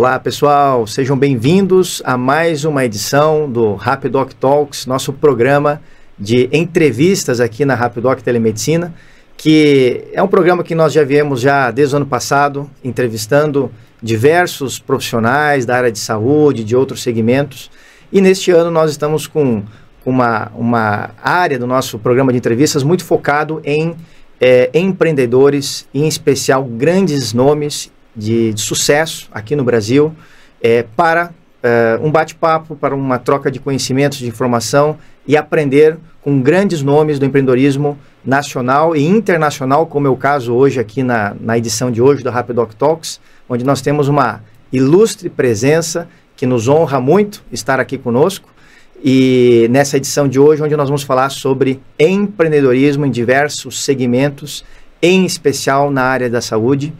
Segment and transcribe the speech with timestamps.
[0.00, 5.82] Olá pessoal, sejam bem-vindos a mais uma edição do Rapidoc Talks, nosso programa
[6.18, 8.94] de entrevistas aqui na Rapidoc Telemedicina,
[9.36, 13.70] que é um programa que nós já viemos já desde o ano passado, entrevistando
[14.02, 17.70] diversos profissionais da área de saúde, de outros segmentos,
[18.10, 19.62] e neste ano nós estamos com
[20.02, 23.94] uma, uma área do nosso programa de entrevistas muito focado em
[24.40, 30.14] é, empreendedores, em especial grandes nomes de, de sucesso aqui no Brasil
[30.60, 31.30] é, para
[31.62, 37.18] é, um bate-papo, para uma troca de conhecimentos, de informação e aprender com grandes nomes
[37.18, 42.02] do empreendedorismo nacional e internacional, como é o caso hoje aqui na, na edição de
[42.02, 47.80] hoje do Rapidoc Talks, onde nós temos uma ilustre presença que nos honra muito estar
[47.80, 48.48] aqui conosco.
[49.02, 54.62] E nessa edição de hoje, onde nós vamos falar sobre empreendedorismo em diversos segmentos,
[55.00, 56.92] em especial na área da saúde.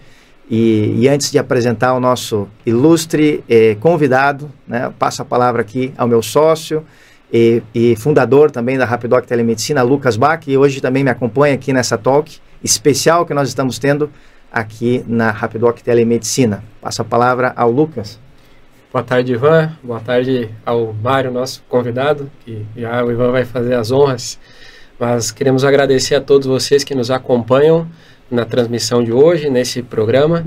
[0.51, 5.95] E, e, antes de apresentar o nosso ilustre eh, convidado, né, passo a palavra aqui
[5.97, 6.85] ao meu sócio
[7.33, 11.73] e, e, fundador também da Rapidoc Telemedicina, Lucas Bach, que hoje também me acompanha aqui
[11.73, 14.11] nessa talk especial que nós estamos tendo
[14.51, 16.65] aqui na Rapidoc Telemedicina.
[16.81, 18.19] Passo a palavra ao Lucas.
[18.93, 19.71] Boa tarde, Ivan.
[19.85, 24.37] Boa tarde ao Mário, nosso convidado, que já o Ivan vai fazer as honras.
[24.99, 27.87] Mas queremos agradecer a todos vocês que nos acompanham
[28.31, 30.47] na transmissão de hoje, nesse programa.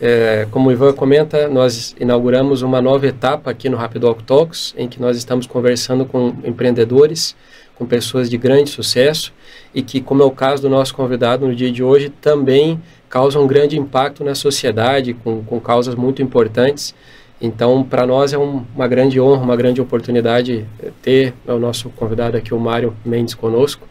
[0.00, 4.88] É, como o Ivan comenta, nós inauguramos uma nova etapa aqui no Rapidoc Talks, em
[4.88, 7.34] que nós estamos conversando com empreendedores,
[7.74, 9.32] com pessoas de grande sucesso
[9.74, 13.44] e que, como é o caso do nosso convidado no dia de hoje, também causam
[13.44, 16.94] um grande impacto na sociedade, com, com causas muito importantes.
[17.40, 20.64] Então, para nós é um, uma grande honra, uma grande oportunidade
[21.02, 23.86] ter o nosso convidado aqui, o Mário Mendes, conosco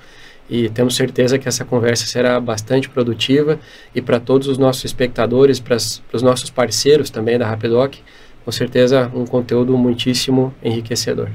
[0.53, 3.59] e temos certeza que essa conversa será bastante produtiva
[3.95, 7.95] e para todos os nossos espectadores, para os nossos parceiros também da Rapidoc,
[8.45, 11.29] com certeza um conteúdo muitíssimo enriquecedor.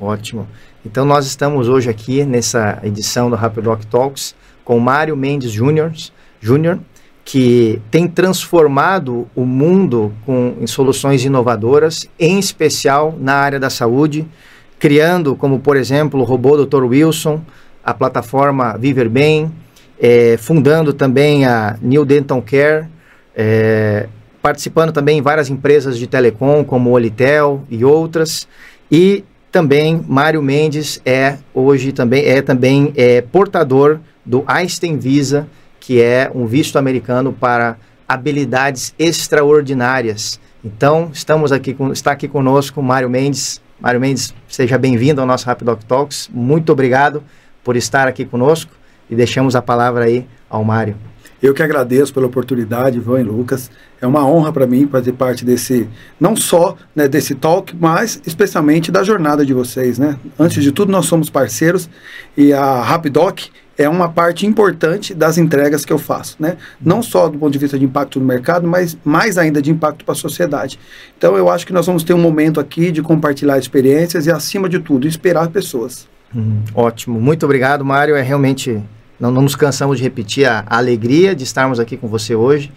[0.00, 0.48] Ótimo.
[0.84, 4.34] Então nós estamos hoje aqui nessa edição do Rapidoc Talks
[4.64, 5.92] com Mário Mendes Júnior,
[6.40, 6.80] Júnior,
[7.24, 14.26] que tem transformado o mundo com em soluções inovadoras, em especial na área da saúde,
[14.76, 16.82] criando, como por exemplo, o robô Dr.
[16.82, 17.40] Wilson,
[17.84, 19.50] a plataforma Viver Bem,
[19.98, 22.86] é, fundando também a New Dental Care,
[23.34, 24.08] é,
[24.40, 28.48] participando também em várias empresas de telecom, como Olitel e outras,
[28.90, 35.48] e também Mário Mendes é hoje também é também é, portador do Einstein Visa,
[35.78, 37.76] que é um visto americano para
[38.06, 40.40] habilidades extraordinárias.
[40.64, 43.60] Então, estamos aqui com, está aqui conosco Mário Mendes.
[43.80, 46.28] Mário Mendes, seja bem-vindo ao nosso Rapidoc Talks.
[46.32, 47.22] Muito obrigado
[47.70, 48.72] por estar aqui conosco
[49.08, 50.96] e deixamos a palavra aí ao Mário.
[51.40, 53.70] Eu que agradeço pela oportunidade, Ivan e Lucas.
[54.00, 55.88] É uma honra para mim fazer parte desse,
[56.18, 60.00] não só né, desse talk, mas especialmente da jornada de vocês.
[60.00, 60.18] Né?
[60.36, 61.88] Antes de tudo, nós somos parceiros
[62.36, 63.38] e a Rapidoc
[63.78, 66.56] é uma parte importante das entregas que eu faço, né?
[66.82, 70.04] Não só do ponto de vista de impacto no mercado, mas mais ainda de impacto
[70.04, 70.76] para a sociedade.
[71.16, 74.68] Então, eu acho que nós vamos ter um momento aqui de compartilhar experiências e, acima
[74.68, 76.08] de tudo, esperar pessoas.
[76.34, 78.14] Hum, ótimo, muito obrigado, Mário.
[78.14, 78.80] É realmente
[79.18, 82.72] não, não nos cansamos de repetir a, a, alegria de estarmos aqui com você hoje,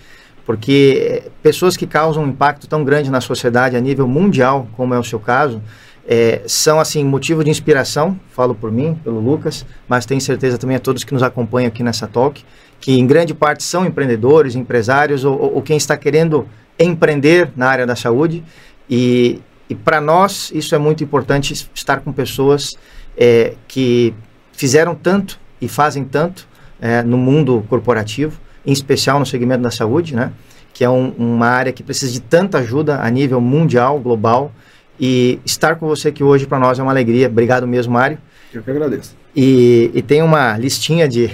[0.46, 4.94] porque eh, pessoas que causam um impacto tão grande na sociedade a nível mundial, como
[4.94, 5.62] é o seu caso,
[6.06, 8.20] é, são assim motivo de inspiração.
[8.32, 11.82] Falo por mim, pelo Lucas, mas tenho certeza também a todos que nos acompanham aqui
[11.82, 12.44] nessa talk,
[12.80, 16.46] que em grande parte são empreendedores, empresários ou, ou, quem está querendo
[16.78, 18.44] empreender na área da saúde
[18.90, 19.40] e,
[19.70, 22.76] e para nós isso é muito importante estar com pessoas
[23.18, 24.14] é, que
[24.52, 26.48] fizeram tanto e fazem tanto
[26.82, 30.32] é, no mundo corporativo, em especial no segmento da saúde, né?
[30.74, 34.52] que é um, uma área que precisa de tanta ajuda a nível mundial, global.
[35.00, 37.28] E estar com você aqui hoje para nós é uma alegria.
[37.28, 38.18] Obrigado mesmo, Mário.
[38.54, 39.16] Eu que agradeço.
[39.36, 41.28] E, e tem uma listinha de,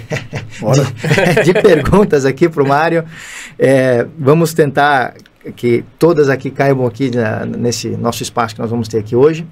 [1.44, 3.04] de, de, perguntas aqui para o Mário.
[3.58, 5.14] É, vamos tentar
[5.56, 9.46] que todas aqui caibam aqui na, nesse nosso espaço que nós vamos ter aqui hoje.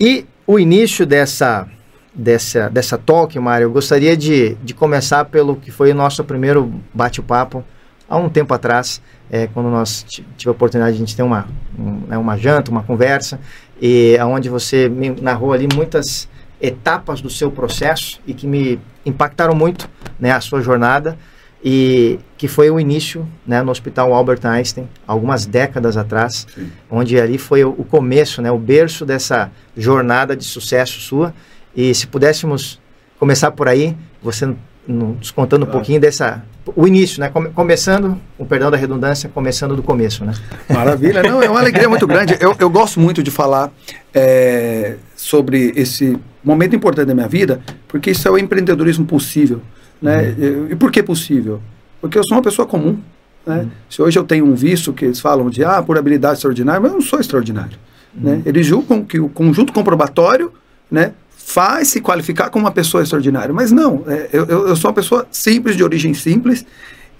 [0.00, 1.68] E o início dessa,
[2.14, 6.72] dessa, dessa talk, Mário, eu gostaria de, de começar pelo que foi o nosso primeiro
[6.92, 7.64] bate-papo
[8.08, 9.00] há um tempo atrás,
[9.30, 11.48] é, quando nós tive a oportunidade de a gente ter uma,
[11.78, 13.40] um, né, uma janta, uma conversa,
[13.80, 16.28] e aonde você me narrou ali muitas
[16.60, 19.88] etapas do seu processo e que me impactaram muito
[20.20, 21.18] né, a sua jornada
[21.64, 26.70] e que foi o início né, no Hospital Albert Einstein, algumas décadas atrás, Sim.
[26.90, 31.32] onde ali foi o, começo, né, o berço dessa jornada de sucesso sua.
[31.74, 32.80] E se pudéssemos
[33.18, 34.52] começar por aí, você
[34.86, 36.42] nos contando um pouquinho dessa
[36.76, 37.28] o início, né?
[37.28, 40.32] Come, começando, o perdão da redundância, começando do começo, né?
[40.68, 42.36] Maravilha, não, é uma alegria muito grande.
[42.40, 43.70] Eu, eu gosto muito de falar
[44.14, 49.60] é, sobre esse momento importante da minha vida, porque isso é o empreendedorismo possível,
[50.02, 50.34] né?
[50.36, 50.66] Uhum.
[50.68, 51.62] E, e por que possível?
[52.00, 52.98] Porque eu sou uma pessoa comum,
[53.46, 53.60] né?
[53.60, 53.70] Uhum.
[53.88, 56.90] Se hoje eu tenho um visto que eles falam de ah, por habilidade extraordinária, mas
[56.90, 57.78] eu não sou extraordinário.
[58.14, 58.32] Né?
[58.32, 58.36] Uhum.
[58.38, 58.42] Né?
[58.46, 60.52] Eles julgam que o conjunto comprobatório
[60.90, 63.54] né, faz se qualificar como uma pessoa extraordinária.
[63.54, 66.64] Mas não, é, eu, eu sou uma pessoa simples, de origem simples.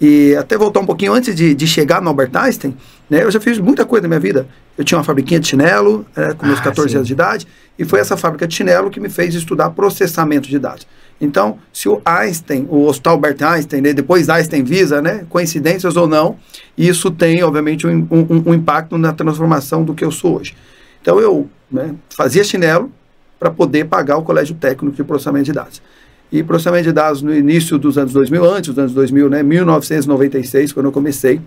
[0.00, 2.75] E até voltar um pouquinho antes de, de chegar no Albert Einstein,
[3.08, 4.49] né, eu já fiz muita coisa na minha vida.
[4.76, 6.96] Eu tinha uma fabriquinha de chinelo, é, com meus ah, 14 sim.
[6.96, 7.46] anos de idade,
[7.78, 10.86] e foi essa fábrica de chinelo que me fez estudar processamento de dados.
[11.20, 16.08] Então, se o Einstein, o Hospital Albert Einstein, né, depois Einstein Visa, né, coincidências ou
[16.08, 16.36] não,
[16.76, 20.56] isso tem, obviamente, um, um, um impacto na transformação do que eu sou hoje.
[21.00, 22.90] Então, eu né, fazia chinelo,
[23.42, 25.82] para poder pagar o colégio técnico de processamento de dados.
[26.30, 30.72] E processamento de dados no início dos anos 2000, antes dos anos 2000, né, 1996,
[30.72, 31.40] quando eu comecei,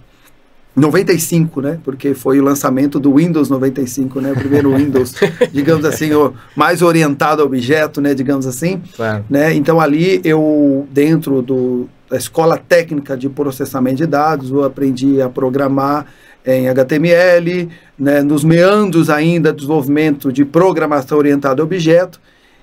[0.75, 1.79] 95, né?
[1.83, 4.31] Porque foi o lançamento do Windows 95, né?
[4.31, 5.13] O primeiro Windows,
[5.51, 8.13] digamos assim, o mais orientado a objeto, né?
[8.13, 8.81] Digamos assim.
[8.95, 9.23] Claro.
[9.29, 9.53] Né?
[9.53, 15.29] Então ali eu, dentro do, da escola técnica de processamento de dados, eu aprendi a
[15.29, 16.05] programar
[16.45, 22.21] em HTML, né, nos meandros ainda do desenvolvimento de programação orientada a objeto,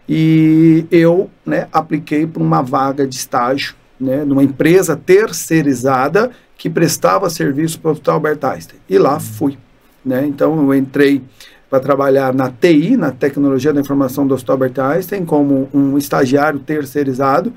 [0.09, 6.31] e eu né, apliquei para uma vaga de estágio né, numa empresa terceirizada
[6.63, 8.79] que prestava serviço para o Hospital Albert Einstein.
[8.89, 9.59] E lá fui.
[10.05, 10.25] Né?
[10.29, 11.21] Então eu entrei
[11.69, 16.61] para trabalhar na TI, na Tecnologia da Informação do Hospital Albert Einstein, como um estagiário
[16.61, 17.53] terceirizado.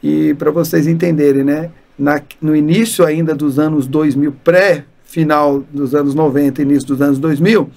[0.00, 5.92] E para vocês entenderem, né, na, no início ainda dos anos 2000, pré final dos
[5.92, 7.68] anos 90, início dos anos 2000,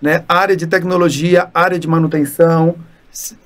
[0.00, 2.74] né, área de tecnologia, área de manutenção,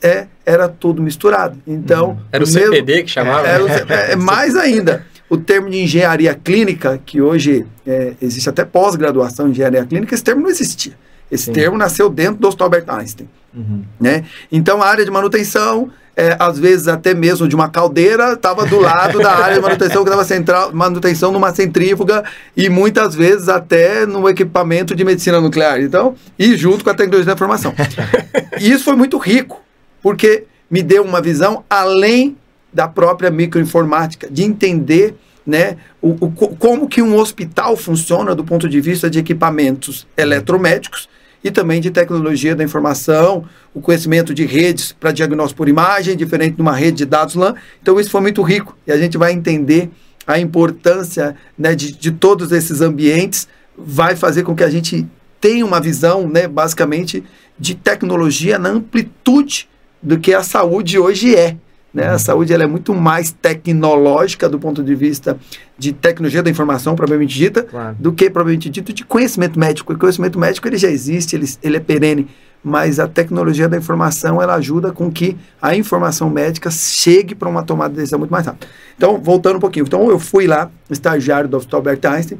[0.00, 1.58] é, era tudo misturado.
[1.66, 2.18] Então, uhum.
[2.30, 3.48] era o, o CPD que chamava?
[3.48, 5.09] Era, é, é, mais ainda.
[5.30, 10.24] O termo de engenharia clínica, que hoje é, existe até pós-graduação em engenharia clínica, esse
[10.24, 10.94] termo não existia.
[11.30, 11.52] Esse Sim.
[11.52, 13.28] termo nasceu dentro do Hospital Albert Einstein.
[13.54, 13.84] Uhum.
[14.00, 14.24] Né?
[14.50, 18.80] Então, a área de manutenção, é, às vezes até mesmo de uma caldeira, estava do
[18.80, 22.24] lado da área de manutenção, que estava manutenção numa centrífuga
[22.56, 25.80] e muitas vezes até no equipamento de medicina nuclear.
[25.80, 27.72] Então, e junto com a tecnologia da informação.
[28.60, 29.62] e isso foi muito rico,
[30.02, 32.36] porque me deu uma visão além
[32.72, 35.14] da própria microinformática, de entender
[35.46, 41.08] né, o, o, como que um hospital funciona do ponto de vista de equipamentos eletromédicos
[41.42, 43.44] e também de tecnologia da informação,
[43.74, 47.54] o conhecimento de redes para diagnóstico por imagem, diferente de uma rede de dados LAN.
[47.80, 49.90] Então, isso foi muito rico e a gente vai entender
[50.26, 55.06] a importância né, de, de todos esses ambientes, vai fazer com que a gente
[55.40, 57.24] tenha uma visão, né, basicamente,
[57.58, 59.68] de tecnologia na amplitude
[60.02, 61.56] do que a saúde hoje é.
[61.92, 62.06] Né?
[62.06, 65.38] A saúde ela é muito mais tecnológica do ponto de vista
[65.76, 67.96] de tecnologia da informação, propriamente dita, claro.
[67.98, 69.92] do que propriamente dito de conhecimento médico.
[69.92, 72.28] O conhecimento médico ele já existe, ele, ele é perene,
[72.62, 77.62] mas a tecnologia da informação ela ajuda com que a informação médica chegue para uma
[77.62, 78.66] tomada de decisão muito mais rápida.
[78.96, 79.84] Então, voltando um pouquinho.
[79.86, 82.38] Então, eu fui lá, estagiário do Hospital Albert Einstein,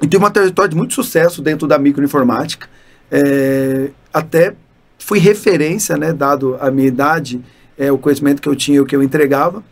[0.00, 2.66] e tive uma trajetória de muito sucesso dentro da microinformática.
[3.10, 4.54] É, até
[4.98, 7.42] fui referência, né, dado a minha idade,
[7.80, 9.64] é, o conhecimento que eu tinha, o que eu entregava.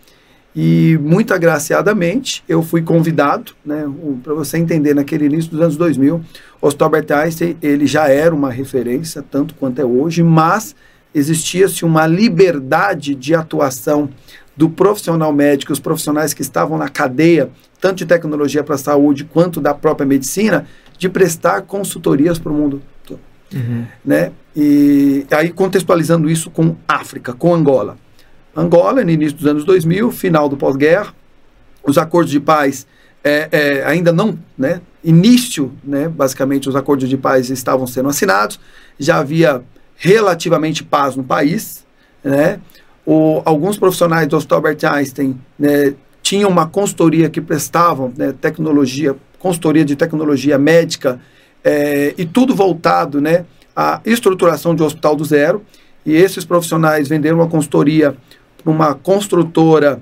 [0.56, 3.86] E muito agraciadamente eu fui convidado, né,
[4.24, 6.20] para você entender, naquele início dos anos 2000,
[6.60, 10.74] o Albert Einstein ele já era uma referência, tanto quanto é hoje, mas
[11.14, 14.08] existia-se uma liberdade de atuação
[14.56, 19.24] do profissional médico, os profissionais que estavam na cadeia, tanto de tecnologia para a saúde
[19.24, 22.82] quanto da própria medicina, de prestar consultorias para o mundo.
[23.54, 23.86] Uhum.
[24.04, 24.32] Né?
[24.54, 27.96] E aí contextualizando isso com África, com Angola.
[28.56, 31.14] Angola, no início dos anos 2000, final do pós-guerra,
[31.82, 32.86] os acordos de paz
[33.22, 38.58] é, é, ainda não, né, início, né, basicamente os acordos de paz estavam sendo assinados,
[38.98, 39.62] já havia
[39.96, 41.84] relativamente paz no país,
[42.22, 42.60] né,
[43.06, 49.16] o, alguns profissionais do Hospital Albert Einstein né, tinham uma consultoria que prestavam né, tecnologia,
[49.38, 51.20] consultoria de tecnologia médica
[51.68, 53.44] é, e tudo voltado, né,
[53.76, 55.62] a estruturação de um hospital do zero,
[56.04, 58.16] e esses profissionais venderam uma consultoria
[58.56, 60.00] para uma construtora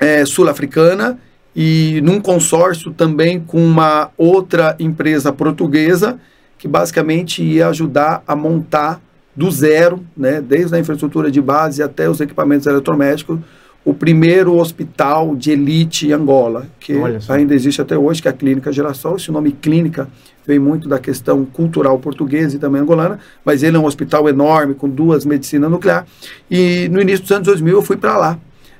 [0.00, 1.16] é, sul-africana
[1.54, 6.18] e num consórcio também com uma outra empresa portuguesa
[6.58, 9.00] que basicamente ia ajudar a montar
[9.36, 13.38] do zero, né, desde a infraestrutura de base até os equipamentos eletromédicos,
[13.84, 16.94] o primeiro hospital de elite em Angola, que
[17.28, 19.16] ainda existe até hoje, que é a Clínica Geração.
[19.16, 20.08] Esse nome clínica
[20.50, 24.74] vem muito da questão cultural portuguesa e também angolana, mas ele é um hospital enorme,
[24.74, 26.10] com duas medicinas nucleares.
[26.50, 28.38] E no início dos anos 2000 eu fui para lá.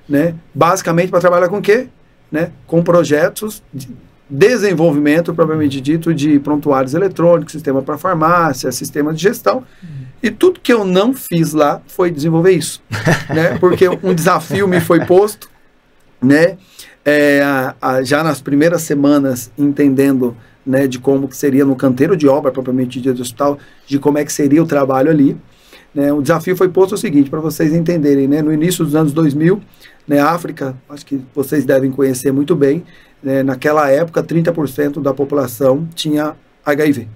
[0.08, 0.34] né?
[0.52, 1.86] Basicamente para trabalhar com o quê?
[2.30, 2.50] Né?
[2.66, 3.88] Com projetos de
[4.28, 9.64] desenvolvimento, propriamente dito, de prontuários eletrônicos, sistema para farmácia, sistema de gestão.
[10.22, 12.82] E tudo que eu não fiz lá foi desenvolver isso,
[13.34, 13.58] né?
[13.58, 15.48] Porque um desafio me foi posto,
[16.22, 16.58] né?
[17.04, 22.16] É, a, a, já nas primeiras semanas, entendendo né, de como que seria no canteiro
[22.16, 25.36] de obra, propriamente dito do hospital, de como é que seria o trabalho ali.
[25.94, 29.12] Né, o desafio foi posto o seguinte, para vocês entenderem, né, no início dos anos
[29.12, 29.60] 2000,
[30.06, 32.84] né, África, acho que vocês devem conhecer muito bem,
[33.22, 37.08] né, naquela época 30% da população tinha HIV.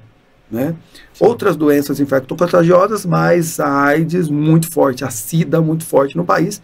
[0.50, 0.74] Né?
[1.18, 6.60] Outras doenças infecto-contagiosas, mas a AIDS muito forte, a SIDA muito forte no país,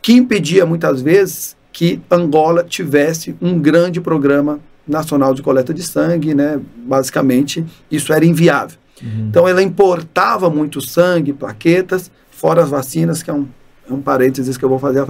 [0.00, 4.58] que impedia muitas vezes que Angola tivesse um grande programa
[4.88, 6.60] nacional de coleta de sangue, né?
[6.76, 8.78] Basicamente, isso era inviável.
[9.02, 9.28] Uhum.
[9.28, 13.46] Então, ela importava muito sangue, plaquetas, fora as vacinas, que é um,
[13.88, 15.04] é um parênteses que eu vou fazer.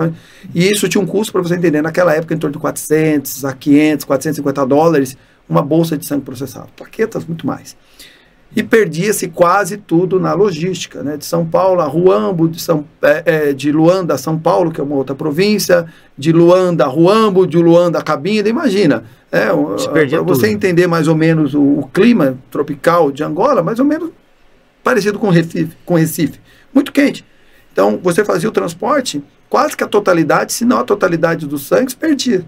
[0.54, 3.52] E isso tinha um custo, para você entender, naquela época, em torno de 400 a
[3.52, 5.16] 500, 450 dólares,
[5.48, 6.68] uma bolsa de sangue processado.
[6.76, 7.76] Plaquetas, muito mais
[8.56, 11.16] e perdia-se quase tudo na logística, né?
[11.16, 14.80] De São Paulo a Ruambo, de, São, é, é, de Luanda a São Paulo, que
[14.80, 15.86] é uma outra província,
[16.16, 19.04] de Luanda a Ruambo, de Luanda a Cabinda, imagina.
[19.30, 23.84] É, Para você entender mais ou menos o, o, clima tropical de Angola, mais ou
[23.84, 24.10] menos
[24.82, 26.40] parecido com Recife, com Recife,
[26.72, 27.24] muito quente.
[27.70, 31.94] Então, você fazia o transporte, quase que a totalidade, se não a totalidade dos sangues,
[31.94, 32.44] perdia.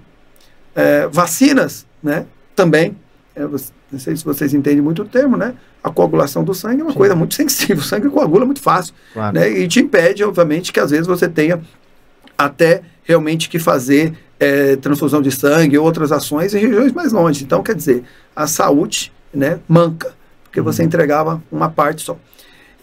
[0.75, 2.25] É, vacinas, né?
[2.57, 2.97] Também.
[3.35, 5.55] É, não sei se vocês entendem muito o termo, né?
[5.83, 6.99] A coagulação do sangue é uma Sim.
[6.99, 7.79] coisa muito sensível.
[7.79, 8.95] O sangue coagula muito fácil.
[9.13, 9.35] Claro.
[9.35, 9.51] Né?
[9.51, 11.61] E te impede, obviamente, que às vezes você tenha
[12.37, 17.45] até realmente que fazer é, transfusão de sangue ou outras ações em regiões mais longe.
[17.45, 18.03] Então, quer dizer,
[18.35, 20.65] a saúde né, manca, porque uhum.
[20.65, 22.17] você entregava uma parte só.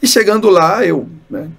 [0.01, 1.49] E chegando lá, eu, né,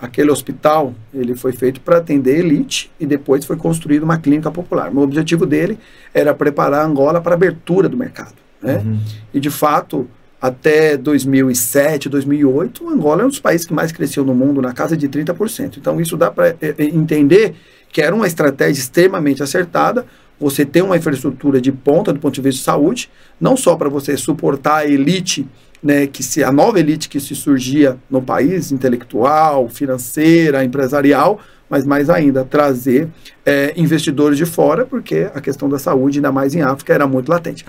[0.00, 4.92] aquele hospital, ele foi feito para atender elite e depois foi construído uma clínica popular.
[4.94, 5.78] O objetivo dele
[6.14, 8.34] era preparar Angola para a abertura do mercado.
[8.62, 8.76] Né?
[8.84, 8.98] Uhum.
[9.34, 10.08] E, de fato,
[10.40, 14.96] até 2007, 2008, Angola é um dos países que mais cresceu no mundo, na casa
[14.96, 15.78] de 30%.
[15.78, 17.54] Então, isso dá para é, é, entender
[17.90, 20.06] que era uma estratégia extremamente acertada.
[20.38, 23.88] Você tem uma infraestrutura de ponta do ponto de vista de saúde, não só para
[23.88, 25.44] você suportar a elite,
[25.82, 31.84] né, que se a nova elite que se surgia no país, intelectual, financeira, empresarial, mas
[31.84, 33.08] mais ainda trazer
[33.44, 37.28] é, investidores de fora, porque a questão da saúde, ainda mais em África, era muito
[37.28, 37.64] latente.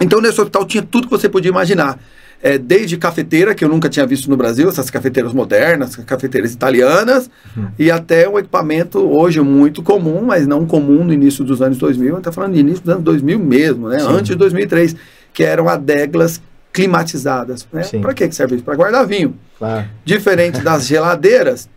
[0.00, 1.98] Então, nesse hospital tinha tudo que você podia imaginar.
[2.42, 7.30] É, desde cafeteira, que eu nunca tinha visto no Brasil, essas cafeteiras modernas, cafeteiras italianas,
[7.56, 7.68] uhum.
[7.78, 12.04] e até um equipamento hoje muito comum, mas não comum no início dos anos 2000,
[12.04, 13.96] a gente está falando de início dos anos 2000 mesmo, né?
[14.02, 14.94] antes de 2003,
[15.32, 16.42] que eram adeglas
[16.74, 17.66] climatizadas.
[17.72, 17.82] Né?
[18.02, 18.64] Para que serve isso?
[18.64, 19.38] Para guardar vinho.
[19.56, 19.86] Claro.
[20.04, 21.70] Diferente das geladeiras,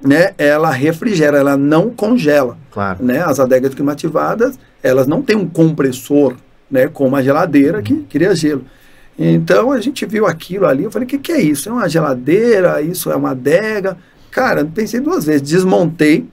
[0.00, 2.58] né, ela refrigera, ela não congela.
[2.70, 3.02] Claro.
[3.02, 3.24] Né?
[3.24, 6.36] As adegas climatizadas, elas não têm um compressor
[6.70, 8.64] né, com uma geladeira que queria gelo.
[9.18, 11.70] Então a gente viu aquilo ali, eu falei, o que, que é isso?
[11.70, 12.82] É uma geladeira?
[12.82, 13.96] Isso é uma adega?
[14.30, 16.28] Cara, pensei duas vezes, desmontei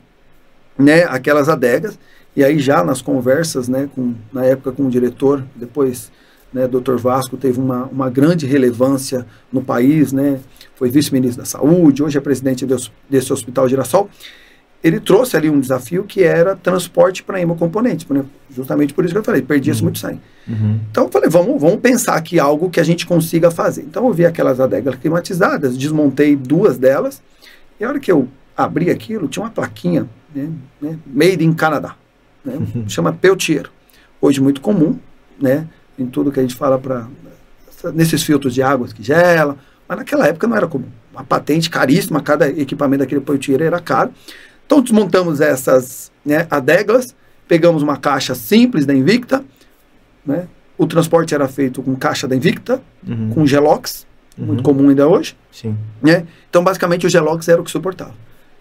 [0.77, 1.97] né, aquelas adegas,
[2.35, 6.11] e aí já nas conversas, né, com, na época com o diretor, depois
[6.53, 6.95] né, Dr.
[6.95, 10.39] Vasco teve uma, uma grande relevância no país, né,
[10.75, 14.09] foi vice-ministro da saúde, hoje é presidente desse, desse hospital Girassol,
[14.83, 18.25] ele trouxe ali um desafio que era transporte para hemocomponentes, né?
[18.53, 19.85] justamente por isso que eu falei, perdia-se uhum.
[19.85, 20.19] muito sangue.
[20.45, 20.79] Uhum.
[20.91, 23.83] Então eu falei, vamos, vamos pensar aqui algo que a gente consiga fazer.
[23.83, 27.23] Então eu vi aquelas adegas climatizadas, desmontei duas delas,
[27.79, 30.49] e a hora que eu abri aquilo, tinha uma plaquinha, né,
[30.81, 31.95] né, Made in Canadá,
[32.43, 32.89] né, uhum.
[32.89, 33.69] chama Peltier.
[34.19, 34.99] Hoje muito comum,
[35.39, 35.65] né,
[35.97, 37.07] em tudo que a gente fala para
[37.93, 39.57] nesses filtros de água que gela,
[39.87, 40.87] mas naquela época não era comum.
[41.11, 44.11] Uma patente caríssima, cada equipamento daquele Peltier era caro.
[44.65, 47.15] Então desmontamos essas né, adegas,
[47.47, 49.43] pegamos uma caixa simples da Invicta,
[50.25, 50.47] né?
[50.77, 53.29] o transporte era feito com caixa da Invicta, uhum.
[53.29, 54.07] com Gelox,
[54.37, 54.45] uhum.
[54.45, 55.35] muito comum ainda hoje.
[55.51, 55.77] Sim.
[56.01, 56.25] Né?
[56.49, 58.13] Então basicamente o Gelox era o que suportava.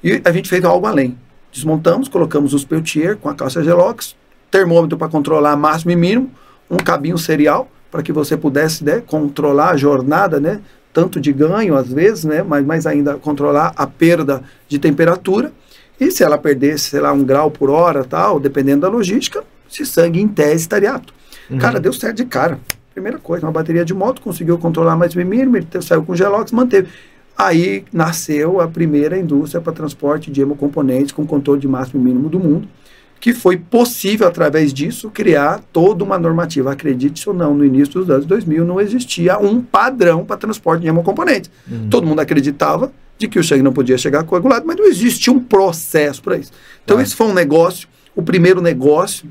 [0.03, 1.17] E a gente fez algo além.
[1.53, 4.17] Desmontamos, colocamos os Peltier com a caixa Gelox,
[4.51, 6.31] termômetro para controlar máximo e mínimo,
[6.73, 10.61] um cabinho serial para que você pudesse né, controlar a jornada, né,
[10.93, 15.53] tanto de ganho às vezes, né, mas mais ainda controlar a perda de temperatura
[16.01, 19.85] e se ela perdesse, sei lá, um grau por hora, tal, dependendo da logística, esse
[19.85, 21.15] sangue em tese estaria apto.
[21.51, 21.59] Uhum.
[21.59, 22.59] Cara, deu certo de cara.
[22.93, 26.51] Primeira coisa, uma bateria de moto, conseguiu controlar mais o mínimo, ele saiu com Gelox,
[26.51, 26.89] manteve.
[27.37, 32.29] Aí nasceu a primeira indústria para transporte de hemocomponentes com controle de máximo e mínimo
[32.29, 32.69] do mundo,
[33.23, 36.73] que foi possível, através disso, criar toda uma normativa.
[36.73, 40.89] Acredite ou não, no início dos anos 2000 não existia um padrão para transporte de
[40.89, 41.49] hemocomponentes.
[41.71, 41.89] Uhum.
[41.89, 45.39] Todo mundo acreditava de que o sangue não podia chegar coagulado, mas não existia um
[45.39, 46.51] processo para isso.
[46.85, 49.31] Então, esse foi um negócio, o primeiro negócio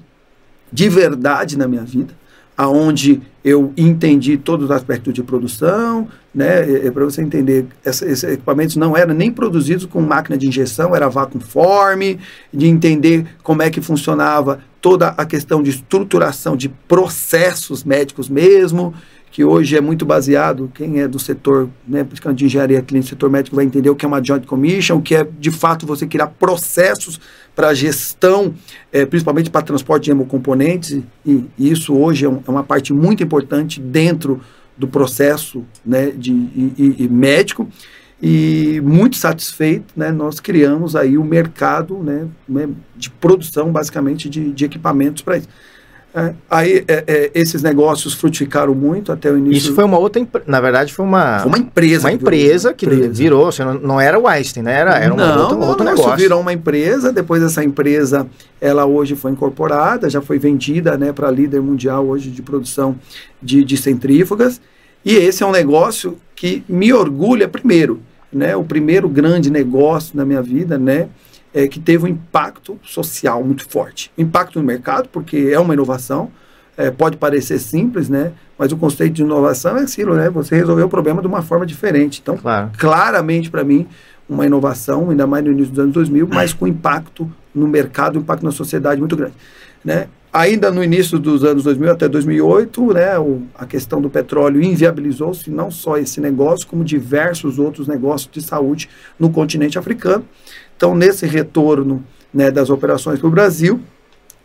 [0.72, 2.14] de verdade na minha vida,
[2.62, 6.92] aonde eu entendi todos os aspectos de produção, né?
[6.92, 11.40] Para você entender, esses equipamentos não eram nem produzidos com máquina de injeção, era vácuo
[11.40, 12.20] forme,
[12.54, 18.94] de entender como é que funcionava toda a questão de estruturação de processos médicos mesmo,
[19.32, 23.56] que hoje é muito baseado, quem é do setor, né, de engenharia clínica, setor médico
[23.56, 26.28] vai entender o que é uma joint commission, o que é de fato você criar
[26.28, 27.20] processos
[27.56, 28.54] para gestão,
[28.92, 32.94] é, principalmente para transporte de hemocomponentes, e, e isso hoje é, um, é, uma parte
[32.94, 34.42] muito importante dentro
[34.78, 37.68] do processo né, de, e, e médico,
[38.22, 44.52] e muito satisfeito, né, nós criamos aí o mercado né, né, de produção, basicamente, de,
[44.52, 45.50] de equipamentos para isso.
[46.14, 49.58] É, aí é, é, esses negócios frutificaram muito até o início.
[49.58, 53.12] Isso foi uma outra, na verdade foi uma foi uma empresa, uma empresa que virou,
[53.14, 54.74] virou você não, não, era o Einstein, né?
[54.74, 56.18] Era, era não, outro, não, outro não, negócio.
[56.18, 57.14] virou uma empresa.
[57.14, 58.28] Depois essa empresa,
[58.60, 62.98] ela hoje foi incorporada, já foi vendida, né, para líder mundial hoje de produção
[63.42, 64.60] de, de centrífugas.
[65.06, 68.02] E esse é um negócio que me orgulha primeiro,
[68.34, 68.54] né?
[68.56, 71.08] O primeiro grande negócio na minha vida, né?
[71.54, 74.12] É, que teve um impacto social muito forte.
[74.18, 76.32] Impacto no mercado, porque é uma inovação,
[76.78, 78.32] é, pode parecer simples, né?
[78.58, 80.30] Mas o conceito de inovação é aquilo, né?
[80.30, 82.20] Você resolveu o problema de uma forma diferente.
[82.22, 82.72] Então, claro.
[82.78, 83.88] claramente para mim,
[84.30, 88.44] uma inovação, ainda mais no início dos anos 2000, mas com impacto no mercado, impacto
[88.44, 89.34] na sociedade muito grande,
[89.84, 90.08] né?
[90.34, 95.52] Ainda no início dos anos 2000 até 2008, né, o, a questão do petróleo inviabilizou-se
[95.52, 98.88] não só esse negócio, como diversos outros negócios de saúde
[99.20, 100.24] no continente africano.
[100.82, 103.80] Então, nesse retorno né, das operações para o Brasil,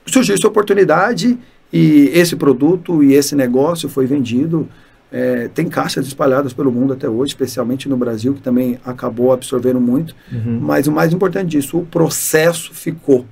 [0.05, 1.39] surgiu essa oportunidade
[1.73, 4.69] e esse produto e esse negócio foi vendido.
[5.11, 9.81] É, tem caixas espalhadas pelo mundo até hoje, especialmente no Brasil, que também acabou absorvendo
[9.81, 10.15] muito.
[10.31, 10.61] Uhum.
[10.61, 13.25] Mas o mais importante disso, o processo ficou.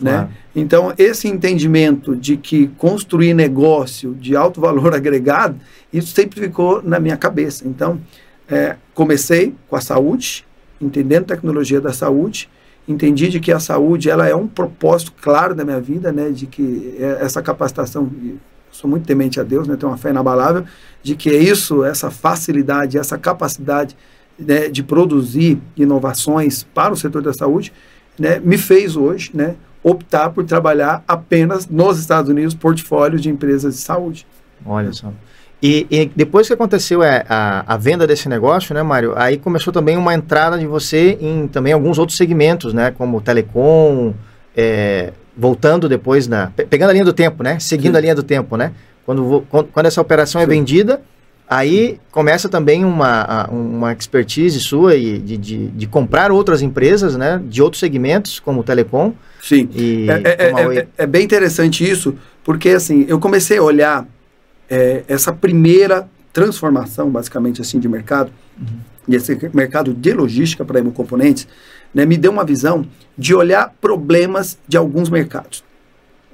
[0.00, 0.26] Né?
[0.54, 5.56] Então, esse entendimento de que construir negócio de alto valor agregado,
[5.92, 7.68] isso sempre ficou na minha cabeça.
[7.68, 8.00] Então,
[8.48, 10.46] é, comecei com a saúde,
[10.80, 12.48] entendendo tecnologia da saúde,
[12.88, 16.46] entendi de que a saúde ela é um propósito claro da minha vida, né, de
[16.46, 18.10] que é essa capacitação,
[18.70, 20.64] sou muito temente a Deus, né, tenho uma fé inabalável,
[21.02, 23.96] de que é isso, essa facilidade, essa capacidade
[24.38, 27.72] né, de produzir inovações para o setor da saúde,
[28.18, 33.74] né, me fez hoje, né, optar por trabalhar apenas nos Estados Unidos portfólio de empresas
[33.74, 34.26] de saúde.
[34.64, 35.12] Olha só.
[35.66, 39.36] E, e, depois que aconteceu a, é, a, a, venda desse negócio, né, Mário, aí
[39.36, 44.14] começou também uma entrada de você em também alguns outros segmentos, né, como telecom,
[44.56, 47.98] é, voltando depois na, pegando a linha do tempo, né, seguindo Sim.
[47.98, 48.72] a linha do tempo, né,
[49.04, 50.52] quando, quando essa operação é Sim.
[50.52, 51.00] é vendida,
[51.48, 57.42] aí começa também uma, uma expertise sua e de, de, de, comprar outras empresas, né,
[57.44, 59.12] de outros segmentos, como o telecom.
[59.42, 63.62] Sim, e, é, é, é, é, é bem interessante isso, porque assim, eu comecei a
[63.62, 64.06] olhar
[64.68, 68.78] é, essa primeira transformação, basicamente assim, de mercado, uhum.
[69.08, 71.48] e esse mercado de logística para hemocomponentes,
[71.94, 75.64] né, me deu uma visão de olhar problemas de alguns mercados.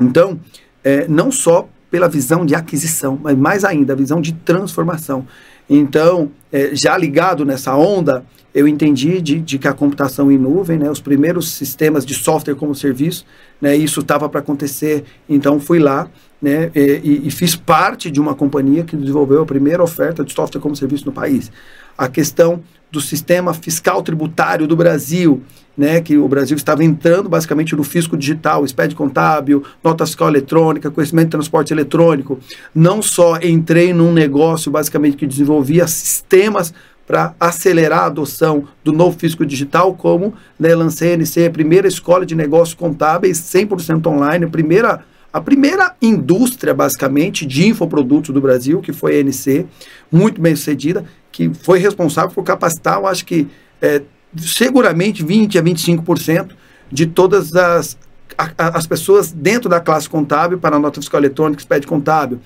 [0.00, 0.40] Então,
[0.82, 5.26] é, não só pela visão de aquisição, mas mais ainda a visão de transformação.
[5.74, 8.22] Então, é, já ligado nessa onda,
[8.54, 12.54] eu entendi de, de, que a computação em nuvem, né, os primeiros sistemas de software
[12.54, 13.24] como serviço,
[13.58, 15.04] né, isso estava para acontecer.
[15.26, 16.10] Então, fui lá
[16.42, 20.60] né, e, e, fiz parte de uma companhia que desenvolveu a primeira oferta de software
[20.60, 21.50] como serviço no país.
[21.96, 25.42] A questão do sistema fiscal tributário do Brasil,
[25.76, 30.90] né, que o Brasil estava entrando basicamente no fisco digital, SPED contábil, nota fiscal eletrônica,
[30.90, 32.38] conhecimento de transporte eletrônico.
[32.74, 36.74] Não só entrei num negócio basicamente que desenvolvia sistemas
[37.06, 41.88] para acelerar a adoção do novo fisco digital, como né, lancei a NC, a primeira
[41.88, 48.40] escola de negócios contábeis 100% online, a primeira a primeira indústria, basicamente, de infoprodutos do
[48.40, 49.66] Brasil, que foi a NC,
[50.10, 53.48] muito bem sucedida, que foi responsável por capacitar, eu acho que
[53.80, 54.02] é,
[54.36, 56.50] seguramente 20 a 25%
[56.90, 57.96] de todas as,
[58.36, 62.38] a, as pessoas dentro da classe contábil para a nota fiscal eletrônica, SPED contábil.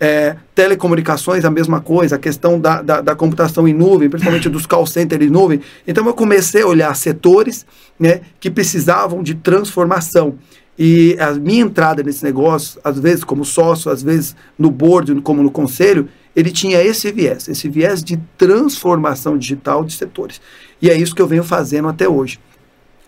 [0.00, 4.66] É, telecomunicações, a mesma coisa, a questão da, da, da, computação em nuvem, principalmente dos
[4.66, 5.60] call centers em nuvem.
[5.86, 7.64] Então, eu comecei a olhar setores
[8.00, 10.38] né, que precisavam de transformação.
[10.84, 15.40] E a minha entrada nesse negócio, às vezes como sócio, às vezes no board, como
[15.40, 20.40] no conselho, ele tinha esse viés, esse viés de transformação digital de setores.
[20.80, 22.40] E é isso que eu venho fazendo até hoje.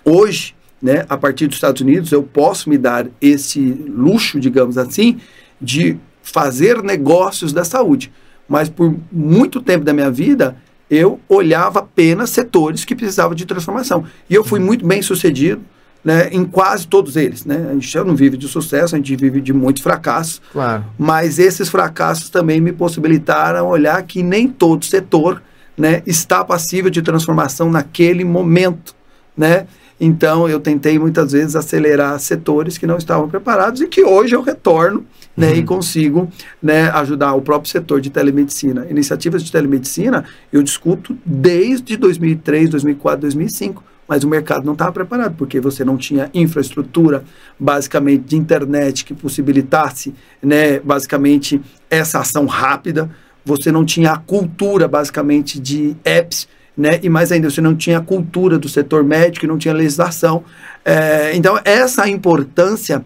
[0.05, 5.19] Hoje, né, a partir dos Estados Unidos, eu posso me dar esse luxo, digamos assim,
[5.61, 8.13] de fazer negócios da saúde.
[8.49, 10.57] Mas por muito tempo da minha vida,
[10.89, 14.05] eu olhava apenas setores que precisavam de transformação.
[14.31, 15.61] E eu fui muito bem sucedido
[16.05, 17.45] né, em quase todos eles.
[17.45, 17.67] Né?
[17.71, 20.43] A gente já não vive de sucesso, a gente vive de muitos fracassos.
[20.53, 20.85] Claro.
[20.99, 25.43] Mas esses fracassos também me possibilitaram olhar que nem todo setor
[25.77, 28.95] né, está passível de transformação naquele momento.
[29.37, 29.67] Né?
[29.99, 34.43] Então, eu tentei muitas vezes acelerar setores que não estavam preparados e que hoje eu
[34.43, 35.55] retorno né, uhum.
[35.55, 36.29] e consigo
[36.63, 38.87] né, ajudar o próprio setor de telemedicina.
[38.91, 45.35] Iniciativas de telemedicina eu discuto desde 2003, 2004, 2005 mas o mercado não estava preparado,
[45.37, 47.25] porque você não tinha infraestrutura,
[47.59, 53.11] basicamente, de internet que possibilitasse, né, basicamente, essa ação rápida,
[53.45, 57.99] você não tinha a cultura, basicamente, de apps, né, e mais ainda, você não tinha
[57.99, 60.45] a cultura do setor médico, não tinha legislação.
[60.85, 63.05] É, então, essa importância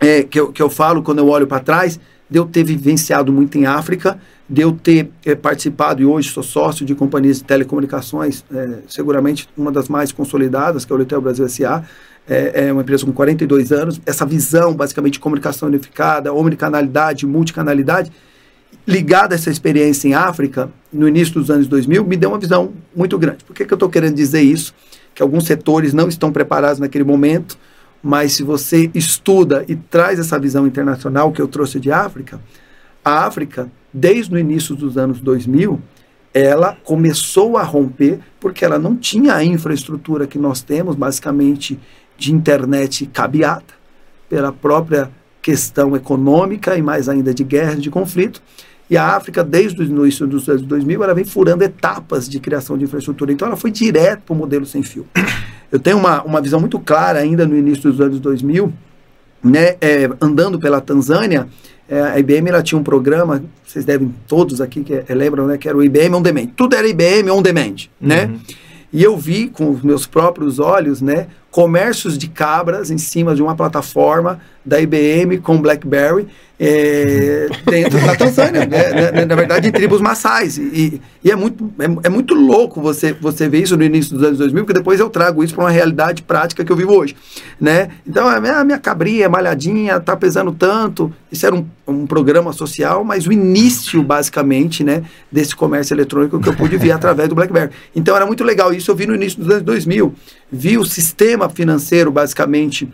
[0.00, 1.98] é, que, eu, que eu falo quando eu olho para trás,
[2.30, 6.42] de eu ter vivenciado muito em África, de eu ter é, participado, e hoje sou
[6.42, 11.20] sócio de companhias de telecomunicações, é, seguramente uma das mais consolidadas, que é o Letel
[11.20, 11.84] Brasil S.A.,
[12.26, 18.12] é, é, uma empresa com 42 anos, essa visão basicamente de comunicação unificada, omnicanalidade, multicanalidade,
[18.86, 22.72] ligada a essa experiência em África, no início dos anos 2000, me deu uma visão
[22.94, 23.44] muito grande.
[23.44, 24.74] Por que, que eu estou querendo dizer isso?
[25.14, 27.58] Que alguns setores não estão preparados naquele momento,
[28.02, 32.40] mas se você estuda e traz essa visão internacional que eu trouxe de África,
[33.04, 35.80] a África, desde o início dos anos 2000,
[36.32, 41.78] ela começou a romper porque ela não tinha a infraestrutura que nós temos, basicamente
[42.16, 43.78] de internet cabeada,
[44.28, 48.42] pela própria questão econômica e mais ainda de guerra, de conflito.
[48.90, 52.76] E a África, desde o início dos anos 2000, ela vem furando etapas de criação
[52.76, 53.32] de infraestrutura.
[53.32, 55.06] Então, ela foi direto para o modelo sem fio.
[55.70, 58.72] Eu tenho uma, uma visão muito clara ainda no início dos anos 2000,
[59.44, 61.46] né, é, andando pela Tanzânia,
[61.88, 65.56] é, a IBM ela tinha um programa, vocês devem todos aqui que é, lembram, né,
[65.56, 66.46] que era o IBM On Demand.
[66.56, 68.26] Tudo era IBM On Demand, né?
[68.26, 68.38] Uhum.
[68.92, 73.42] E eu vi com os meus próprios olhos, né, comércios de cabras em cima de
[73.42, 76.28] uma plataforma da IBM com BlackBerry
[76.60, 80.58] é, dentro da Tanzânia, né, né, na verdade em tribos maçais.
[80.58, 84.26] E, e é, muito, é, é, muito louco você, você ver isso no início dos
[84.26, 87.14] anos 2000, porque depois eu trago isso para uma realidade prática que eu vivo hoje.
[87.60, 87.88] Né?
[88.06, 91.12] Então, a minha, a minha cabrinha malhadinha tá pesando tanto.
[91.30, 96.48] Isso era um, um programa social, mas o início, basicamente, né, desse comércio eletrônico que
[96.48, 97.70] eu pude ver através do BlackBerry.
[97.94, 98.72] Então, era muito legal.
[98.72, 100.12] Isso eu vi no início dos anos 2000.
[100.50, 102.88] Vi o sistema financeiro, basicamente,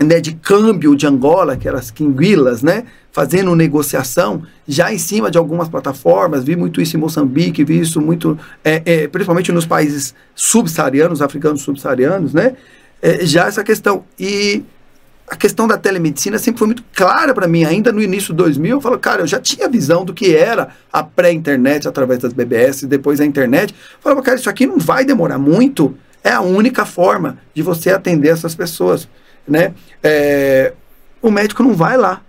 [0.00, 5.30] né, de câmbio de Angola, que eram as quinguilas, né, fazendo negociação já em cima
[5.30, 6.44] de algumas plataformas.
[6.44, 11.62] Vi muito isso em Moçambique, vi isso muito, é, é, principalmente nos países subsaarianos, africanos
[11.62, 12.56] subsaarianos, né,
[13.02, 14.04] é, já essa questão.
[14.18, 14.62] E
[15.28, 17.64] a questão da telemedicina sempre foi muito clara para mim.
[17.64, 20.68] Ainda no início de 2000, eu falo, cara, eu já tinha visão do que era
[20.92, 23.74] a pré-internet através das BBS, depois a internet.
[23.74, 25.94] Eu falava, cara, isso aqui não vai demorar muito.
[26.22, 29.08] É a única forma de você atender essas pessoas
[29.48, 29.72] né?
[30.02, 30.72] É,
[31.22, 32.22] o médico não vai lá.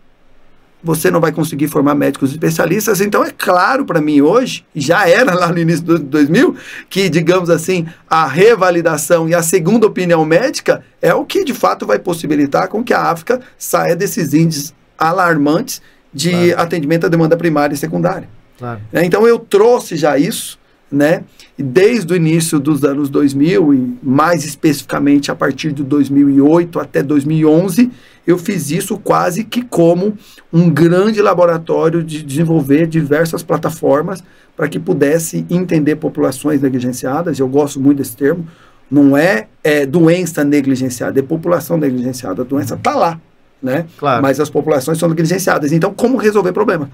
[0.81, 3.01] Você não vai conseguir formar médicos especialistas.
[3.01, 6.55] Então, é claro para mim hoje, já era lá no início de 2000,
[6.89, 11.85] que, digamos assim, a revalidação e a segunda opinião médica é o que de fato
[11.85, 15.81] vai possibilitar com que a África saia desses índices alarmantes
[16.13, 16.61] de claro.
[16.61, 18.29] atendimento à demanda primária e secundária.
[18.57, 18.79] Claro.
[18.93, 20.57] É, então, eu trouxe já isso
[20.91, 21.23] né?
[21.57, 27.03] E desde o início dos anos 2000 e mais especificamente a partir de 2008 até
[27.03, 27.91] 2011,
[28.25, 30.17] eu fiz isso quase que como
[30.51, 34.23] um grande laboratório de desenvolver diversas plataformas
[34.55, 37.39] para que pudesse entender populações negligenciadas.
[37.39, 38.45] Eu gosto muito desse termo.
[38.89, 42.41] Não é, é doença negligenciada, é população negligenciada.
[42.41, 43.19] A doença está lá,
[43.61, 43.85] né?
[43.97, 44.21] Claro.
[44.21, 45.71] Mas as populações são negligenciadas.
[45.71, 46.89] Então, como resolver problema?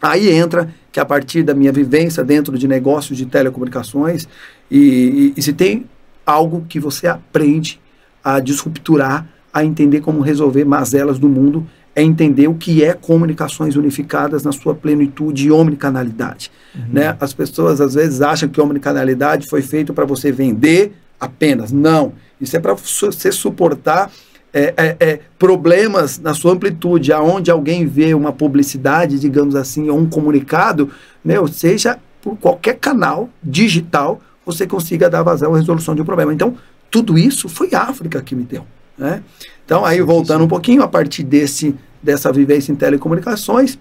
[0.00, 4.26] Aí entra que a partir da minha vivência dentro de negócios de telecomunicações,
[4.70, 5.86] e, e, e se tem
[6.24, 7.80] algo que você aprende
[8.22, 13.76] a disrupturar, a entender como resolver mazelas do mundo, é entender o que é comunicações
[13.76, 16.50] unificadas na sua plenitude e omnicanalidade.
[16.74, 16.84] Uhum.
[16.92, 17.16] Né?
[17.20, 21.72] As pessoas às vezes acham que omnicanalidade foi feito para você vender apenas.
[21.72, 22.12] Não.
[22.40, 24.10] Isso é para você suportar
[24.52, 29.98] é, é, é, problemas na sua amplitude, aonde alguém vê uma publicidade, digamos assim, ou
[29.98, 30.90] um comunicado,
[31.24, 36.34] meu, seja por qualquer canal digital, você consiga dar vazão à resolução de um problema.
[36.34, 36.56] Então,
[36.90, 38.66] tudo isso foi África que me deu.
[38.98, 39.22] Né?
[39.64, 43.78] Então, aí voltando um pouquinho, a partir desse, dessa vivência em telecomunicações,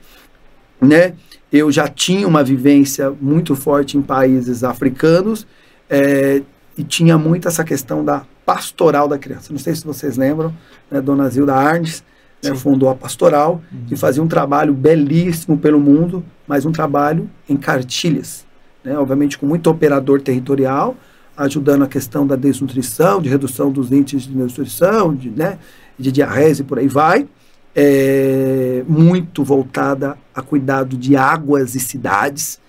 [0.79, 1.13] né,
[1.51, 5.47] eu já tinha uma vivência muito forte em países africanos
[5.89, 6.41] é,
[6.77, 9.53] e tinha muito essa questão da Pastoral da Criança.
[9.53, 10.51] Não sei se vocês lembram,
[10.89, 12.03] né, Dona Zilda Arnes
[12.43, 13.85] né, fundou a Pastoral uhum.
[13.91, 18.47] e fazia um trabalho belíssimo pelo mundo, mas um trabalho em cartilhas.
[18.83, 20.95] né, obviamente com muito operador territorial,
[21.37, 25.59] ajudando a questão da desnutrição, de redução dos índices de nutrição, de, né,
[25.97, 27.27] de diarreia e por aí vai.
[27.75, 32.59] É, muito voltada a cuidado de águas e cidades.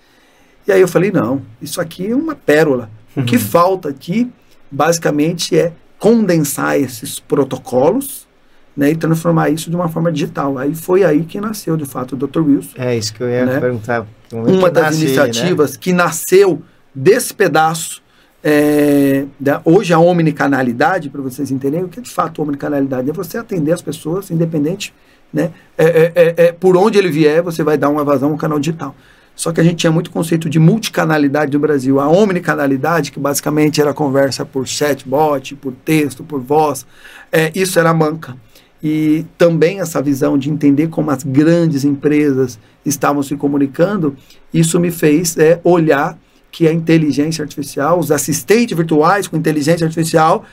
[0.67, 2.87] E aí eu falei, não, isso aqui é uma pérola.
[3.15, 3.41] O que uhum.
[3.41, 4.31] falta aqui,
[4.71, 8.27] basicamente, é condensar esses protocolos
[8.75, 10.57] né, e transformar isso de uma forma digital.
[10.57, 12.39] Aí foi aí que nasceu, de fato, o Dr.
[12.39, 12.75] Wilson.
[12.77, 13.59] É isso que eu ia né?
[13.59, 14.07] perguntar.
[14.31, 15.79] Uma das iniciativas ele, né?
[15.81, 16.61] que nasceu
[16.95, 18.01] desse pedaço
[18.43, 23.09] é, da, hoje a omnicanalidade, para vocês entenderem, o que é de fato omnicanalidade?
[23.09, 24.93] É você atender as pessoas, independente,
[25.31, 25.51] né?
[25.77, 28.59] É, é, é, é, por onde ele vier, você vai dar uma vazão ao canal
[28.59, 28.95] digital.
[29.41, 31.99] Só que a gente tinha muito conceito de multicanalidade no Brasil.
[31.99, 36.85] A omnicanalidade, que basicamente era conversa por chatbot, por texto, por voz,
[37.31, 38.37] é, isso era manca.
[38.83, 44.15] E também essa visão de entender como as grandes empresas estavam se comunicando,
[44.53, 46.15] isso me fez é, olhar
[46.51, 50.45] que a inteligência artificial, os assistentes virtuais com inteligência artificial,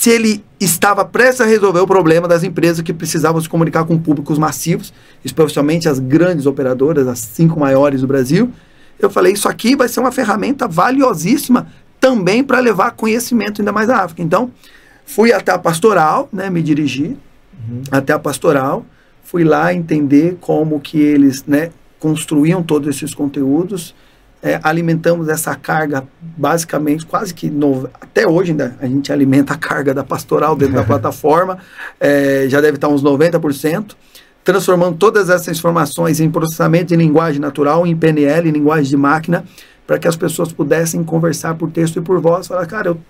[0.00, 3.98] se ele estava prestes a resolver o problema das empresas que precisavam se comunicar com
[3.98, 8.50] públicos massivos, especialmente as grandes operadoras, as cinco maiores do Brasil,
[8.98, 11.66] eu falei, isso aqui vai ser uma ferramenta valiosíssima
[12.00, 14.22] também para levar conhecimento ainda mais à África.
[14.22, 14.50] Então,
[15.04, 17.14] fui até a pastoral, né, me dirigi
[17.68, 17.82] uhum.
[17.90, 18.86] até a pastoral,
[19.22, 23.94] fui lá entender como que eles né, construíam todos esses conteúdos,
[24.42, 29.56] é, alimentamos essa carga basicamente quase que no, até hoje ainda a gente alimenta a
[29.56, 31.58] carga da pastoral dentro da plataforma
[31.98, 33.94] é, já deve estar uns 90%
[34.42, 39.44] transformando todas essas informações em processamento de linguagem natural em PNL, em linguagem de máquina
[39.86, 43.00] para que as pessoas pudessem conversar por texto e por voz falar, cara, eu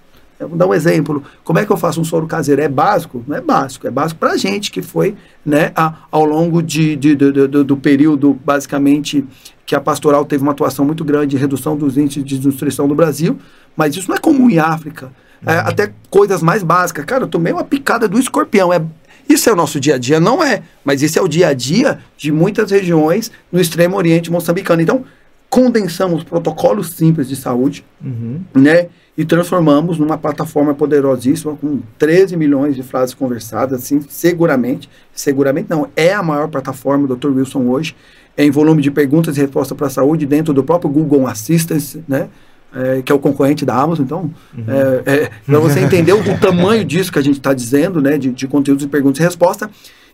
[0.46, 1.22] Vou dar um exemplo.
[1.44, 2.62] Como é que eu faço um soro caseiro?
[2.62, 3.22] É básico?
[3.26, 3.86] Não é básico.
[3.86, 7.48] É básico para a gente que foi né, a, ao longo de, de, de, de,
[7.48, 9.24] do período, basicamente,
[9.66, 12.94] que a pastoral teve uma atuação muito grande em redução dos índices de nutrição do
[12.94, 13.38] Brasil.
[13.76, 15.12] Mas isso não é comum em África.
[15.44, 15.60] É, uhum.
[15.60, 17.04] até coisas mais básicas.
[17.04, 18.72] Cara, eu tomei uma picada do escorpião.
[18.72, 18.82] É,
[19.28, 20.18] isso é o nosso dia a dia?
[20.18, 20.62] Não é.
[20.84, 24.82] Mas isso é o dia a dia de muitas regiões no extremo oriente moçambicano.
[24.82, 25.04] Então,
[25.48, 28.40] condensamos protocolos simples de saúde, uhum.
[28.54, 28.88] né?
[29.16, 35.88] E transformamos numa plataforma poderosíssima com 13 milhões de frases conversadas, assim, seguramente, seguramente não,
[35.96, 37.28] é a maior plataforma do Dr.
[37.28, 37.94] Wilson hoje,
[38.36, 42.02] é em volume de perguntas e respostas para a saúde dentro do próprio Google Assistance,
[42.08, 42.28] né?
[42.72, 44.64] É, que é o concorrente da Amazon, então, uhum.
[44.68, 48.16] é, é, para você entender o, o, tamanho disso que a gente está dizendo, né,
[48.16, 49.68] de, de conteúdos de perguntas e respostas,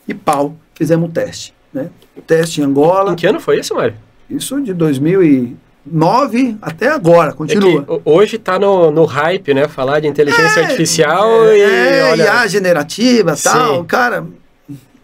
[0.08, 1.90] e pau, fizemos um teste, né,
[2.26, 3.12] teste em Angola.
[3.12, 3.94] Em que ano foi isso, Mário?
[4.30, 7.84] Isso de 2000 e 9 até agora, continua.
[7.88, 9.68] É hoje está no, no hype, né?
[9.68, 11.60] Falar de inteligência é, artificial é, e.
[11.60, 12.22] É, olha...
[12.24, 14.26] IA generativa tal, cara.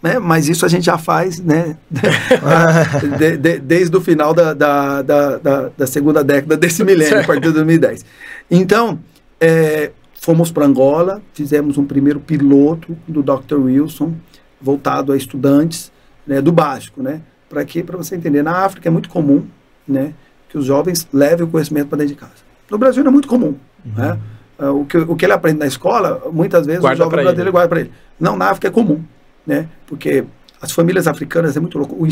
[0.03, 1.77] Né, mas isso a gente já faz, né?
[3.19, 7.25] de, de, desde o final da, da, da, da, da segunda década desse milênio, a
[7.25, 8.05] partir de 2010.
[8.51, 8.99] Então,
[9.41, 13.55] é, fomos para Angola, fizemos um primeiro piloto do Dr.
[13.55, 14.15] Wilson,
[14.61, 15.93] voltado a estudantes
[16.27, 17.21] né, do básico, né?
[17.49, 17.83] Para quê?
[17.83, 18.43] Para você entender.
[18.43, 19.47] Na África é muito comum,
[19.87, 20.15] né?
[20.53, 22.33] Que os jovens levem o conhecimento para dentro de casa.
[22.71, 23.57] No Brasil é muito comum.
[23.85, 23.93] Uhum.
[23.97, 24.19] Né?
[24.59, 27.51] É, o, que, o que ele aprende na escola, muitas vezes guarda o jovem brasileiro
[27.51, 27.91] guarda para ele.
[28.21, 29.03] Não, na África é comum,
[29.47, 29.67] né?
[29.87, 30.25] porque
[30.61, 31.95] as famílias africanas é muito louco.
[31.95, 32.07] O,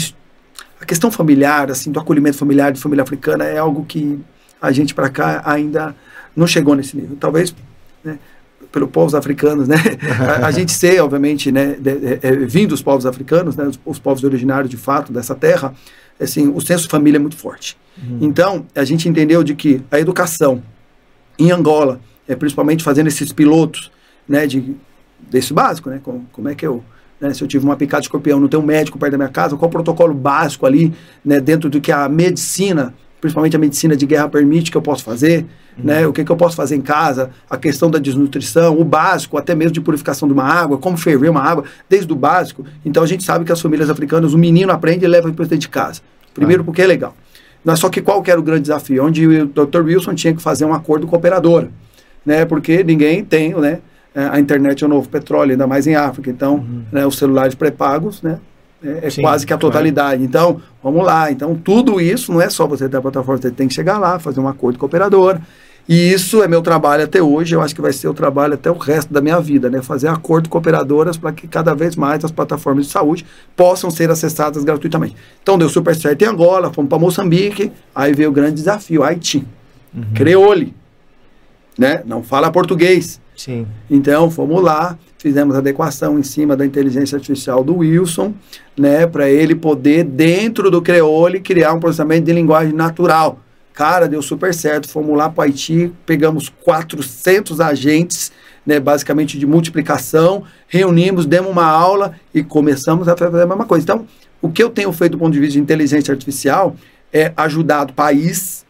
[0.81, 4.18] a questão familiar, assim, do acolhimento familiar de família africana é algo que
[4.61, 5.94] a gente para cá ainda
[6.35, 7.18] não chegou nesse nível.
[7.20, 7.55] Talvez
[8.03, 8.18] né,
[8.72, 9.76] pelo povos africanos, né?
[10.42, 13.79] a, a, gente ser, obviamente, né, de, de, de, vindo dos povos africanos, né, os,
[13.85, 15.74] os povos originários de fato dessa terra,
[16.24, 17.76] assim, o senso de família é muito forte.
[18.02, 18.18] Uhum.
[18.20, 20.62] Então, a gente entendeu de que a educação
[21.38, 23.90] em Angola, é, principalmente fazendo esses pilotos,
[24.28, 24.76] né, de,
[25.18, 26.85] desse básico, né, como, como é que eu,
[27.20, 29.30] né, se eu tive uma picada de escorpião, não tem um médico perto da minha
[29.30, 30.92] casa, qual o protocolo básico ali,
[31.24, 35.04] né, dentro do que a medicina, principalmente a medicina de guerra permite que eu posso
[35.04, 35.85] fazer, uhum.
[35.85, 39.37] né, o que, que eu posso fazer em casa, a questão da desnutrição, o básico,
[39.37, 42.64] até mesmo de purificação de uma água, como ferver uma água, desde o básico.
[42.85, 45.59] Então a gente sabe que as famílias africanas, o menino aprende e leva para dentro
[45.59, 46.00] de casa.
[46.35, 46.64] Primeiro, ah.
[46.64, 47.14] porque é legal.
[47.64, 49.04] Mas só que qual que era o grande desafio?
[49.04, 49.83] Onde o Dr.
[49.85, 51.70] Wilson tinha que fazer um acordo com a operadora,
[52.24, 52.44] né?
[52.44, 53.80] Porque ninguém tem, né?
[54.14, 56.30] É, a internet é o novo petróleo, ainda mais em África.
[56.30, 56.83] Então, uhum.
[56.90, 58.38] né, os celulares pré-pagos, né?
[58.83, 60.27] É, é Sim, quase que a totalidade.
[60.27, 60.55] Claro.
[60.55, 61.31] Então, vamos lá.
[61.31, 64.19] Então, tudo isso não é só você ter a plataforma, você tem que chegar lá,
[64.19, 65.40] fazer um acordo com a operadora.
[65.88, 68.71] E isso é meu trabalho até hoje, eu acho que vai ser o trabalho até
[68.71, 69.83] o resto da minha vida, né?
[69.83, 74.09] Fazer acordo com operadoras para que cada vez mais as plataformas de saúde possam ser
[74.09, 75.16] acessadas gratuitamente.
[75.43, 79.45] Então deu super certo em Angola, fomos para Moçambique, aí veio o grande desafio, Haiti.
[79.93, 80.05] Uhum.
[80.14, 80.75] Creole,
[81.77, 82.03] né?
[82.07, 83.21] Não fala português.
[83.37, 83.66] Sim.
[83.90, 88.33] Então fomos lá, fizemos adequação em cima da inteligência artificial do Wilson,
[88.76, 93.38] né, para ele poder dentro do Creole criar um processamento de linguagem natural
[93.80, 94.90] Cara, deu super certo.
[94.90, 98.30] Fomos lá para o Haiti, pegamos 400 agentes,
[98.66, 103.83] né, basicamente de multiplicação, reunimos, demos uma aula e começamos a fazer a mesma coisa.
[103.83, 104.06] Então,
[104.42, 106.76] o que eu tenho feito do ponto de vista de inteligência artificial
[107.11, 108.66] é ajudar país,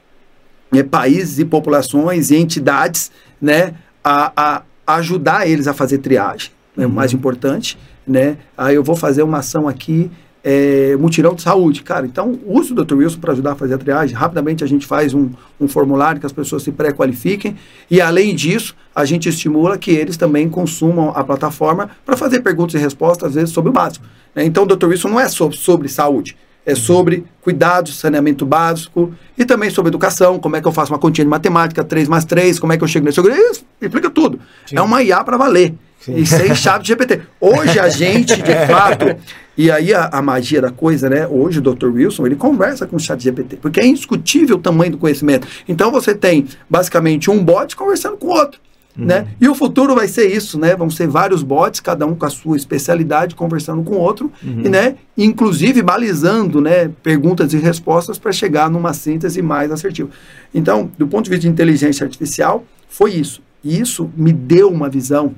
[0.71, 3.11] né, países e populações e entidades
[3.43, 4.63] né, a, a
[4.95, 6.51] ajudar eles a fazer triagem.
[6.77, 7.79] É o mais importante.
[8.07, 8.39] Né?
[8.57, 10.11] Aí eu vou fazer uma ação aqui
[10.43, 11.83] é, mutirão de saúde.
[11.83, 12.95] Cara, então use o Dr.
[12.95, 14.17] Wilson para ajudar a fazer a triagem.
[14.17, 17.57] Rapidamente a gente faz um, um formulário que as pessoas se pré-qualifiquem
[17.91, 22.75] e, além disso, a gente estimula que eles também consumam a plataforma para fazer perguntas
[22.75, 24.05] e respostas, às vezes, sobre o básico.
[24.35, 24.45] Né?
[24.45, 24.87] Então, o Dr.
[24.87, 30.39] Wilson não é sobre, sobre saúde, é sobre cuidados, saneamento básico e também sobre educação,
[30.39, 32.85] como é que eu faço uma continha de matemática, 3 mais 3, como é que
[32.85, 33.21] eu chego nesse...
[33.21, 34.39] Isso, explica tudo.
[34.67, 34.77] Sim.
[34.77, 35.75] É uma IA para valer.
[36.01, 36.17] Sim.
[36.17, 37.21] E sem chave de GPT.
[37.41, 39.17] Hoje a gente, de fato,
[39.57, 41.27] e aí a, a, magia da coisa, né?
[41.27, 41.89] Hoje o Dr.
[41.89, 45.47] Wilson, ele conversa com o chat GPT, porque é indiscutível o tamanho do conhecimento.
[45.69, 48.61] Então você tem basicamente um bot conversando com o outro.
[48.99, 49.07] Uhum.
[49.07, 49.29] Né?
[49.41, 50.75] E o futuro vai ser isso, né?
[50.75, 54.63] Vão ser vários bots, cada um com a sua especialidade, conversando com o outro, uhum.
[54.65, 54.97] e, né?
[55.17, 56.91] inclusive balizando né?
[57.03, 60.11] perguntas e respostas para chegar numa síntese mais assertiva.
[60.55, 63.43] Então, do ponto de vista de inteligência artificial, foi isso.
[63.63, 65.35] E isso me deu uma visão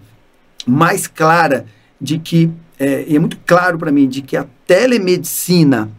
[0.67, 1.67] mais clara
[2.01, 5.91] de que, é, e é muito claro para mim, de que a telemedicina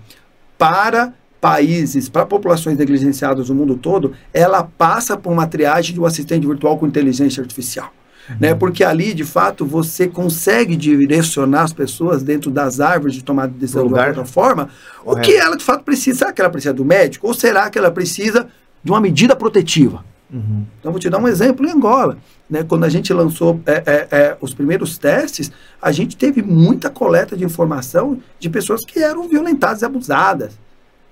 [0.58, 6.06] para países, para populações negligenciadas do mundo todo, ela passa por uma triagem de um
[6.06, 7.92] assistente virtual com inteligência artificial.
[8.30, 8.36] Uhum.
[8.40, 8.56] Né?
[8.56, 13.60] Porque ali, de fato, você consegue direcionar as pessoas dentro das árvores de tomada de
[13.60, 14.70] decisão de outra forma,
[15.04, 16.20] o que ela de fato precisa.
[16.20, 17.28] Será que ela precisa do médico?
[17.28, 18.48] Ou será que ela precisa
[18.82, 20.06] de uma medida protetiva?
[20.32, 20.64] Uhum.
[20.80, 22.18] Então, vou te dar um exemplo em Angola.
[22.50, 22.64] Né?
[22.64, 25.52] Quando a gente lançou é, é, é, os primeiros testes,
[25.82, 30.64] a gente teve muita coleta de informação de pessoas que eram violentadas e abusadas.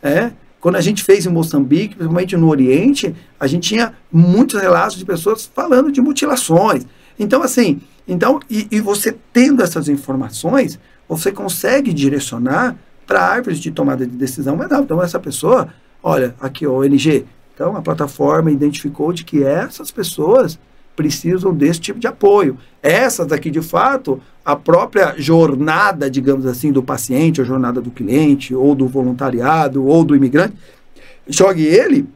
[0.01, 0.31] É?
[0.59, 5.05] Quando a gente fez em Moçambique, principalmente no Oriente, a gente tinha muitos relatos de
[5.05, 6.85] pessoas falando de mutilações.
[7.17, 12.75] Então, assim, então, e, e você tendo essas informações, você consegue direcionar
[13.07, 14.85] para árvores de tomada de decisão mais rápido.
[14.85, 15.67] Então, essa pessoa,
[16.01, 20.59] olha, aqui, o ONG, então, a plataforma identificou de que essas pessoas
[21.01, 22.57] precisam desse tipo de apoio.
[22.83, 28.53] Essas daqui, de fato, a própria jornada, digamos assim, do paciente, a jornada do cliente,
[28.53, 30.53] ou do voluntariado, ou do imigrante,
[31.27, 32.07] jogue ele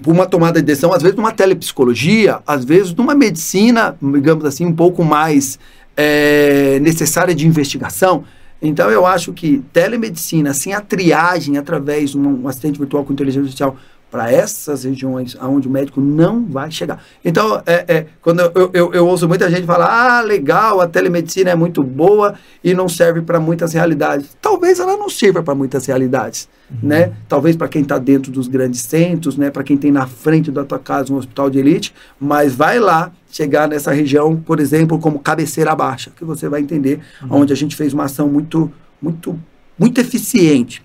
[0.00, 4.64] por uma tomada de decisão, às vezes numa telepsicologia, às vezes numa medicina, digamos assim,
[4.66, 5.58] um pouco mais
[5.96, 8.24] é, necessária de investigação.
[8.60, 13.42] Então, eu acho que telemedicina, assim, a triagem através de um assistente virtual com inteligência
[13.42, 13.76] artificial
[14.12, 17.02] para essas regiões onde o médico não vai chegar.
[17.24, 21.48] Então, é, é quando eu, eu, eu, ouço muita gente falar, ah, legal, a telemedicina
[21.48, 24.36] é muito boa e não serve para muitas realidades.
[24.38, 26.90] Talvez ela não sirva para muitas realidades, uhum.
[26.90, 27.12] né?
[27.26, 29.50] Talvez para quem está dentro dos grandes centros, né?
[29.50, 33.10] Para quem tem na frente da tua casa um hospital de elite, mas vai lá
[33.30, 37.40] chegar nessa região, por exemplo, como cabeceira baixa, que você vai entender, uhum.
[37.40, 38.70] onde a gente fez uma ação muito,
[39.00, 39.40] muito,
[39.78, 40.82] muito eficiente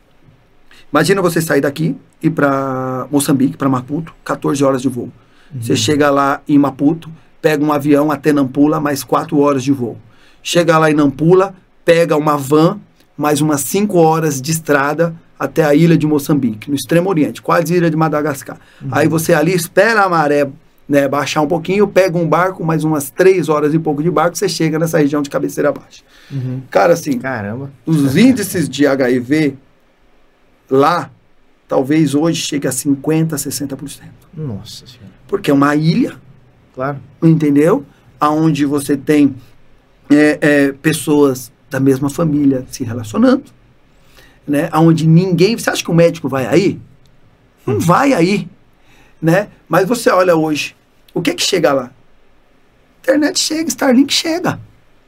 [0.92, 5.12] Imagina você sair daqui e para Moçambique, para Maputo, 14 horas de voo.
[5.54, 5.62] Uhum.
[5.62, 7.10] Você chega lá em Maputo,
[7.42, 9.98] pega um avião até Nampula, mais 4 horas de voo.
[10.42, 11.54] Chega lá em Nampula,
[11.86, 12.80] pega uma van,
[13.18, 17.76] mais umas 5 horas de estrada até a ilha de Moçambique, no extremo oriente, quase
[17.76, 18.58] ilha de Madagascar.
[18.82, 18.90] Uhum.
[18.92, 20.50] Aí você ali espera a maré
[20.90, 24.38] né, baixar um pouquinho, pega um barco, mais umas 3 horas e pouco de barco,
[24.38, 26.02] você chega nessa região de cabeceira baixa.
[26.32, 26.62] Uhum.
[26.72, 27.70] Cara, assim, Caramba.
[27.86, 29.58] os índices de HIV
[30.70, 31.10] Lá,
[31.68, 34.02] talvez hoje chegue a 50%, 60%.
[34.34, 35.14] Nossa Senhora.
[35.28, 36.16] Porque é uma ilha.
[36.74, 37.00] Claro.
[37.22, 37.86] Entendeu?
[38.20, 39.36] Aonde você tem
[40.10, 43.46] é, é, pessoas da mesma família se relacionando.
[44.48, 44.70] Né?
[44.74, 45.58] Onde ninguém.
[45.58, 46.80] Você acha que o médico vai aí?
[47.66, 47.80] Não hum.
[47.80, 48.48] vai aí.
[49.22, 49.50] Né?
[49.68, 50.76] Mas você olha hoje,
[51.14, 51.92] o que é que chega lá?
[53.02, 54.60] Internet chega, Starlink chega.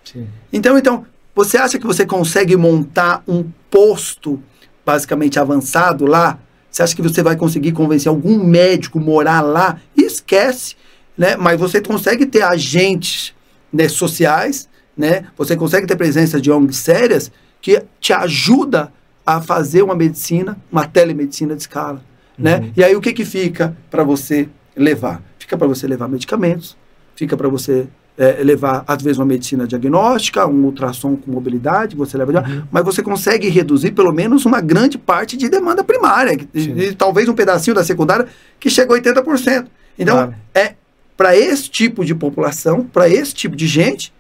[0.04, 0.28] Sim.
[0.52, 4.42] Então, então, você acha que você consegue montar um posto
[4.86, 6.40] basicamente avançado lá,
[6.72, 9.80] você acha que você vai conseguir convencer algum médico morar lá?
[9.96, 10.76] Esquece,
[11.18, 11.36] né?
[11.36, 13.34] Mas você consegue ter agentes
[13.72, 15.26] né, sociais, né?
[15.38, 18.92] Você consegue ter presença de ONGs sérias que te ajuda
[19.26, 22.04] a fazer uma medicina, uma telemedicina de escala,
[22.38, 22.46] uhum.
[22.46, 22.72] né?
[22.76, 25.22] E aí o que que fica para você levar?
[25.38, 26.78] Fica para você levar medicamentos,
[27.16, 27.88] fica para você
[28.20, 32.64] é, levar, às vezes, uma medicina diagnóstica, um ultrassom com mobilidade, você leva, uhum.
[32.70, 37.30] mas você consegue reduzir pelo menos uma grande parte de demanda primária, e, e, talvez
[37.30, 38.28] um pedacinho da secundária
[38.60, 39.68] que chega a 80%.
[39.98, 40.36] Então, claro.
[40.54, 40.74] é
[41.16, 44.14] para esse tipo de população, para esse tipo de gente,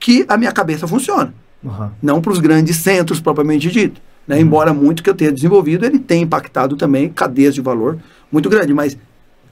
[0.00, 1.32] que a minha cabeça funciona.
[1.62, 1.90] Uhum.
[2.02, 4.00] Não para os grandes centros propriamente dito.
[4.26, 4.36] Né?
[4.36, 4.42] Uhum.
[4.42, 7.98] Embora muito que eu tenha desenvolvido, ele tenha impactado também cadeias de valor
[8.30, 8.74] muito grande.
[8.74, 8.98] Mas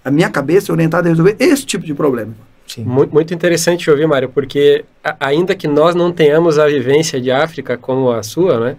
[0.04, 2.34] a minha cabeça é orientada a resolver esse tipo de problema.
[2.66, 2.84] Sim.
[2.84, 4.84] Muito, muito interessante ouvir, Mário, porque
[5.20, 8.76] ainda que nós não tenhamos a vivência de África como a sua, né?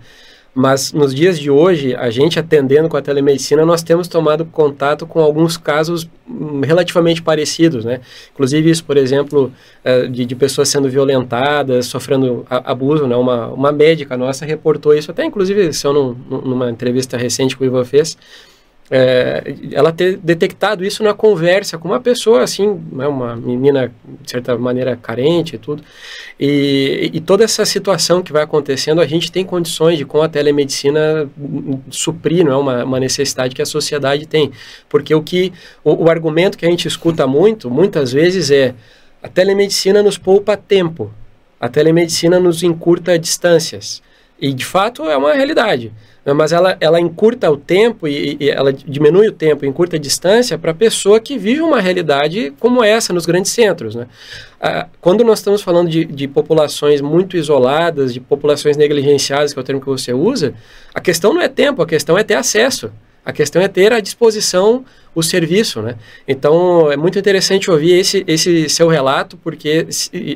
[0.56, 5.08] Mas nos dias de hoje, a gente atendendo com a telemedicina, nós temos tomado contato
[5.08, 8.02] com alguns casos hum, relativamente parecidos, né?
[8.32, 9.52] Inclusive isso, por exemplo,
[9.84, 13.16] é, de, de pessoas sendo violentadas, sofrendo abuso, né?
[13.16, 17.64] Uma, uma médica nossa reportou isso, até inclusive, se eu não, numa entrevista recente que
[17.64, 18.16] o Ivan fez,
[18.92, 24.30] é, ela ter detectado isso na conversa com uma pessoa assim, né, uma menina de
[24.30, 25.84] certa maneira carente e tudo,
[26.40, 30.28] e, e, toda essa situação que vai acontecendo, a gente tem condições de com a
[30.28, 31.30] telemedicina
[31.90, 34.52] suprir, não é uma, uma necessidade que a sociedade tem,
[34.90, 35.54] porque o que
[35.84, 38.76] o, o argumento que a gente escuta muito, muitas vezes é
[39.22, 41.12] a telemedicina nos poupa tempo,
[41.60, 44.04] a telemedicina nos encurta distâncias,
[44.40, 45.94] e de fato é uma realidade.
[46.26, 50.58] Mas ela, ela encurta o tempo e, e ela diminui o tempo, encurta a distância
[50.58, 53.94] para a pessoa que vive uma realidade como essa nos grandes centros.
[53.94, 54.08] Né?
[54.62, 59.62] Ah, quando nós estamos falando de, de, populações muito isoladas, de populações negligenciadas, que é
[59.62, 60.54] o termo que você usa,
[60.94, 62.90] a questão não é tempo, a questão é ter acesso.
[63.26, 64.84] A questão é ter à disposição
[65.16, 65.96] o serviço, né?
[66.28, 69.88] Então é muito interessante ouvir esse, esse seu relato, porque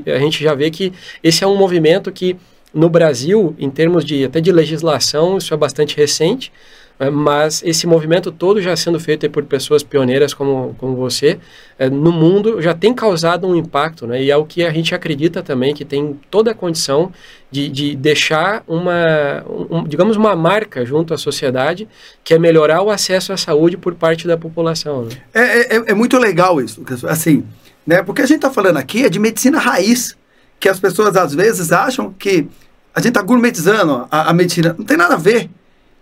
[0.06, 2.38] a gente já vê que esse é um movimento que
[2.74, 6.52] no Brasil, em termos de até de legislação, isso é bastante recente,
[7.00, 11.40] né, mas esse movimento todo já sendo feito por pessoas pioneiras como, como você,
[11.78, 14.22] é, no mundo já tem causado um impacto, né?
[14.22, 17.12] E é o que a gente acredita também, que tem toda a condição
[17.52, 21.88] de, de deixar uma, um, digamos, uma marca junto à sociedade,
[22.24, 25.06] que é melhorar o acesso à saúde por parte da população.
[25.06, 25.12] Né?
[25.34, 27.44] É, é, é muito legal isso, assim,
[27.86, 28.02] né?
[28.02, 30.18] Porque a gente está falando aqui é de medicina raiz,
[30.60, 32.48] que as pessoas às vezes acham que
[32.94, 34.76] a gente está gourmetizando a, a, medicina.
[34.78, 35.50] Não tem nada a ver.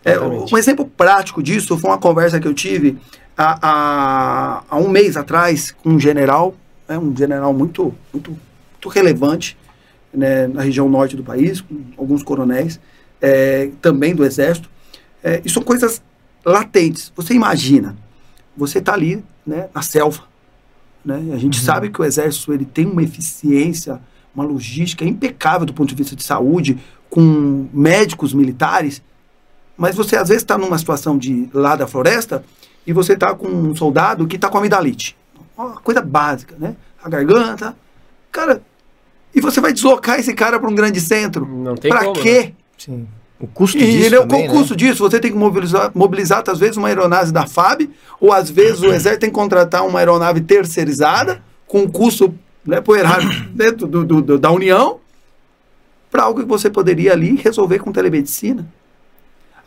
[0.04, 2.98] É, um exemplo prático disso foi uma conversa que eu tive
[3.38, 6.56] há, há, há um mês atrás com um general,
[6.88, 9.58] né, um general muito, muito, muito relevante
[10.14, 12.80] né, na região norte do país, com alguns coronéis,
[13.22, 14.70] é, também do exército.
[15.24, 16.02] É, e são coisas
[16.46, 17.12] latentes.
[17.16, 17.96] Você imagina,
[18.56, 20.24] você está ali né, na selva.
[21.04, 21.66] Né, a gente uhum.
[21.66, 24.00] sabe que o exército ele tem uma eficiência
[24.36, 26.78] uma logística impecável do ponto de vista de saúde,
[27.10, 29.02] com médicos militares,
[29.78, 32.44] mas você às vezes está numa situação de lá da floresta
[32.86, 35.16] e você está com um soldado que está com amidalite.
[35.58, 36.76] Uma coisa básica, né?
[37.02, 37.76] A garganta.
[38.32, 38.62] Cara,
[39.34, 41.46] e você vai deslocar esse cara para um grande centro?
[41.46, 42.44] Não tem Para quê?
[42.44, 42.54] Né?
[42.78, 43.08] Sim.
[43.40, 44.06] O custo e disso.
[44.06, 44.78] Ele, também, o custo né?
[44.78, 48.82] disso, você tem que mobilizar, mobilizar, às vezes, uma aeronave da FAB, ou às vezes
[48.82, 52.34] o Exército tem que contratar uma aeronave terceirizada, com um custo
[52.66, 55.00] né, erário dentro do, do, do, da União,
[56.10, 58.66] para algo que você poderia ali resolver com telemedicina.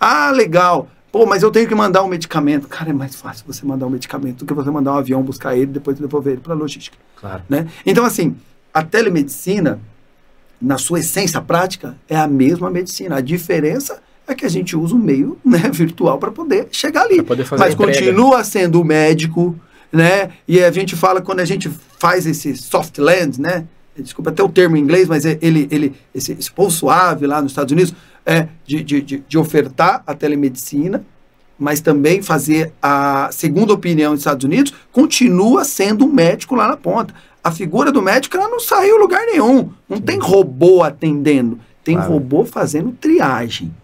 [0.00, 0.88] Ah, legal.
[1.10, 2.68] Pô, mas eu tenho que mandar um medicamento.
[2.68, 5.54] Cara, é mais fácil você mandar um medicamento do que você mandar um avião buscar
[5.54, 6.96] ele e depois devolver ele para a logística.
[7.16, 7.42] Claro.
[7.48, 7.66] Né?
[7.84, 8.36] Então, assim,
[8.72, 9.80] a telemedicina,
[10.60, 13.16] na sua essência prática, é a mesma medicina.
[13.16, 17.22] A diferença é que a gente usa um meio né, virtual para poder chegar ali.
[17.22, 19.58] Poder mas continua sendo o médico,
[19.92, 20.30] né?
[20.46, 23.64] E a gente fala quando a gente faz esse soft land, né?
[23.96, 27.42] Desculpa até o termo em inglês, mas é ele, ele esse, esse povo suave lá
[27.42, 27.92] nos Estados Unidos
[28.24, 31.02] é de, de, de, de ofertar a telemedicina,
[31.58, 36.76] mas também fazer a segunda opinião nos Estados Unidos, continua sendo um médico lá na
[36.76, 37.14] ponta.
[37.42, 39.72] A figura do médico ela não saiu lugar nenhum.
[39.88, 40.02] Não Sim.
[40.02, 42.12] tem robô atendendo, tem claro.
[42.12, 43.74] robô fazendo triagem.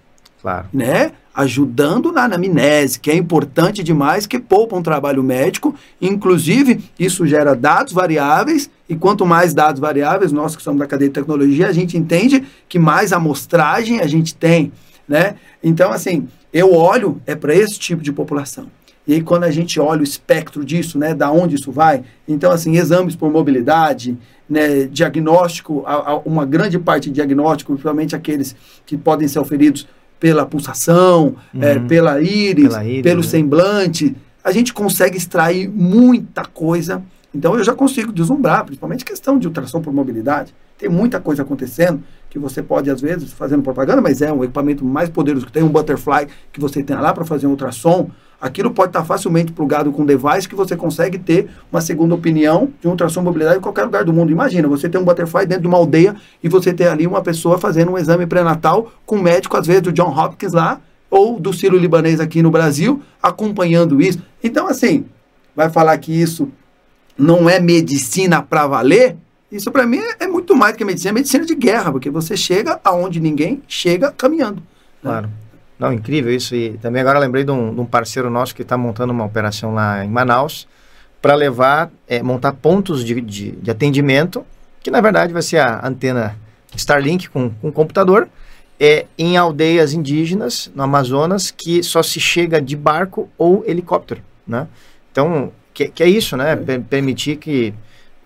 [0.41, 0.69] Claro.
[0.73, 1.13] Né?
[1.35, 5.75] Ajudando na anamnese, que é importante demais, que poupa um trabalho médico.
[6.01, 11.09] Inclusive, isso gera dados variáveis, e quanto mais dados variáveis, nós que somos da cadeia
[11.09, 14.73] de tecnologia, a gente entende que mais amostragem a gente tem.
[15.09, 15.35] Né?
[15.63, 18.69] Então, assim, eu olho é para esse tipo de população.
[19.07, 22.51] E aí, quando a gente olha o espectro disso, né, da onde isso vai, então,
[22.51, 24.17] assim, exames por mobilidade,
[24.49, 28.57] né, diagnóstico, a, a, uma grande parte de diagnóstico, principalmente aqueles
[28.87, 29.87] que podem ser oferidos
[30.19, 31.63] pela pulsação, uhum.
[31.63, 33.29] é, pela, íris, pela íris, pelo né?
[33.29, 37.03] semblante, a gente consegue extrair muita coisa.
[37.35, 40.55] Então eu já consigo deslumbrar, principalmente questão de ultrassom por mobilidade.
[40.79, 44.85] Tem muita coisa acontecendo que você pode, às vezes, fazendo propaganda, mas é um equipamento
[44.85, 48.11] mais poderoso que tem um butterfly que você tem lá para fazer um ultrassom
[48.45, 52.71] aquilo pode estar facilmente plugado com um device que você consegue ter uma segunda opinião
[52.79, 54.31] de um ultrassom mobilidade em qualquer lugar do mundo.
[54.31, 57.57] Imagina, você tem um butterfly dentro de uma aldeia e você tem ali uma pessoa
[57.57, 60.79] fazendo um exame pré-natal com um médico, às vezes, do John Hopkins lá,
[61.11, 64.19] ou do Ciro Libanês aqui no Brasil, acompanhando isso.
[64.43, 65.07] Então, assim,
[65.57, 66.53] vai falar que isso
[67.17, 69.17] não é medicina para valer?
[69.51, 72.11] Isso para mim é, é, muito mais do que medicina, é medicina de guerra, porque
[72.11, 74.63] você chega aonde ninguém chega caminhando.
[75.03, 75.31] Né?
[75.79, 76.55] Não, incrível isso.
[76.55, 79.75] E também agora lembrei de um, de um parceiro nosso que está montando uma operação
[79.75, 80.67] lá em Manaus
[81.21, 84.45] para levar, é, montar pontos de, de, de, atendimento,
[84.83, 86.37] que na verdade vai ser a antena
[86.77, 88.29] Starlink com, com computador,
[88.79, 94.67] é, em aldeias indígenas no Amazonas que só se chega de barco ou helicóptero, né?
[95.11, 96.57] Então, que, que é isso, né?
[96.91, 97.73] Permitir que,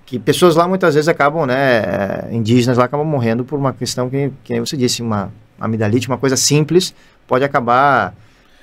[0.05, 1.55] que pessoas lá muitas vezes acabam, né?
[1.57, 6.19] É, indígenas lá acabam morrendo por uma questão que, que você disse, uma amidalite, uma
[6.19, 6.95] coisa simples,
[7.29, 8.15] pode acabar,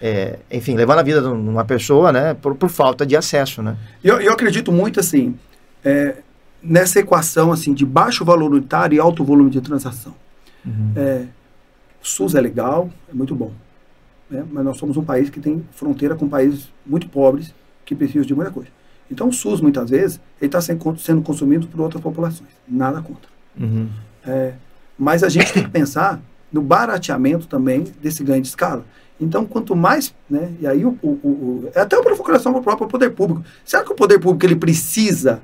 [0.02, 2.34] é, enfim, levando a vida de uma pessoa, né?
[2.34, 3.78] Por, por falta de acesso, né?
[4.04, 5.36] Eu, eu acredito muito, assim,
[5.84, 6.18] é,
[6.62, 10.14] nessa equação, assim, de baixo valor unitário e alto volume de transação.
[10.66, 10.92] Uhum.
[10.96, 11.26] É,
[12.02, 13.54] SUS é legal, é muito bom.
[14.30, 14.44] Né?
[14.52, 17.54] Mas nós somos um país que tem fronteira com países muito pobres
[17.86, 18.70] que precisam de muita coisa.
[19.10, 22.50] Então o SUS, muitas vezes, ele está sendo consumido por outras populações.
[22.68, 23.30] Nada contra.
[23.60, 23.88] Uhum.
[24.26, 24.54] É,
[24.98, 26.20] mas a gente tem que pensar
[26.52, 28.86] no barateamento também desse ganho de escala.
[29.20, 32.64] Então, quanto mais, né, e aí o, o, o é até uma provocação para o
[32.64, 33.44] próprio poder público.
[33.64, 35.42] Será que o poder público ele precisa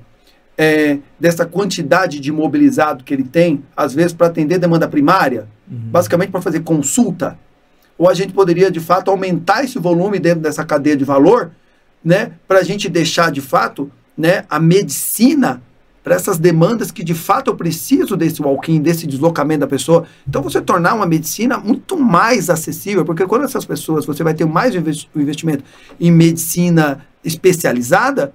[0.58, 5.48] é, dessa quantidade de mobilizado que ele tem, às vezes para atender demanda primária?
[5.72, 5.90] uhum.
[5.90, 7.40] basicamente para fazer consulta,
[7.98, 11.52] ou a gente poderia de fato aumentar esse volume dentro dessa cadeia de valor,
[12.04, 15.62] né, para a gente deixar de fato, né, a medicina
[16.04, 20.06] para essas demandas que de fato eu preciso desse walk-in, desse deslocamento da pessoa.
[20.28, 24.46] Então você tornar uma medicina muito mais acessível, porque quando essas pessoas você vai ter
[24.46, 25.64] mais investimento
[26.00, 28.34] em medicina especializada,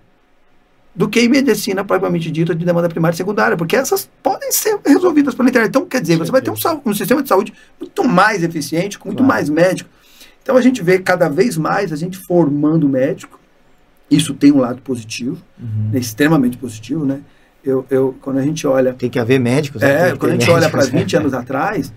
[0.97, 4.81] do que em medicina propriamente dita de demanda primária e secundária, porque essas podem ser
[4.85, 5.69] resolvidas pela internet.
[5.69, 6.55] Então, quer dizer, você vai ter um,
[6.87, 9.29] um sistema de saúde muito mais eficiente, com muito claro.
[9.29, 9.91] mais médico.
[10.43, 13.39] Então, a gente vê cada vez mais a gente formando médico.
[14.11, 15.91] Isso tem um lado positivo, uhum.
[15.93, 17.21] né, extremamente positivo, né?
[17.67, 18.95] Eu, eu, quando a gente olha...
[18.95, 19.83] Tem que haver médicos.
[19.83, 20.11] Né?
[20.11, 21.19] É, quando a gente médicos, olha para 20 é.
[21.19, 21.93] anos atrás,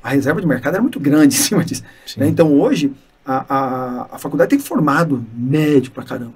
[0.00, 1.82] a reserva de mercado era muito grande em cima disso.
[2.16, 2.28] Né?
[2.28, 2.92] Então, hoje,
[3.26, 6.34] a, a, a faculdade tem formado médico pra caramba.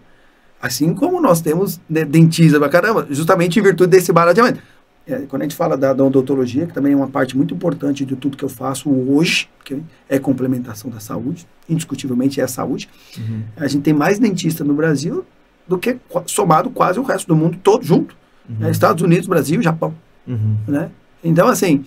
[0.60, 4.60] Assim como nós temos né, dentista pra caramba, justamente em virtude desse barateamento.
[5.06, 8.04] É, quando a gente fala da, da, odontologia, que também é uma parte muito importante
[8.04, 12.90] de tudo que eu faço hoje, que é complementação da saúde, indiscutivelmente é a saúde,
[13.16, 13.42] uhum.
[13.56, 15.24] a gente tem mais dentista no Brasil
[15.66, 15.96] do que
[16.26, 18.17] somado quase o resto do mundo todo junto.
[18.48, 18.56] Uhum.
[18.60, 18.70] Né?
[18.70, 19.94] Estados Unidos, Brasil, Japão.
[20.26, 20.56] Uhum.
[20.66, 20.90] Né?
[21.22, 21.84] Então, assim,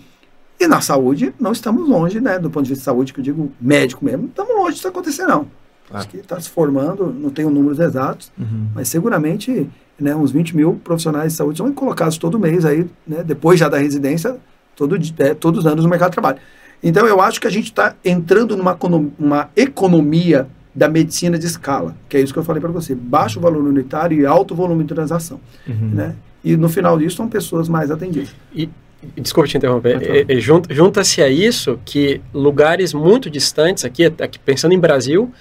[0.60, 3.24] e na saúde, não estamos longe, né, do ponto de vista de saúde, que eu
[3.24, 5.48] digo médico mesmo, não estamos longe disso acontecer, não.
[5.94, 8.68] Acho que está se formando, não tenho números exatos, uhum.
[8.74, 9.68] mas seguramente
[10.00, 13.68] né, uns 20 mil profissionais de saúde são colocados todo mês aí, né, depois já
[13.68, 14.38] da residência,
[14.76, 16.38] todo, é, todos os anos no mercado de trabalho.
[16.82, 18.78] Então eu acho que a gente está entrando numa
[19.20, 23.40] uma economia da medicina de escala, que é isso que eu falei para você, baixo
[23.40, 25.90] valor unitário e alto volume de transação, uhum.
[25.94, 26.16] né?
[26.44, 28.34] E no final disso são pessoas mais atendidas.
[28.54, 28.70] E,
[29.18, 34.74] desculpa te interromper, é, é, junta-se a isso que lugares muito distantes, aqui, aqui pensando
[34.74, 35.32] em Brasil,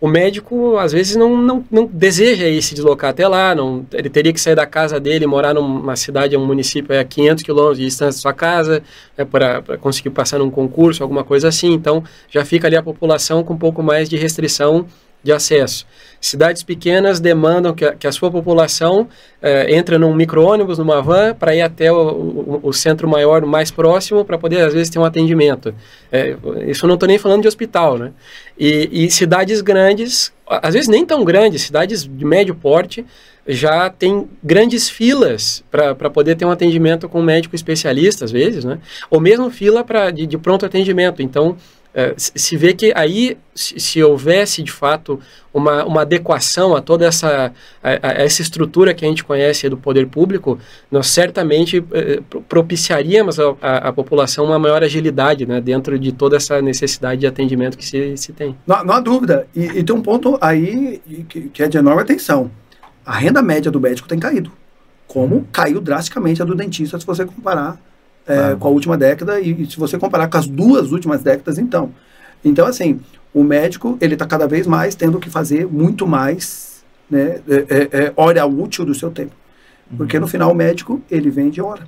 [0.00, 4.08] o médico às vezes não, não, não deseja ir se deslocar até lá, não, ele
[4.08, 7.84] teria que sair da casa dele, morar numa cidade, um município a 500 quilômetros de
[7.84, 8.82] distância da sua casa,
[9.16, 11.72] né, para conseguir passar num concurso, alguma coisa assim.
[11.72, 14.86] Então já fica ali a população com um pouco mais de restrição
[15.22, 15.86] de acesso.
[16.20, 19.08] Cidades pequenas demandam que a, que a sua população
[19.40, 23.70] eh, entre num micro-ônibus, numa van, para ir até o, o, o, centro maior, mais
[23.70, 25.74] próximo, para poder, às vezes, ter um atendimento.
[26.12, 28.12] É, isso não estou nem falando de hospital, né?
[28.58, 33.04] E, e, cidades grandes, às vezes nem tão grandes, cidades de médio porte,
[33.46, 38.62] já tem grandes filas para poder ter um atendimento com um médico especialista, às vezes,
[38.62, 38.78] né?
[39.10, 41.22] Ou mesmo fila pra, de, de pronto atendimento.
[41.22, 41.56] Então,
[41.92, 45.18] é, se vê que aí, se, se, houvesse de fato
[45.52, 49.76] uma, uma adequação a toda essa, a, a essa estrutura que a gente conhece do
[49.76, 50.56] poder público,
[50.88, 57.20] nós certamente eh, propiciaríamos à população uma maior agilidade né, dentro de toda essa necessidade
[57.20, 58.56] de atendimento que se, se tem.
[58.64, 59.48] Não, não há dúvida.
[59.54, 62.52] E, e, tem um ponto aí que, que é de enorme atenção.
[63.04, 64.52] A renda média do médico tem caído,
[65.08, 67.80] como caiu drasticamente a do dentista, se você comparar
[68.26, 71.58] é, com a última década e, e, se você comparar com as duas últimas décadas,
[71.58, 71.92] então.
[72.44, 73.00] Então, assim,
[73.34, 78.04] o médico, ele está cada vez mais tendo que fazer muito mais né, é, é,
[78.04, 79.32] é hora útil do seu tempo.
[79.90, 79.96] Uhum.
[79.98, 81.86] Porque no final o médico, ele vende hora.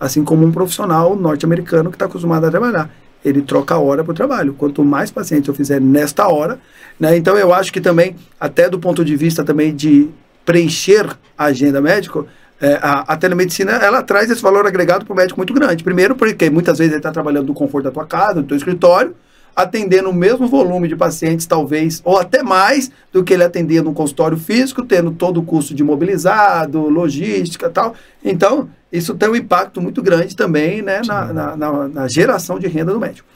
[0.00, 2.90] Assim como um profissional norte-americano que está acostumado a trabalhar.
[3.22, 4.54] Ele troca a hora para o trabalho.
[4.54, 6.58] Quanto mais pacientes eu fizer nesta hora,
[6.98, 10.08] né, então eu acho que também, até do ponto de vista também de
[10.44, 11.06] preencher
[11.36, 12.24] a agenda médica,
[12.62, 15.82] é, a, a, telemedicina ela traz esse valor agregado para o médico muito grande.
[15.82, 19.16] Primeiro, porque muitas vezes ele está trabalhando no conforto da tua casa, do teu escritório,
[19.54, 23.92] atendendo o mesmo volume de pacientes, talvez, ou até mais do que ele atendia no
[23.92, 27.96] consultório físico, tendo todo o custo de mobilizado, logística tal.
[28.24, 32.68] Então, isso tem um impacto muito grande também né, na, na, na, na, geração de
[32.68, 33.28] renda do médico.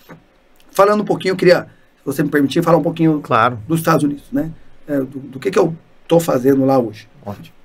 [0.71, 3.59] Falando um pouquinho, eu queria, se você me permitir, falar um pouquinho claro.
[3.67, 4.53] dos Estados Unidos, né?
[4.87, 5.75] É, do, do que, que eu
[6.05, 7.09] estou fazendo lá hoje.
[7.25, 7.56] Ótimo.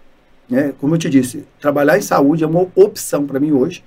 [0.51, 3.83] É, como eu te disse, trabalhar em saúde é uma opção para mim hoje,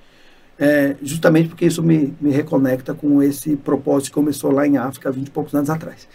[0.57, 5.11] é, justamente porque isso me, me reconecta com esse propósito que começou lá em África
[5.11, 6.07] 20 e poucos anos atrás.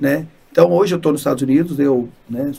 [0.00, 0.26] Né?
[0.50, 2.52] Então, hoje eu estou nos Estados Unidos, eu né,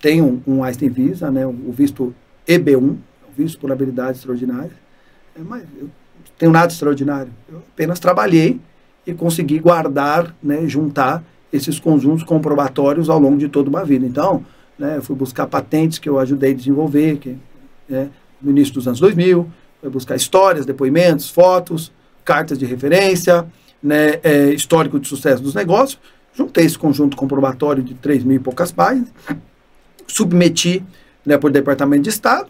[0.00, 2.14] tenho um Einstein Visa, né, o visto
[2.46, 2.96] EB1,
[3.36, 4.72] visto por habilidade extraordinária,
[5.38, 5.88] é, mas eu
[6.36, 7.32] tenho nada extraordinário.
[7.48, 8.60] Eu apenas trabalhei
[9.06, 14.04] e consegui guardar, né, juntar esses conjuntos comprobatórios ao longo de toda uma vida.
[14.04, 14.44] Então,
[14.78, 17.36] né, eu fui buscar patentes que eu ajudei a desenvolver, que,
[17.88, 18.10] né,
[18.40, 19.46] no início dos anos 2000,
[19.80, 21.92] fui buscar histórias, depoimentos, fotos,
[22.24, 23.46] cartas de referência,
[23.82, 25.98] né, é, histórico de sucesso dos negócios,
[26.34, 29.08] juntei esse conjunto comprobatório de 3 mil e poucas páginas,
[30.06, 30.84] submeti
[31.24, 32.48] né, por Departamento de Estado,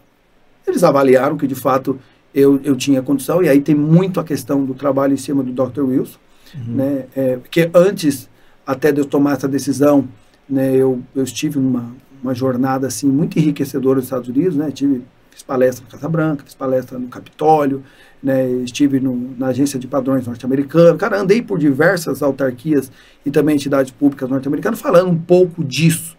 [0.67, 1.99] eles avaliaram que de fato
[2.33, 5.51] eu, eu tinha condição, e aí tem muito a questão do trabalho em cima do
[5.51, 5.81] Dr.
[5.81, 6.19] Wilson,
[6.55, 6.75] uhum.
[6.75, 8.29] né, é, porque antes
[8.65, 10.07] até de eu tomar essa decisão,
[10.49, 11.95] né, eu, eu estive numa
[12.27, 16.43] uma jornada assim muito enriquecedora nos Estados Unidos, né, tive fiz palestra na Casa Branca,
[16.43, 17.83] fiz palestra no Capitólio,
[18.21, 22.91] né, estive no, na agência de padrões norte-americano, cara, andei por diversas autarquias
[23.25, 26.17] e também entidades públicas norte-americanas falando um pouco disso.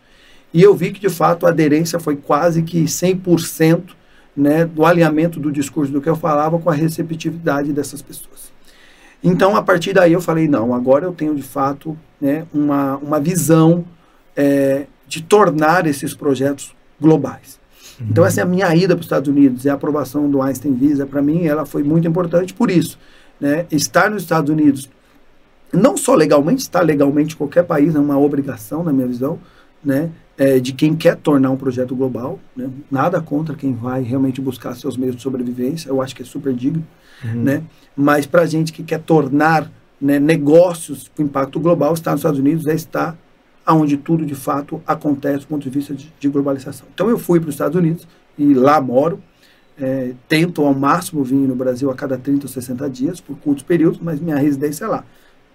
[0.54, 3.90] E eu vi que, de fato, a aderência foi quase que 100%
[4.34, 8.50] né, do alinhamento do discurso do que eu falava com a receptividade dessas pessoas.
[9.22, 13.20] Então, a partir daí, eu falei: não, agora eu tenho de fato né, uma, uma
[13.20, 13.84] visão
[14.36, 17.59] é, de tornar esses projetos globais.
[17.98, 18.06] Uhum.
[18.11, 20.74] Então, essa é a minha ida para os Estados Unidos e a aprovação do Einstein
[20.74, 22.98] Visa, para mim, ela foi muito importante por isso.
[23.40, 24.90] Né, estar nos Estados Unidos,
[25.72, 29.38] não só legalmente, estar legalmente em qualquer país é uma obrigação, na minha visão,
[29.82, 32.38] né, é, de quem quer tornar um projeto global.
[32.56, 32.68] Né?
[32.90, 36.52] Nada contra quem vai realmente buscar seus meios de sobrevivência, eu acho que é super
[36.52, 36.84] digno.
[37.24, 37.42] Uhum.
[37.42, 37.62] Né?
[37.96, 42.38] Mas para a gente que quer tornar né, negócios com impacto global, estar nos Estados
[42.38, 43.16] Unidos é estar
[43.74, 46.86] onde tudo de fato acontece do ponto de vista de, de globalização.
[46.94, 48.06] Então eu fui para os Estados Unidos
[48.36, 49.20] e lá moro.
[49.80, 53.62] É, tento ao máximo vir no Brasil a cada 30 ou 60 dias, por curtos
[53.62, 55.04] períodos, mas minha residência é lá.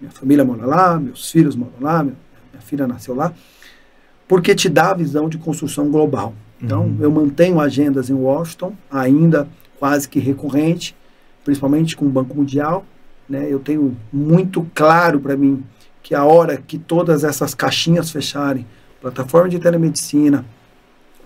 [0.00, 2.16] Minha família mora lá, meus filhos moram lá, minha,
[2.50, 3.34] minha filha nasceu lá
[4.26, 6.34] porque te dá a visão de construção global.
[6.60, 6.96] Então, uhum.
[7.00, 9.46] eu mantenho agendas em Washington, ainda
[9.78, 10.96] quase que recorrente,
[11.44, 12.84] principalmente com o Banco Mundial.
[13.28, 13.46] Né?
[13.50, 15.62] Eu tenho muito claro para mim
[16.04, 18.66] que a hora que todas essas caixinhas fecharem,
[19.00, 20.44] plataforma de telemedicina,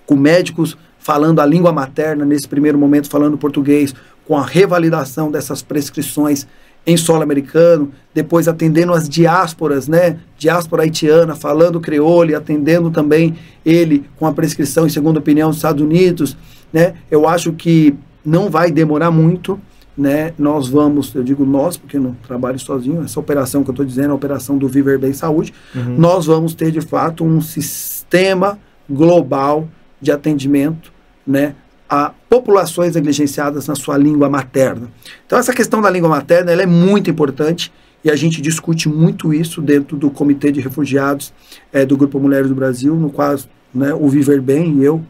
[0.06, 3.92] com médicos falando a língua materna, nesse primeiro momento falando português,
[4.24, 6.46] com a revalidação dessas prescrições
[6.86, 10.20] em solo americano, depois atendendo as diásporas, né?
[10.38, 15.82] Diáspora haitiana, falando creole, atendendo também ele com a prescrição em segunda opinião dos Estados
[15.82, 16.36] Unidos,
[16.72, 16.94] né?
[17.10, 19.60] Eu acho que não vai demorar muito,
[19.98, 20.32] né?
[20.38, 23.84] Nós vamos, eu digo nós, porque eu não trabalho sozinho, essa operação que eu estou
[23.84, 25.98] dizendo, a operação do Viver Bem Saúde, uhum.
[25.98, 29.68] nós vamos ter de fato um sistema global
[30.00, 30.92] de atendimento,
[31.26, 31.56] né?
[31.90, 34.88] a populações negligenciadas na sua língua materna.
[35.26, 37.72] Então essa questão da língua materna ela é muito importante
[38.04, 41.32] e a gente discute muito isso dentro do Comitê de Refugiados
[41.72, 43.36] é, do Grupo Mulheres do Brasil, no qual
[43.74, 45.02] né, o Viver Bem e eu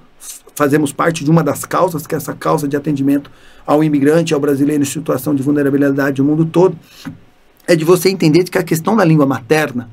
[0.59, 3.30] fazemos parte de uma das causas, que é essa causa de atendimento
[3.68, 6.74] ao imigrante, ao brasileiro em situação de vulnerabilidade no mundo todo,
[7.66, 9.90] é de você entender que a questão da língua materna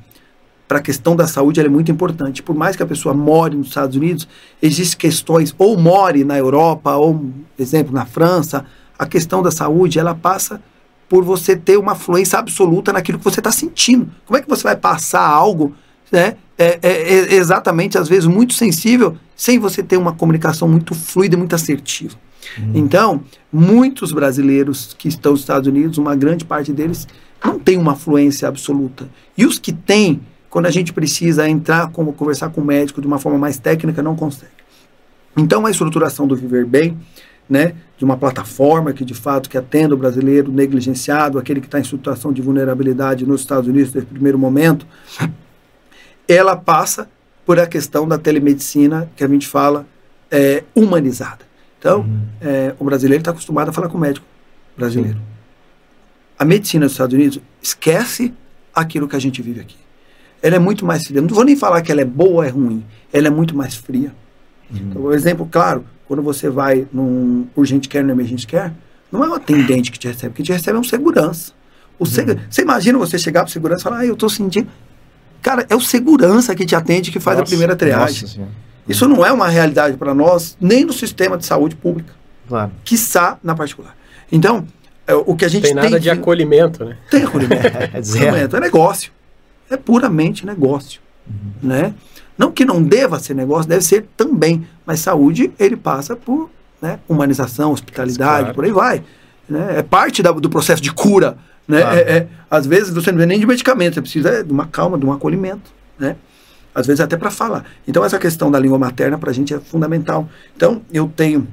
[0.66, 2.42] para a questão da saúde é muito importante.
[2.42, 4.26] Por mais que a pessoa more nos Estados Unidos,
[4.62, 7.26] existem questões, ou more na Europa, ou,
[7.58, 8.64] exemplo, na França,
[8.98, 10.58] a questão da saúde, ela passa
[11.06, 14.10] por você ter uma fluência absoluta naquilo que você está sentindo.
[14.24, 15.74] Como é que você vai passar algo,
[16.10, 20.94] né, é, é, é exatamente, às vezes, muito sensível, sem você ter uma comunicação muito
[20.94, 22.16] fluida e muito assertiva?
[22.58, 22.72] Hum.
[22.74, 23.22] Então,
[23.52, 27.06] muitos brasileiros que estão nos Estados Unidos, uma grande parte deles,
[27.44, 29.08] não tem uma fluência absoluta.
[29.36, 30.20] E os que têm,
[30.50, 34.02] quando a gente precisa entrar, como conversar com o médico de uma forma mais técnica,
[34.02, 34.52] não consegue.
[35.36, 36.96] Então, a estruturação do Viver Bem,
[37.48, 41.78] né, de uma plataforma que de fato que atenda o brasileiro negligenciado, aquele que está
[41.78, 44.86] em situação de vulnerabilidade nos Estados Unidos nesse primeiro momento,
[46.26, 47.08] ela passa
[47.44, 49.86] por a questão da telemedicina que a gente fala
[50.30, 51.46] é, humanizada.
[51.86, 52.22] Então, uhum.
[52.40, 54.26] é, o brasileiro está acostumado a falar com o médico
[54.76, 55.16] brasileiro.
[55.16, 55.24] Sim.
[56.38, 58.34] A medicina dos Estados Unidos esquece
[58.74, 59.76] aquilo que a gente vive aqui
[60.42, 61.20] ela é muito mais fria.
[61.20, 63.74] Não vou nem falar que ela é boa ou é ruim, ela é muito mais
[63.74, 64.14] fria.
[64.70, 64.76] Uhum.
[64.76, 68.72] Então, um exemplo claro, quando você vai num urgente care, no emergente care,
[69.10, 71.52] não é um atendente que te recebe, que te recebe é um segurança.
[71.98, 72.10] O uhum.
[72.10, 74.68] seg você imagina você chegar para o segurança e falar, ah, eu estou sentindo...
[75.42, 78.48] Cara, é o segurança que te atende que faz nossa, a primeira triagem.
[78.88, 82.12] Isso não é uma realidade para nós, nem no sistema de saúde pública.
[82.48, 82.70] Claro.
[82.84, 83.96] Quiçá na particular.
[84.30, 84.66] Então,
[85.06, 85.74] é, o que a gente tem...
[85.74, 86.96] nada tem de acolhimento, né?
[87.10, 87.66] Tem acolhimento.
[87.66, 89.10] é, é negócio
[89.70, 91.00] é puramente negócio.
[91.26, 91.68] Uhum.
[91.68, 91.94] Né?
[92.38, 94.66] Não que não deva ser negócio, deve ser também.
[94.84, 98.54] Mas saúde, ele passa por né, humanização, hospitalidade, claro.
[98.54, 99.02] por aí vai.
[99.48, 99.78] Né?
[99.78, 101.36] É parte da, do processo de cura.
[101.66, 101.80] Né?
[101.80, 101.98] Claro.
[101.98, 104.98] É, é, às vezes você não vê nem de medicamento, você precisa de uma calma,
[104.98, 105.72] de um acolhimento.
[105.98, 106.16] Né?
[106.76, 107.64] Às vezes até para falar.
[107.88, 110.28] Então essa questão da língua materna para a gente é fundamental.
[110.54, 111.48] Então eu tenho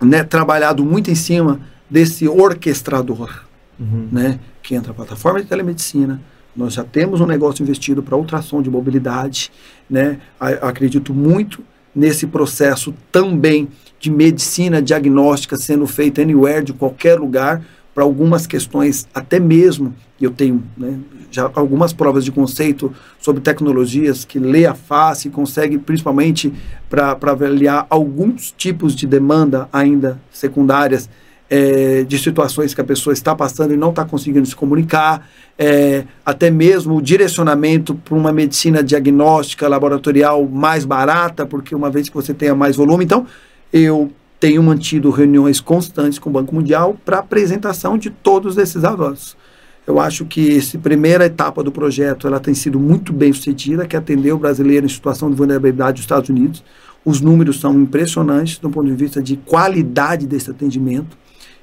[0.00, 3.44] né, trabalhado muito em cima desse orquestrador,
[3.78, 4.08] uhum.
[4.10, 6.20] né, que entra a plataforma de telemedicina,
[6.56, 9.50] nós já temos um negócio investido para ultrassom de mobilidade,
[9.90, 10.18] né?
[10.38, 11.62] acredito muito
[11.94, 17.64] nesse processo também de medicina diagnóstica sendo feita anywhere, de qualquer lugar,
[17.94, 20.98] para algumas questões, até mesmo, eu tenho né,
[21.30, 26.52] já algumas provas de conceito sobre tecnologias que lê a face e consegue, principalmente
[26.88, 31.08] para avaliar alguns tipos de demanda ainda secundárias,
[31.48, 35.28] é, de situações que a pessoa está passando e não está conseguindo se comunicar,
[35.58, 42.08] é, até mesmo o direcionamento para uma medicina diagnóstica laboratorial mais barata, porque uma vez
[42.08, 43.26] que você tenha mais volume, então
[43.72, 44.10] eu
[44.44, 49.38] tenho mantido reuniões constantes com o Banco Mundial para apresentação de todos esses avanços.
[49.86, 53.96] Eu acho que essa primeira etapa do projeto ela tem sido muito bem sucedida, que
[53.96, 56.62] atendeu o brasileiro em situação de vulnerabilidade dos Estados Unidos.
[57.06, 61.16] Os números são impressionantes do ponto de vista de qualidade desse atendimento.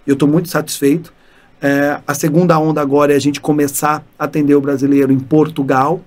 [0.07, 1.13] Eu estou muito satisfeito.
[1.61, 6.01] É, a segunda onda agora é a gente começar a atender o brasileiro em Portugal.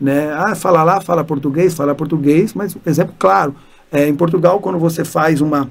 [0.00, 0.32] Né?
[0.32, 3.52] Ah, fala lá, fala português, fala português, mas um exemplo claro.
[3.90, 5.68] É, em Portugal, quando você faz uma,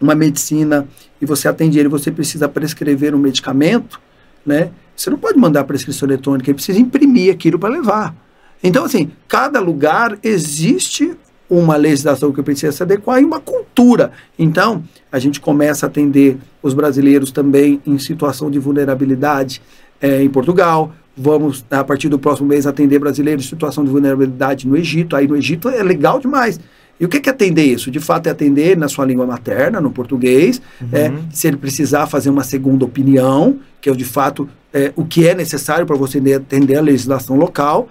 [0.00, 0.86] uma medicina
[1.20, 4.00] e você atende ele, você precisa prescrever um medicamento,
[4.44, 4.70] né?
[4.96, 8.14] Você não pode mandar a prescrição eletrônica, ele precisa imprimir aquilo para levar.
[8.62, 11.16] Então, assim, cada lugar existe
[11.48, 14.12] uma legislação que precisa se adequar e uma cultura.
[14.38, 19.62] Então, a gente começa a atender os brasileiros também em situação de vulnerabilidade
[20.00, 20.92] é, em Portugal.
[21.16, 25.16] Vamos, a partir do próximo mês, atender brasileiros em situação de vulnerabilidade no Egito.
[25.16, 26.60] Aí no Egito é legal demais.
[27.00, 27.90] E o que é atender isso?
[27.90, 30.60] De fato, é atender na sua língua materna, no português.
[30.80, 30.88] Uhum.
[30.92, 35.26] É, se ele precisar fazer uma segunda opinião, que é de fato é, o que
[35.26, 37.88] é necessário para você atender a legislação local.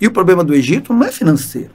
[0.00, 1.70] E o problema do Egito não é financeiro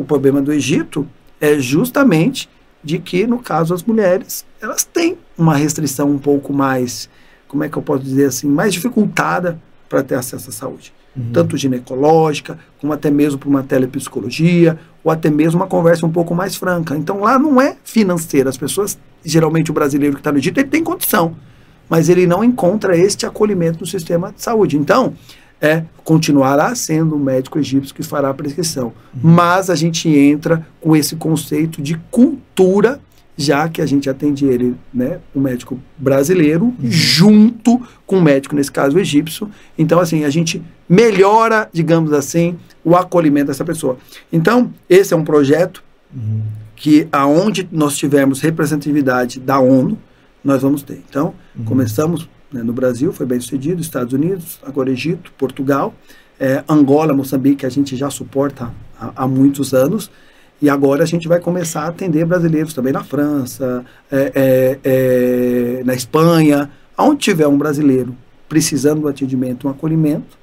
[0.00, 1.06] o problema do Egito
[1.38, 2.48] é justamente
[2.82, 7.10] de que, no caso, as mulheres, elas têm uma restrição um pouco mais,
[7.46, 9.60] como é que eu posso dizer assim, mais dificultada
[9.90, 10.94] para ter acesso à saúde.
[11.14, 11.32] Uhum.
[11.32, 16.34] Tanto ginecológica, como até mesmo para uma telepsicologia, ou até mesmo uma conversa um pouco
[16.34, 16.96] mais franca.
[16.96, 18.50] Então lá não é financeira.
[18.50, 21.34] As pessoas, geralmente o brasileiro que está no Egito, ele tem condição,
[21.88, 24.76] mas ele não encontra este acolhimento no sistema de saúde.
[24.76, 25.14] Então,
[25.60, 28.86] é continuará sendo o médico egípcio que fará a prescrição.
[29.14, 29.20] Uhum.
[29.22, 32.98] Mas a gente entra com esse conceito de cultura,
[33.36, 36.74] já que a gente atende ele, né, o médico brasileiro, uhum.
[36.80, 39.50] junto com o médico, nesse caso, egípcio.
[39.78, 43.98] Então, assim, a gente melhora, digamos assim, o acolhimento dessa pessoa.
[44.32, 45.82] Então, esse é um projeto
[46.14, 46.42] uhum.
[46.74, 49.98] que, aonde nós tivermos representatividade da ONU,
[50.42, 51.02] nós vamos ter.
[51.08, 51.64] Então, uhum.
[51.64, 55.94] começamos né, no Brasil, foi bem sucedido, Estados Unidos, agora Egito, Portugal,
[56.38, 60.10] é, Angola, Moçambique, a gente já suporta há, há, muitos anos,
[60.60, 65.94] e agora a gente vai começar a atender brasileiros também na França, é, é, na
[65.94, 68.16] Espanha, aonde tiver um brasileiro
[68.48, 70.39] precisando do atendimento, um acolhimento,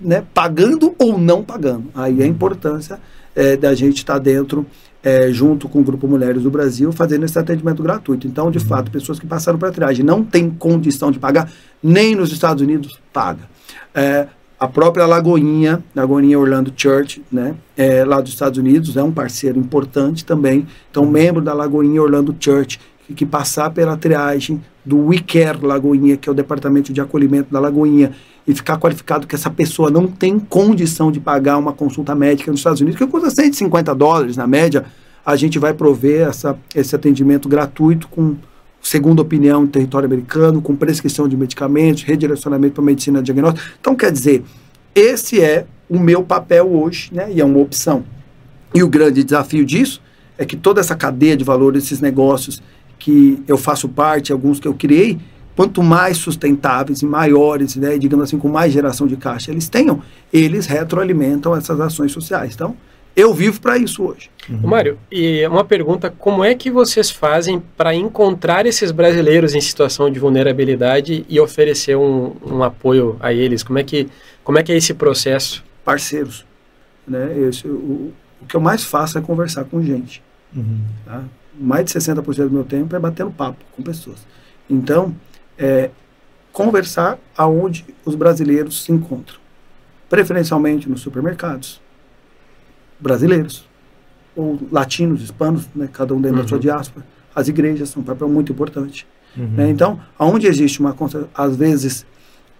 [0.00, 1.84] né, pagando ou não pagando.
[1.94, 2.98] Aí a importância
[3.34, 4.66] é, da gente estar tá dentro
[5.02, 8.26] é, junto com o Grupo Mulheres do Brasil, fazendo esse atendimento gratuito.
[8.26, 8.64] Então, de uhum.
[8.64, 11.50] fato, pessoas que passaram para a triagem não têm condição de pagar,
[11.82, 13.48] nem nos Estados Unidos paga.
[13.94, 14.26] É,
[14.58, 19.58] a própria Lagoinha, Lagoinha Orlando Church, né, é, lá dos Estados Unidos, é um parceiro
[19.58, 20.66] importante também.
[20.90, 21.10] Então, uhum.
[21.10, 22.78] membro da Lagoinha Orlando Church,
[23.14, 28.12] que, passar pela triagem do WeCare Lagoinha, que é o departamento de acolhimento da Lagoinha,
[28.46, 32.60] e ficar qualificado que essa pessoa não tem condição de pagar uma consulta médica nos
[32.60, 34.84] Estados Unidos, que custa 150 dólares na média,
[35.24, 38.36] a gente vai prover essa, esse atendimento gratuito com
[38.80, 43.64] segunda opinião em território americano, com prescrição de medicamentos, redirecionamento para medicina diagnóstica.
[43.80, 44.42] Então, quer dizer,
[44.94, 47.30] esse é o meu papel hoje, né?
[47.30, 48.04] E é uma opção.
[48.74, 50.00] E o grande desafio disso
[50.38, 52.62] é que toda essa cadeia de valor desses negócios
[53.00, 55.18] que eu faço parte, alguns que eu criei,
[55.56, 60.00] quanto mais sustentáveis e maiores, né, digamos assim, com mais geração de caixa eles tenham,
[60.32, 62.54] eles retroalimentam essas ações sociais.
[62.54, 62.76] Então,
[63.16, 64.30] eu vivo para isso hoje.
[64.48, 64.68] Uhum.
[64.68, 70.10] Mário, e uma pergunta: como é que vocês fazem para encontrar esses brasileiros em situação
[70.10, 73.62] de vulnerabilidade e oferecer um, um, apoio a eles?
[73.62, 74.08] Como é que,
[74.44, 75.64] como é, que é esse processo?
[75.84, 76.46] Parceiros.
[77.06, 77.36] Né?
[77.48, 80.22] Esse, o, o que eu mais faço é conversar com gente.
[80.54, 80.80] Uhum.
[81.04, 81.24] Tá?
[81.62, 84.26] Mais de 60% do meu tempo é batendo papo com pessoas.
[84.68, 85.14] Então,
[85.58, 85.90] é,
[86.52, 89.38] conversar aonde os brasileiros se encontram,
[90.08, 91.80] preferencialmente nos supermercados,
[92.98, 93.68] brasileiros,
[94.34, 96.42] ou latinos, hispanos, né, cada um dentro uhum.
[96.42, 96.62] da sua uhum.
[96.62, 97.06] diáspora.
[97.34, 99.06] As igrejas são um papel muito importante.
[99.36, 99.48] Uhum.
[99.48, 99.70] Né?
[99.70, 100.96] Então, aonde existe uma
[101.34, 102.06] às vezes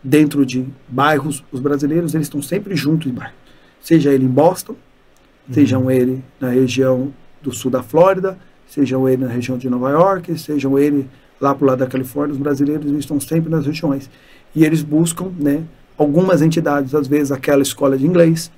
[0.02, 3.34] dentro de bairros, os brasileiros eles estão sempre juntos em bairro,
[3.80, 5.54] seja ele em Boston, uhum.
[5.54, 8.38] sejam ele na região do sul da Flórida,
[8.70, 11.08] sejam ele na região de Nova York, sejam ele
[11.40, 14.08] lá para o lado da Califórnia, os brasileiros estão sempre nas regiões
[14.54, 15.64] e eles buscam, né,
[15.98, 18.50] algumas entidades, às vezes aquela escola de inglês,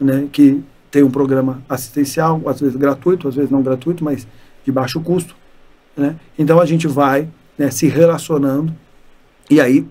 [0.00, 4.26] né, que tem um programa assistencial, às vezes gratuito, às vezes não gratuito, mas
[4.64, 5.36] de baixo custo,
[5.96, 6.16] né?
[6.38, 8.74] Então a gente vai né, se relacionando
[9.50, 9.86] e aí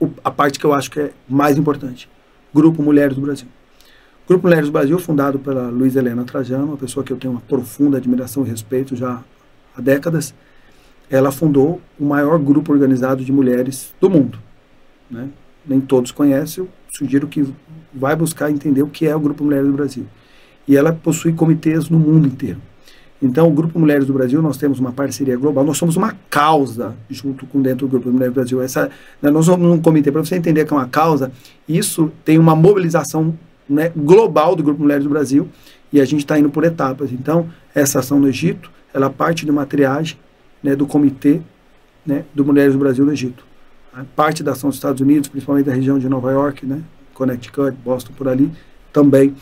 [0.00, 2.08] o, a parte que eu acho que é mais importante,
[2.54, 3.48] Grupo Mulheres do Brasil.
[4.28, 7.40] Grupo Mulheres do Brasil, fundado pela Luiz Helena Trajano, uma pessoa que eu tenho uma
[7.42, 9.22] profunda admiração e respeito já
[9.76, 10.34] há décadas,
[11.08, 14.36] ela fundou o maior grupo organizado de mulheres do mundo.
[15.08, 15.28] Né?
[15.64, 17.46] Nem todos conhecem, eu sugiro que
[17.94, 20.06] vai buscar entender o que é o Grupo Mulheres do Brasil.
[20.66, 22.60] E ela possui comitês no mundo inteiro.
[23.22, 26.96] Então, o Grupo Mulheres do Brasil, nós temos uma parceria global, nós somos uma causa
[27.08, 28.60] junto com dentro do Grupo Mulheres do Brasil.
[28.60, 28.90] Essa,
[29.22, 31.30] né, nós somos um comitê, para você entender que é uma causa,
[31.68, 33.32] isso tem uma mobilização
[33.68, 35.48] né, global do Grupo Mulheres do Brasil
[35.92, 37.12] e a gente está indo por etapas.
[37.12, 40.18] Então, essa ação no Egito, ela parte de uma triagem
[40.62, 41.40] né, do comitê
[42.04, 43.44] né, do Mulheres do Brasil no Egito.
[44.14, 46.82] Parte da ação dos Estados Unidos, principalmente da região de Nova York, né,
[47.14, 48.50] Connecticut, Boston, por ali,
[48.92, 49.34] também.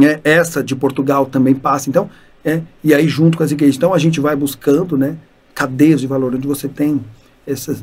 [0.00, 1.88] É, essa de Portugal também passa.
[1.90, 2.10] Então,
[2.44, 3.76] é, e aí junto com as igrejas.
[3.76, 5.16] Então, a gente vai buscando né,
[5.54, 7.00] cadeias de valor, onde você tem
[7.46, 7.76] essa,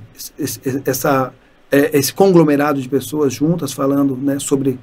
[0.86, 1.34] essa,
[1.72, 4.80] é, esse conglomerado de pessoas juntas falando né, sobre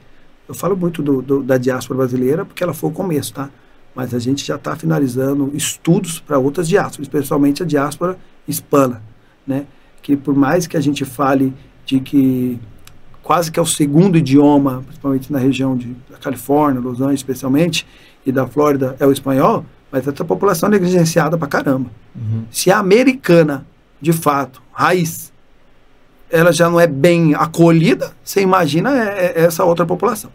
[0.51, 3.49] eu falo muito do, do, da diáspora brasileira porque ela foi o começo, tá?
[3.95, 9.01] Mas a gente já está finalizando estudos para outras diásporas, especialmente a diáspora hispana,
[9.47, 9.65] né?
[10.03, 11.55] Que por mais que a gente fale
[11.87, 12.59] de que
[13.23, 17.87] quase que é o segundo idioma, principalmente na região de, da Califórnia, Los Angeles especialmente,
[18.27, 21.91] e da Flórida é o espanhol, mas essa população é negligenciada para caramba.
[22.13, 22.43] Uhum.
[22.51, 23.65] Se a americana,
[24.01, 25.30] de fato, raiz,
[26.31, 30.31] ela já não é bem acolhida, você imagina é, é essa outra população,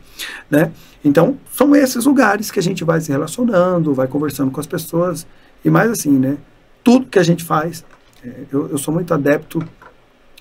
[0.49, 0.71] né?
[1.03, 5.25] Então, são esses lugares que a gente vai se relacionando, vai conversando com as pessoas,
[5.63, 6.37] e mais assim, né?
[6.83, 7.85] Tudo que a gente faz,
[8.23, 9.63] é, eu, eu, sou muito adepto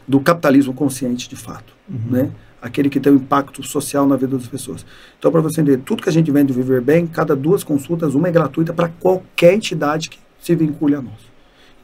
[0.09, 2.11] do capitalismo consciente, de fato, uhum.
[2.11, 2.31] né?
[2.61, 4.87] Aquele que tem um impacto social na vida das pessoas.
[5.19, 8.29] Então, para você entender, tudo que a gente vende Viver Bem, cada duas consultas, uma
[8.29, 11.35] é gratuita para qualquer entidade que se vincule a nós.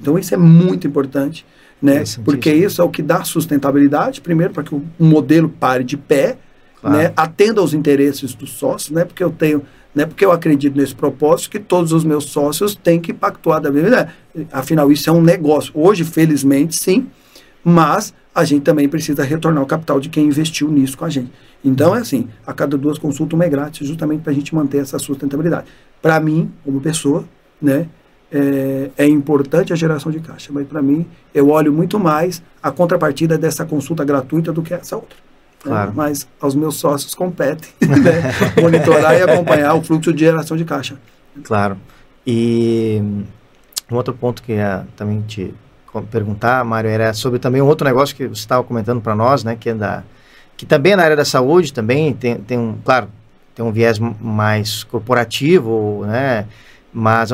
[0.01, 1.45] Então, isso é muito importante
[1.81, 2.05] né?
[2.25, 6.37] Porque isso é o que dá sustentabilidade, primeiro, para que o modelo pare de pé,
[6.81, 6.97] claro.
[6.97, 7.13] né?
[7.17, 9.05] atenda aos interesses dos sócios, né?
[9.05, 9.63] porque eu tenho,
[9.95, 10.05] né?
[10.05, 13.91] porque eu acredito nesse propósito que todos os meus sócios têm que pactuar da mesma
[13.91, 14.15] maneira.
[14.53, 15.73] Afinal, isso é um negócio.
[15.75, 17.07] Hoje, felizmente, sim,
[17.65, 21.33] mas a gente também precisa retornar o capital de quem investiu nisso com a gente.
[21.65, 24.79] Então, é assim, a cada duas consultas, uma é grátis, justamente para a gente manter
[24.79, 25.67] essa sustentabilidade.
[26.01, 27.25] Para mim, como pessoa,
[27.61, 27.87] né,
[28.33, 32.71] é, é, importante a geração de caixa, mas para mim eu olho muito mais a
[32.71, 35.17] contrapartida dessa consulta gratuita do que essa outra.
[35.65, 35.71] Né?
[35.71, 35.89] Claro.
[35.89, 35.95] Né?
[35.97, 38.61] Mas aos meus sócios competem né?
[38.61, 40.97] monitorar e acompanhar o fluxo de geração de caixa.
[41.43, 41.77] Claro.
[42.27, 43.03] E
[43.91, 45.53] um outro ponto que ia também te
[46.11, 49.57] perguntar, Mário, era sobre também um outro negócio que você estava comentando para nós, né,
[49.59, 50.05] que é da
[50.57, 53.09] que também é na área da saúde também tem, tem um, claro,
[53.55, 56.47] tem um viés mais corporativo, né,
[56.93, 57.33] mas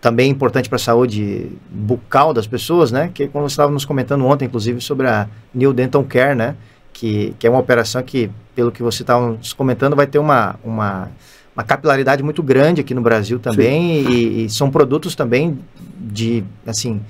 [0.00, 3.10] também é importante para a saúde bucal das pessoas, né?
[3.12, 6.56] Que como você estava nos comentando ontem, inclusive, sobre a New Dental Care, né?
[6.92, 10.56] Que, que é uma operação que, pelo que você estava nos comentando, vai ter uma,
[10.64, 11.10] uma,
[11.54, 15.58] uma capilaridade muito grande aqui no Brasil também e, e, são produtos também
[15.98, 17.00] de, assim,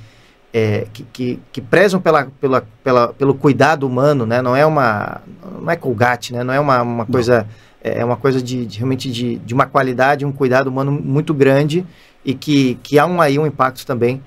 [0.53, 4.43] é, que, que, que, prezam pela, pela, pela, pelo cuidado humano, né?
[4.43, 5.23] Não é uma,
[5.61, 6.43] não é colgate, né?
[6.43, 7.43] Não é uma, uma coisa...
[7.43, 10.93] Não é, é uma coisa de, de realmente de, de, uma qualidade, um cuidado humano
[10.93, 11.87] muito grande
[12.25, 14.23] e que, que há um, aí um impacto também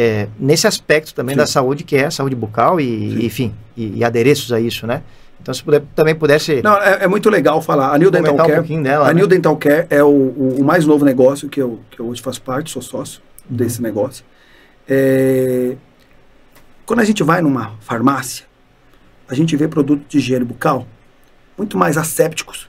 [0.00, 1.38] é, nesse aspecto também Sim.
[1.38, 4.86] da saúde, que é a saúde bucal e, e enfim, e, e, adereços a isso,
[4.86, 5.02] né?
[5.40, 6.62] Então, se puder, também pudesse...
[6.62, 7.92] Não, é, é muito legal falar.
[7.92, 9.14] A New Dental Care, um dela, a né?
[9.14, 12.22] New Dental Care é o, o, o, mais novo negócio que eu, que eu hoje
[12.22, 13.20] faço parte, sou sócio
[13.50, 13.56] uhum.
[13.56, 14.24] desse negócio.
[14.88, 15.76] É,
[16.86, 18.46] quando a gente vai numa farmácia,
[19.28, 20.86] a gente vê produtos de higiene bucal
[21.56, 22.68] muito mais assépticos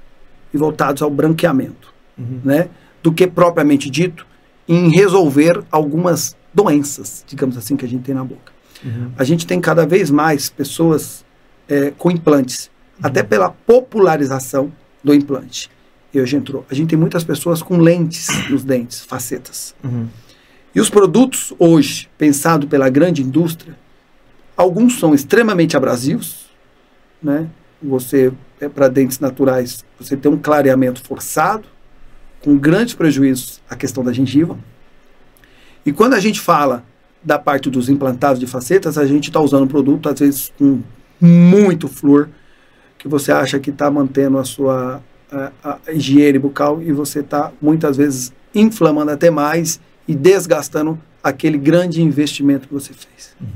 [0.52, 2.40] e voltados ao branqueamento, uhum.
[2.44, 2.70] né?
[3.04, 4.26] Do que propriamente dito
[4.70, 8.54] em resolver algumas doenças, digamos assim, que a gente tem na boca.
[8.86, 9.12] Uhum.
[9.18, 11.26] A gente tem cada vez mais pessoas
[11.68, 12.68] é, com implantes,
[13.00, 13.08] uhum.
[13.08, 14.72] até pela popularização
[15.04, 15.72] do implante.
[16.14, 16.66] E hoje entrou.
[16.70, 19.76] A gente tem muitas pessoas com lentes nos dentes, facetas.
[19.84, 20.08] Uhum.
[20.74, 23.76] E os produtos hoje, pensado pela grande indústria,
[24.56, 26.46] alguns são extremamente abrasivos,
[27.22, 27.50] né?
[27.82, 31.66] Você é para dentes naturais, você tem um clareamento forçado,
[32.44, 34.58] com grandes prejuízos a questão da gengiva.
[35.86, 36.84] E quando a gente fala
[37.24, 40.82] da parte dos implantados de facetas, a gente está usando um produto, às vezes, com
[41.20, 42.30] muito flúor,
[42.98, 47.52] que você acha que está mantendo a sua a, a higiene bucal e você está,
[47.62, 53.36] muitas vezes, inflamando até mais e desgastando aquele grande investimento que você fez.
[53.40, 53.48] Uhum.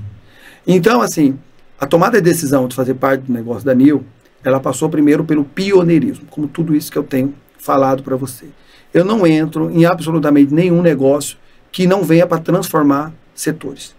[0.68, 1.38] Então, assim,
[1.80, 4.06] a tomada de decisão de fazer parte do negócio da NIL,
[4.44, 8.48] ela passou primeiro pelo pioneirismo, como tudo isso que eu tenho falado para você.
[8.94, 11.38] Eu não entro em absolutamente nenhum negócio
[11.72, 13.96] que não venha para transformar setores.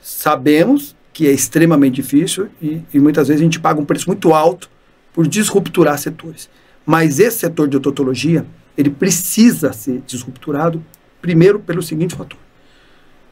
[0.00, 4.32] Sabemos que é extremamente difícil e, e, muitas vezes a gente paga um preço muito
[4.32, 4.70] alto
[5.12, 6.48] por disrupturar setores.
[6.86, 8.44] Mas esse setor de odontologia,
[8.76, 10.84] ele precisa ser disrupturado
[11.20, 12.38] primeiro pelo seguinte fator.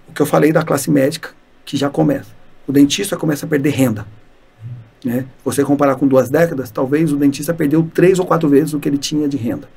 [0.08, 1.30] O que eu falei da classe médica,
[1.64, 2.30] que já começa.
[2.66, 4.06] O dentista começa a perder renda.
[5.04, 5.26] Né?
[5.44, 8.88] Você comparar com duas décadas, talvez o dentista perdeu três ou quatro vezes o que
[8.88, 9.68] ele tinha de renda.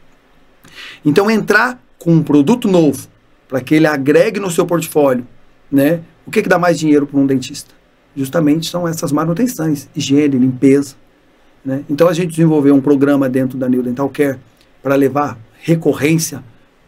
[1.04, 3.08] Então, entrar com um produto novo,
[3.48, 5.26] para que ele agregue no seu portfólio,
[5.72, 6.02] né?
[6.26, 7.74] O que, que dá mais dinheiro para um dentista?
[8.16, 10.96] Justamente são essas manutenções, higiene, limpeza.
[11.64, 11.84] Né?
[11.90, 14.40] Então a gente desenvolveu um programa dentro da New Dental Care
[14.82, 16.44] para levar recorrência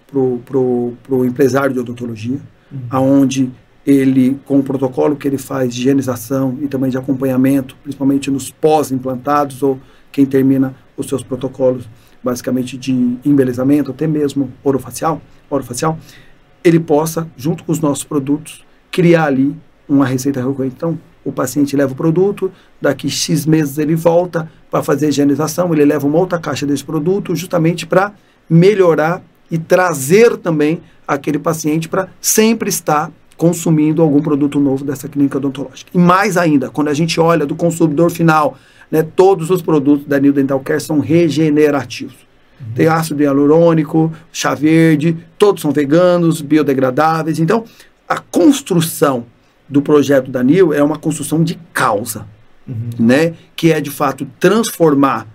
[0.08, 0.20] para
[0.60, 2.40] o empresário de odontologia,
[2.72, 2.80] uhum.
[2.90, 3.52] aonde
[3.86, 8.50] ele, com o protocolo que ele faz de higienização e também de acompanhamento, principalmente nos
[8.52, 9.80] pós-implantados ou
[10.12, 11.88] quem termina os seus protocolos
[12.24, 12.92] basicamente de
[13.26, 15.98] embelezamento, até mesmo orofacial, orofacial
[16.64, 19.56] ele possa, junto com os nossos produtos, criar ali
[19.88, 20.76] uma receita recorrente.
[20.76, 22.52] Então, o paciente leva o produto,
[22.82, 26.84] daqui X meses ele volta para fazer a higienização, ele leva uma outra caixa desse
[26.84, 28.14] produto, justamente para
[28.50, 35.38] melhorar e trazer também aquele paciente para sempre estar consumindo algum produto novo dessa clínica
[35.38, 35.92] odontológica.
[35.94, 38.58] E mais ainda, quando a gente olha do consumidor final,
[38.92, 42.16] né, todos os produtos da New Dental Care são regenerativos.
[42.60, 42.74] Uhum.
[42.74, 47.40] Tem ácido hialurônico, chá verde, todos são veganos, biodegradáveis.
[47.40, 47.64] Então,
[48.08, 49.26] a construção
[49.68, 52.26] do projeto da NIL é uma construção de causa,
[52.68, 52.90] uhum.
[53.00, 53.34] né?
[53.56, 55.28] Que é, de fato, transformar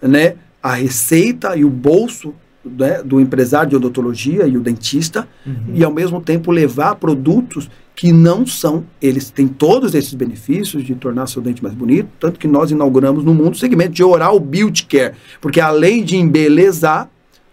[0.00, 2.34] né, a receita e o bolso
[2.64, 5.72] né, do empresário de odontologia e o dentista uhum.
[5.74, 7.68] e, ao mesmo tempo, levar produtos
[8.00, 12.40] que não são, eles têm todos esses benefícios de tornar seu dente mais bonito, tanto
[12.40, 17.10] que nós inauguramos no mundo o segmento de oral beauty care, porque além de embelezar,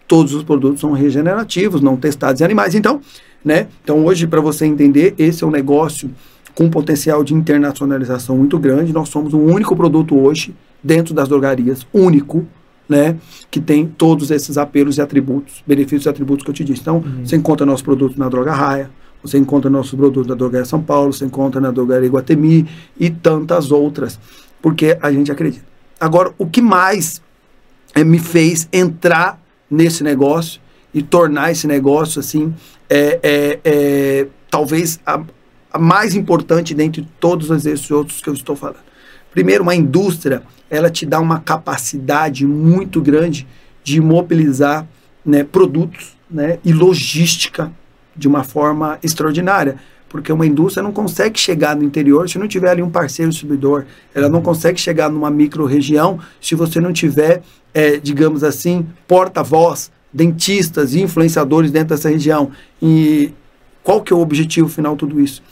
[0.08, 2.76] todos os produtos são regenerativos, não testados em animais.
[2.76, 3.02] Então,
[3.44, 3.68] né?
[3.84, 6.10] Então, hoje, para você entender, esse é um negócio
[6.56, 8.94] com potencial de internacionalização muito grande.
[8.94, 12.48] Nós somos o único produto hoje dentro das drogarias, único,
[12.88, 13.18] né,
[13.52, 16.80] que tem todos esses apelos e atributos, benefícios e atributos que eu te disse.
[16.80, 17.26] Então, uhum.
[17.26, 18.90] você encontra nossos produtos na Droga Raia,
[19.28, 22.68] você encontra nossos produtos na Drogaria São Paulo, você encontra na Drogaria Guatemi
[23.00, 24.20] e tantas outras,
[24.62, 25.66] porque a gente acredita.
[26.00, 27.22] Agora, o que mais
[27.94, 30.62] é, me fez entrar nesse negócio
[30.94, 32.54] e tornar esse negócio assim,
[32.90, 35.22] é, é, é talvez a,
[35.72, 38.88] a, mais importante dentre todos esses outros que eu estou falando.
[39.32, 43.46] Primeiro, uma indústria, ela te dá uma capacidade muito grande
[43.84, 44.88] de mobilizar
[45.26, 47.72] né, produtos né, e logística
[48.18, 49.78] de uma forma extraordinária.
[50.10, 53.86] Porque uma indústria não consegue chegar no interior se não tiver ali um parceiro distribuidor.
[54.16, 57.42] Ela não consegue chegar numa micro-região se você não tiver,
[57.74, 62.52] é, digamos assim, porta-voz, dentistas e influenciadores dentro dessa região.
[62.82, 63.34] E
[63.84, 65.44] qual que é o objetivo final de tudo isso?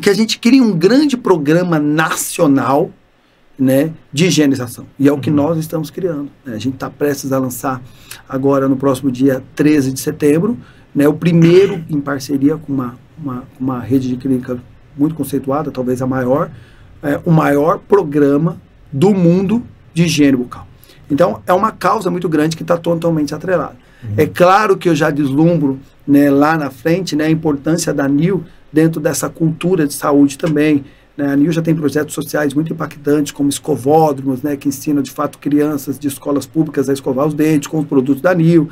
[0.00, 2.90] Que a gente crie um grande programa nacional
[3.58, 4.86] né, de higienização.
[4.98, 5.36] E é o que uhum.
[5.36, 6.30] nós estamos criando.
[6.44, 6.54] Né?
[6.54, 7.82] A gente está prestes a lançar
[8.28, 10.56] agora no próximo dia 13 de setembro
[10.94, 14.58] né, o primeiro em parceria com uma, uma, uma rede de clínica
[14.96, 16.50] muito conceituada, talvez a maior,
[17.02, 18.60] é, o maior programa
[18.92, 19.62] do mundo
[19.94, 20.66] de higiene bucal.
[21.10, 23.76] Então, é uma causa muito grande que está totalmente atrelada.
[24.02, 24.14] Uhum.
[24.16, 28.44] É claro que eu já deslumbro né, lá na frente né, a importância da NIL
[28.72, 30.84] dentro dessa cultura de saúde também.
[31.16, 31.32] Né?
[31.32, 35.38] A NIL já tem projetos sociais muito impactantes, como escovódromos, né, que ensinam de fato
[35.38, 38.68] crianças de escolas públicas a escovar os dentes com os produtos da NIL.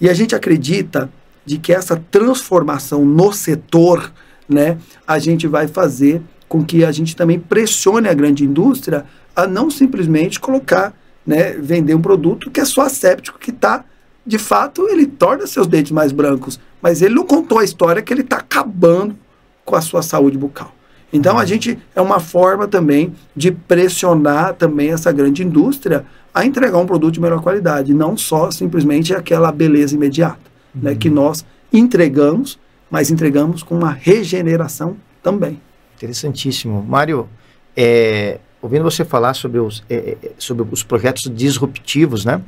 [0.00, 1.10] E a gente acredita
[1.44, 4.12] de que essa transformação no setor,
[4.48, 9.46] né, a gente vai fazer com que a gente também pressione a grande indústria a
[9.46, 10.92] não simplesmente colocar,
[11.26, 13.84] né, vender um produto que é só asséptico, que está,
[14.26, 18.12] de fato, ele torna seus dentes mais brancos, mas ele não contou a história que
[18.12, 19.16] ele está acabando
[19.64, 20.72] com a sua saúde bucal.
[21.12, 26.78] Então a gente é uma forma também de pressionar também essa grande indústria a entregar
[26.78, 32.58] um produto de melhor qualidade, não só simplesmente aquela beleza imediata né, que nós entregamos,
[32.90, 35.60] mas entregamos com uma regeneração também.
[35.96, 36.82] Interessantíssimo.
[36.82, 37.28] Mário,
[37.76, 42.40] é, ouvindo você falar sobre os, é, é sobre os projetos disruptivos, né?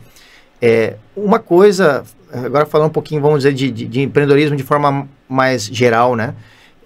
[0.60, 5.08] É, uma coisa agora falando um pouquinho, vamos dizer, de, de, de empreendedorismo de forma
[5.28, 6.34] mais geral, né?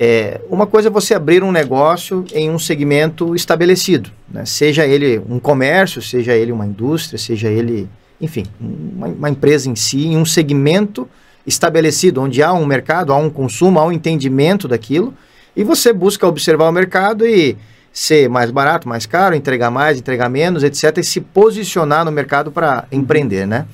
[0.00, 4.44] É, uma coisa é você abrir um negócio em um segmento estabelecido, né?
[4.44, 7.88] seja ele um comércio, seja ele uma indústria, seja ele,
[8.20, 11.08] enfim, uma, uma, empresa em si, em um segmento
[11.48, 15.14] estabelecido, onde há um mercado, há um consumo, há um entendimento daquilo,
[15.56, 17.56] e você busca observar o mercado e
[17.92, 22.52] ser mais barato, mais caro, entregar mais, entregar menos, etc., e se posicionar no mercado
[22.52, 23.66] para empreender, né?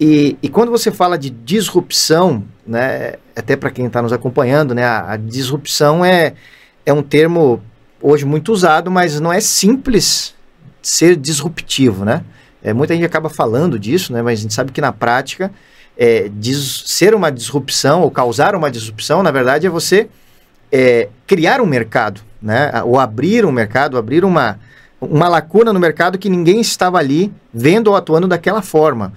[0.00, 4.84] E, e, quando você fala de disrupção, né, até para quem está nos acompanhando, né,
[4.84, 6.34] a, a, disrupção é,
[6.84, 7.62] é um termo
[8.02, 10.34] hoje muito usado, mas não é simples
[10.82, 12.22] ser disruptivo, né?
[12.62, 15.50] É, muita gente acaba falando disso, né, mas a gente sabe que na prática
[15.96, 20.08] é, dis, ser uma disrupção ou causar uma disrupção, na verdade, é você
[20.70, 24.58] é, criar um mercado, né, ou abrir um mercado, abrir uma,
[25.00, 29.12] uma lacuna no mercado que ninguém estava ali vendo ou atuando daquela forma.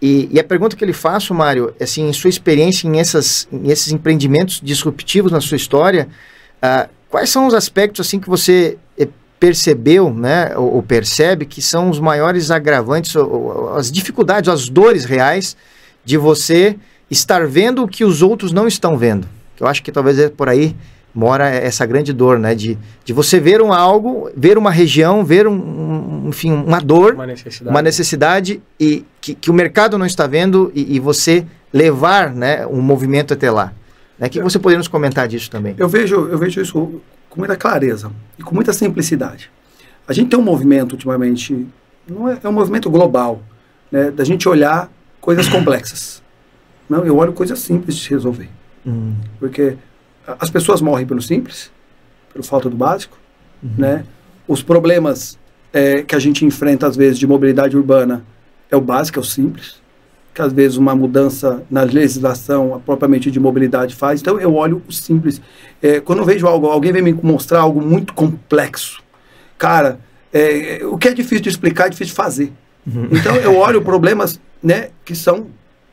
[0.00, 3.48] E, e, a pergunta que ele faço, Mário, é assim, em sua experiência em, essas,
[3.50, 6.08] em esses empreendimentos disruptivos na sua história,
[6.62, 9.08] uh, quais são os aspectos assim que você eh,
[9.40, 14.68] percebeu, né, ou, ou, percebe que são os maiores agravantes, ou, ou, as dificuldades, as
[14.68, 15.56] dores reais
[16.04, 16.76] de você
[17.10, 19.26] estar vendo o que os outros não estão vendo?
[19.60, 20.74] Eu acho que talvez é por aí
[21.14, 22.54] mora essa grande dor, né?
[22.54, 27.14] De, de você ver um algo, ver uma região, ver um, um enfim, uma dor,
[27.14, 31.46] uma necessidade, uma necessidade e que, que o mercado não está vendo e, e, você
[31.72, 33.72] levar, né, um movimento até lá.
[34.18, 34.28] Né?
[34.28, 35.74] que você poderia nos comentar disso também?
[35.78, 37.00] Eu vejo, eu vejo isso
[37.30, 39.50] com muita clareza e com muita simplicidade.
[40.06, 41.66] A gente tem um movimento ultimamente,
[42.08, 43.40] não é, é um movimento global,
[43.90, 44.90] né, da gente olhar
[45.24, 46.22] coisas complexas.
[46.86, 48.50] Não, eu olho coisas simples de resolver.
[48.86, 49.14] Hum.
[49.40, 49.74] Porque
[50.26, 51.72] as pessoas morrem pelo simples,
[52.30, 53.16] pelo falta do básico,
[53.62, 53.70] uhum.
[53.78, 54.04] né?
[54.46, 55.38] Os problemas
[55.72, 58.22] é, que a gente enfrenta às vezes de mobilidade urbana
[58.70, 59.82] é o básico, é o simples,
[60.34, 64.20] que às vezes uma mudança na legislação propriamente de mobilidade faz.
[64.20, 65.40] Então eu olho o simples.
[65.80, 69.02] É, quando eu vejo algo, alguém vem me mostrar algo muito complexo,
[69.56, 69.98] cara,
[70.30, 72.52] é, o que é difícil de explicar é difícil de fazer.
[72.86, 73.08] Uhum.
[73.10, 75.48] Então eu olho problemas, né, que são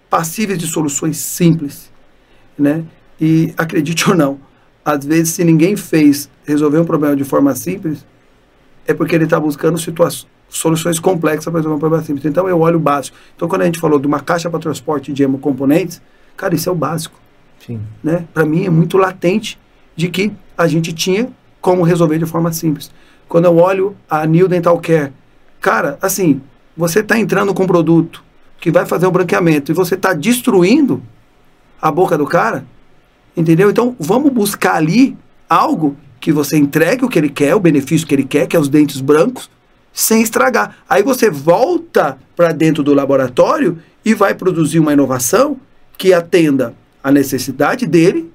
[0.10, 1.92] passíveis de soluções simples,
[2.58, 2.86] né?
[3.20, 4.40] E acredite ou não,
[4.84, 8.06] às vezes se ninguém fez resolver um problema de forma simples,
[8.88, 9.78] é porque ele está buscando
[10.50, 12.26] soluções complexas para resolver um problema simples.
[12.26, 13.18] Então eu olho o básico.
[13.36, 16.02] Então quando a gente falou de uma caixa para transporte de hemocomponentes,
[16.36, 17.20] cara, isso é o básico.
[17.66, 17.80] Sim.
[18.04, 18.26] Né?
[18.34, 19.60] Para mim é muito latente
[19.96, 22.90] de que a gente tinha como resolver de forma simples.
[23.28, 25.14] Quando eu olho a New Dental Care,
[25.60, 26.42] cara, assim,
[26.76, 28.24] você está entrando com um produto
[28.62, 31.04] que vai fazer o branqueamento e você está destruindo
[31.82, 32.66] a boca do cara,
[33.36, 33.70] Entendeu?
[33.70, 35.18] Então, vamos buscar ali
[35.50, 38.60] algo que você entregue o que ele quer, o benefício que ele quer, que é
[38.60, 39.50] os dentes brancos,
[39.94, 40.78] sem estragar.
[40.88, 45.58] Aí você volta para dentro do laboratório e vai produzir uma inovação
[45.98, 48.32] que atenda a necessidade dele,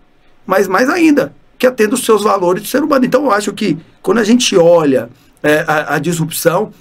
[0.47, 3.05] mas mais ainda, que atenda os seus valores de ser humano.
[3.05, 5.09] Então, eu acho que quando a gente olha
[5.43, 6.73] é, a, a, disrupção,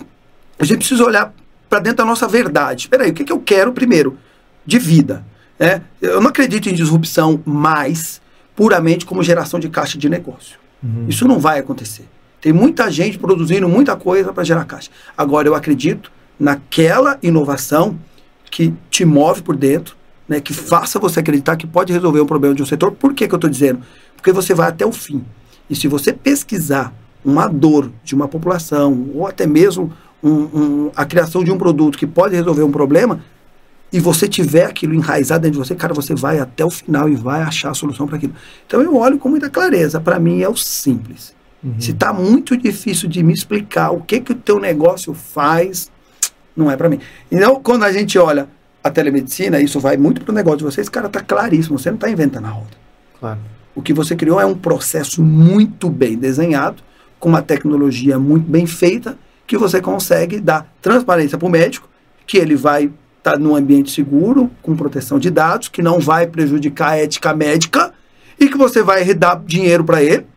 [0.57, 1.33] a gente precisa olhar
[1.69, 2.83] para dentro da nossa verdade.
[2.83, 4.17] Espera aí, o que, que eu quero primeiro?
[4.65, 5.25] De vida.
[5.59, 8.21] É, eu não acredito em disrupção mais
[8.55, 10.57] puramente como geração de caixa de negócio.
[10.83, 11.05] Uhum.
[11.07, 12.05] Isso não vai acontecer.
[12.41, 14.91] Tem muita gente produzindo muita coisa para gerar caixa.
[15.17, 17.97] Agora, eu acredito naquela inovação
[18.51, 19.95] que te move por dentro,
[20.27, 22.91] né, que faça você acreditar que pode resolver um problema de um setor.
[22.91, 23.81] Por que, que eu estou dizendo?
[24.15, 25.23] Porque você vai até o fim.
[25.69, 26.93] E se você pesquisar
[27.23, 29.91] uma dor de uma população, ou até mesmo
[30.25, 33.21] um, um, a criação de um produto que pode resolver um problema,
[33.93, 37.15] e você tiver aquilo enraizado dentro de você, cara, você vai até o final e
[37.15, 38.33] vai achar a solução para aquilo.
[38.65, 40.01] Então eu olho com muita clareza.
[40.01, 41.33] Para mim é o simples.
[41.63, 41.75] Uhum.
[41.79, 45.89] Se está muito difícil de me explicar o que que o teu negócio faz,
[46.55, 46.99] não é para mim.
[47.31, 48.49] Então, quando a gente olha
[48.83, 51.95] a telemedicina, isso vai muito para o negócio de vocês, cara, tá claríssimo, você não
[51.95, 52.77] está inventando a roda.
[53.19, 53.39] Claro.
[53.73, 56.83] O que você criou é um processo muito bem desenhado,
[57.19, 61.87] com uma tecnologia muito bem feita, que você consegue dar transparência para o médico,
[62.25, 62.91] que ele vai
[63.25, 67.91] está num ambiente seguro, com proteção de dados, que não vai prejudicar a ética médica
[68.39, 70.27] e que você vai dar dinheiro para ele.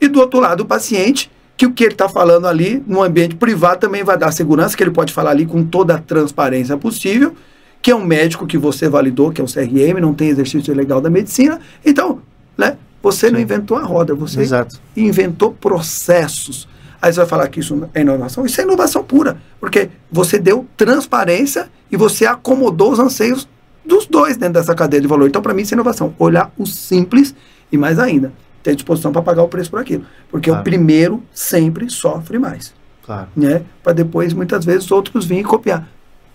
[0.00, 3.34] E do outro lado, o paciente, que o que ele está falando ali no ambiente
[3.36, 7.34] privado também vai dar segurança, que ele pode falar ali com toda a transparência possível,
[7.82, 11.02] que é um médico que você validou, que é um CRM, não tem exercício legal
[11.02, 11.60] da medicina.
[11.84, 12.22] Então,
[12.56, 13.34] né, você Sim.
[13.34, 14.80] não inventou a roda, você Exato.
[14.96, 16.66] inventou processos.
[17.04, 18.46] Aí você vai falar que isso é inovação?
[18.46, 23.46] Isso é inovação pura, porque você deu transparência e você acomodou os anseios
[23.84, 25.28] dos dois dentro dessa cadeia de valor.
[25.28, 26.14] Então, para mim, isso é inovação.
[26.18, 27.34] Olhar o simples
[27.70, 28.32] e mais ainda,
[28.62, 30.06] ter disposição para pagar o preço por aquilo.
[30.30, 30.62] Porque claro.
[30.62, 32.72] o primeiro sempre sofre mais.
[33.04, 33.28] Claro.
[33.36, 33.60] Né?
[33.82, 35.86] Para depois, muitas vezes, outros virem copiar.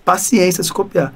[0.05, 1.15] Paciência se copiar.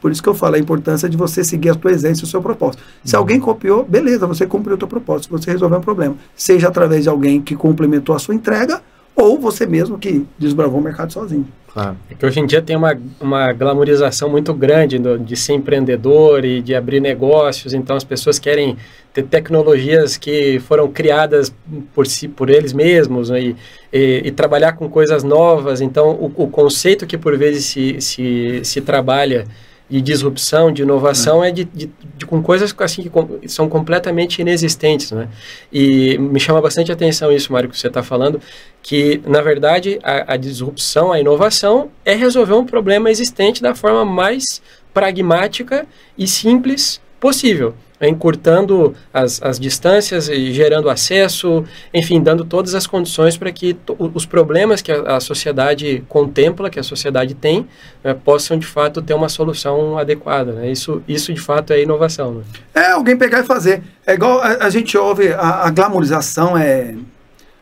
[0.00, 2.28] Por isso que eu falo a importância de você seguir a tua essência e o
[2.28, 2.82] seu propósito.
[3.04, 3.20] Se uhum.
[3.20, 6.16] alguém copiou, beleza, você cumpriu o teu propósito, você resolveu um problema.
[6.36, 8.80] Seja através de alguém que complementou a sua entrega
[9.18, 11.46] ou você mesmo que desbravou o mercado sozinho.
[11.72, 11.96] Claro.
[12.10, 16.44] É que hoje em dia tem uma, uma glamorização muito grande do, de ser empreendedor
[16.44, 18.76] e de abrir negócios, então as pessoas querem
[19.12, 21.52] ter tecnologias que foram criadas
[21.94, 23.56] por si, por eles mesmos né, e,
[23.92, 25.80] e, e, trabalhar com coisas novas.
[25.80, 29.46] Então, o, o, conceito que por vezes se, se, se trabalha
[29.88, 33.68] de disrupção, de inovação, é, é de, de, de, com coisas assim que com, são
[33.68, 35.28] completamente inexistentes, né?
[35.72, 38.40] E me chama bastante atenção isso, Mário, que você está falando,
[38.82, 44.04] que na verdade a, a, disrupção, a inovação é resolver um problema existente da forma
[44.04, 44.60] mais
[44.92, 45.86] pragmática
[46.16, 47.74] e simples possível
[48.06, 54.24] encurtando as, as distâncias e gerando acesso, enfim, dando todas as condições para que os
[54.24, 57.66] problemas que a, a, sociedade contempla, que a sociedade tem,
[58.04, 60.52] né, possam de fato ter uma solução adequada.
[60.52, 60.70] Né?
[60.70, 62.34] Isso, isso de fato é inovação.
[62.34, 62.42] Né?
[62.74, 63.82] É alguém pegar e fazer.
[64.06, 66.94] É igual a, a gente ouve a, a, glamorização é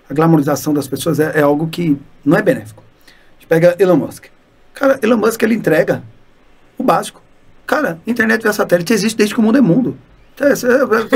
[0.08, 2.82] a glamorização das pessoas é, é algo que não é benéfico.
[3.06, 4.26] A gente pega Elon Musk.
[4.74, 6.02] Cara, Elon Musk ele entrega
[6.76, 7.22] o básico.
[7.66, 9.96] Cara, internet via satélite existe desde que o mundo é mundo.
[10.38, 10.50] É,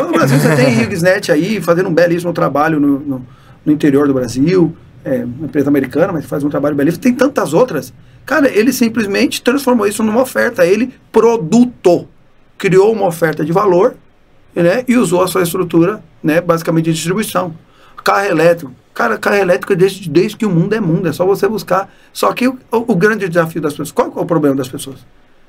[0.01, 3.26] no Brasil você tem HughesNet aí fazendo um belíssimo trabalho no, no,
[3.66, 4.74] no interior do Brasil,
[5.05, 7.02] é, uma empresa americana, mas faz um trabalho belíssimo.
[7.02, 7.92] Tem tantas outras.
[8.24, 10.64] Cara, ele simplesmente transformou isso numa oferta.
[10.64, 12.09] Ele produtou,
[12.56, 13.94] criou uma oferta de valor
[14.55, 17.55] né, e usou a sua estrutura, né, basicamente de distribuição.
[18.02, 18.72] Carro elétrico.
[18.94, 21.92] Cara, carro elétrico é desde, desde que o mundo é mundo, é só você buscar.
[22.12, 24.98] Só que o, o grande desafio das pessoas, qual é o problema das pessoas?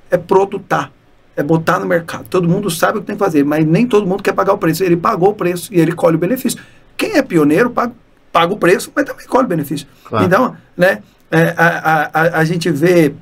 [0.10, 0.92] É produtar
[1.36, 2.26] é botar no mercado.
[2.30, 4.58] Todo mundo sabe o que tem que fazer, mas nem todo mundo quer pagar o
[4.58, 4.84] preço.
[4.84, 6.60] Ele pagou o preço e ele colhe o benefício.
[6.98, 7.94] Quem é pioneiro paga,
[8.32, 9.88] paga o preço, mas também colhe o benefício.
[10.06, 10.26] Claro.
[10.26, 11.02] Então, né,
[11.32, 13.14] é, a, a, a, gente vê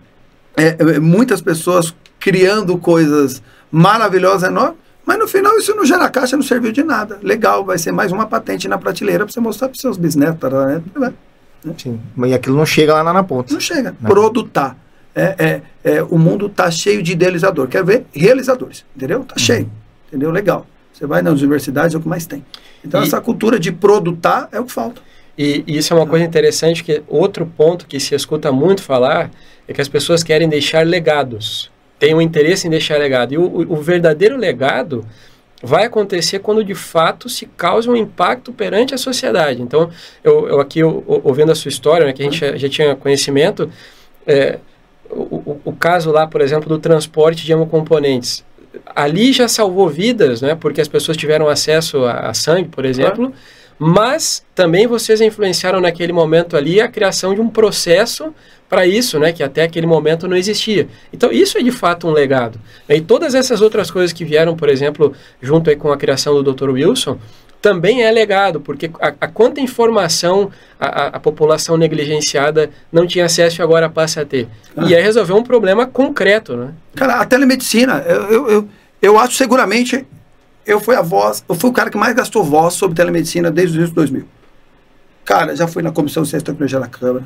[0.57, 3.41] é, é, muitas pessoas criando coisas
[3.71, 7.19] maravilhosas, enormes, mas no final isso não gera caixa, não serviu de nada.
[7.21, 10.51] Legal, vai ser mais uma patente na prateleira para você mostrar para seus bisnetos.
[10.95, 11.13] Né?
[11.77, 13.53] Sim, mas aquilo não chega lá na ponta.
[13.53, 13.95] Não chega.
[13.99, 14.09] Não.
[14.09, 14.75] Produtar
[15.15, 17.67] é, é, é, o mundo está cheio de idealizador.
[17.67, 18.05] Quer ver?
[18.13, 19.21] Realizadores, entendeu?
[19.21, 19.39] Está uhum.
[19.39, 19.71] cheio,
[20.07, 20.31] entendeu?
[20.31, 20.65] Legal.
[20.93, 22.45] Você vai nas universidades, é o que mais tem.
[22.83, 25.01] Então, e, essa cultura de produtar é o que falta.
[25.37, 29.31] E, e isso é uma coisa interessante, que outro ponto que se escuta muito falar
[29.67, 31.71] é que as pessoas querem deixar legados.
[31.97, 33.33] Tem um interesse em deixar legado.
[33.33, 35.05] E o, o, o verdadeiro legado
[35.61, 39.61] vai acontecer quando de fato se causa um impacto perante a sociedade.
[39.61, 39.89] Então,
[40.23, 42.95] eu, eu aqui eu, ouvindo a sua história, né, que a gente já, já tinha
[42.95, 43.69] conhecimento,
[44.25, 44.59] é,
[45.09, 48.43] o, o, caso lá, por exemplo, do transporte de hemocomponentes.
[48.95, 50.55] Ali já salvou vidas, né?
[50.55, 53.33] Porque as pessoas tiveram acesso a, a sangue, por exemplo.
[53.79, 58.33] Mas também vocês influenciaram naquele momento ali a criação de um processo
[58.67, 60.87] para isso, né, que até aquele momento não existia.
[61.11, 62.59] Então isso é de fato um legado.
[62.89, 66.53] E todas essas outras coisas que vieram, por exemplo, junto aí com a criação do
[66.53, 66.69] Dr.
[66.71, 67.17] Wilson,
[67.61, 73.61] também é legado, porque a, a quanta informação a, a, população negligenciada não tinha acesso
[73.61, 74.47] e agora passa a ter.
[74.75, 74.85] Ah.
[74.85, 76.73] E aí resolver um problema concreto, né?
[76.95, 78.69] Cara, a telemedicina, eu, eu, eu,
[79.01, 80.07] eu, acho seguramente,
[80.65, 83.77] eu fui a voz, eu fui o cara que mais gastou voz sobre telemedicina desde
[83.77, 84.25] os anos 2000.
[85.25, 87.25] Cara, já fui na Comissão de Ciência e Tecnologia da Câmara,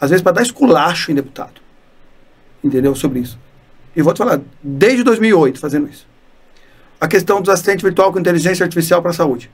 [0.00, 1.60] às vezes para dar esculacho em deputado,
[2.62, 3.38] entendeu, sobre isso.
[3.94, 6.07] E vou te falar, desde 2008 fazendo isso
[7.00, 9.50] a questão dos assistentes virtual com inteligência artificial para a saúde.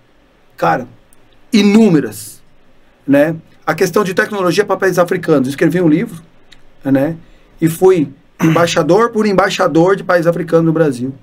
[0.57, 0.87] Cara,
[1.53, 2.43] inúmeras,
[3.07, 3.37] né?
[3.67, 5.49] A questão de tecnologia para países africanos.
[5.49, 6.23] Escrevi um livro,
[6.85, 7.17] né?
[7.61, 8.13] E fui
[8.43, 11.15] embaixador por embaixador de países africanos no Brasil.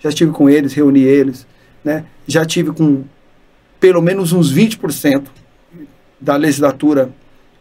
[0.00, 1.46] Já estive com eles, reuni eles,
[1.84, 2.04] né?
[2.26, 3.04] Já tive com
[3.78, 5.24] pelo menos uns 20%
[6.20, 7.10] da legislatura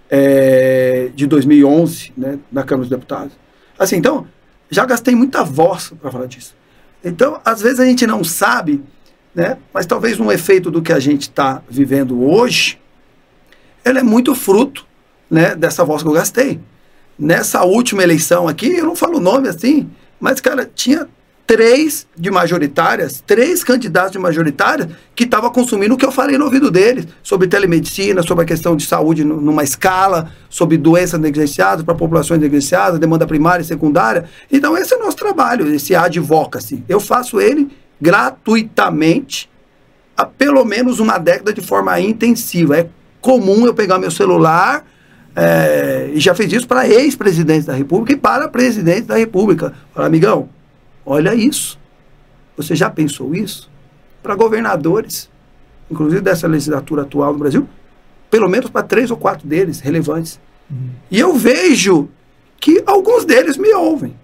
[0.08, 3.34] é, de 2011, né, na Câmara dos Deputados.
[3.80, 4.28] Assim, então,
[4.70, 6.54] já gastei muita voz para falar disso.
[7.04, 8.84] Então, às vezes a gente não sabe,
[9.34, 9.58] né?
[9.74, 12.80] mas talvez um efeito do que a gente está vivendo hoje,
[13.84, 14.86] ela é muito fruto
[15.30, 16.60] né, dessa voz que eu gastei.
[17.18, 21.08] Nessa última eleição aqui, eu não falo o nome assim, mas, cara, tinha
[21.52, 26.46] três de majoritárias, três candidatos de majoritárias que estavam consumindo o que eu falei no
[26.46, 31.94] ouvido deles, sobre telemedicina, sobre a questão de saúde numa escala, sobre doenças negligenciadas para
[31.94, 34.30] populações negligenciadas, demanda primária e secundária.
[34.50, 36.86] Então esse é o nosso trabalho, esse advocacy.
[36.88, 37.68] Eu faço ele
[38.00, 39.50] gratuitamente
[40.16, 42.78] há pelo menos uma década de forma intensiva.
[42.78, 42.88] É
[43.20, 44.86] comum eu pegar meu celular
[45.36, 49.74] é, e já fiz isso para ex-presidentes da República e para presidente da República.
[49.94, 50.48] Falar, amigão,
[51.06, 51.80] Olha isso.
[52.58, 53.70] Você já pensou isso?
[54.22, 55.30] Para governadores,
[55.90, 57.68] inclusive dessa legislatura atual no Brasil,
[58.30, 60.40] pelo menos para três ou quatro deles relevantes.
[60.70, 60.90] Uhum.
[61.10, 62.08] E eu vejo
[62.60, 64.16] que alguns deles me ouvem.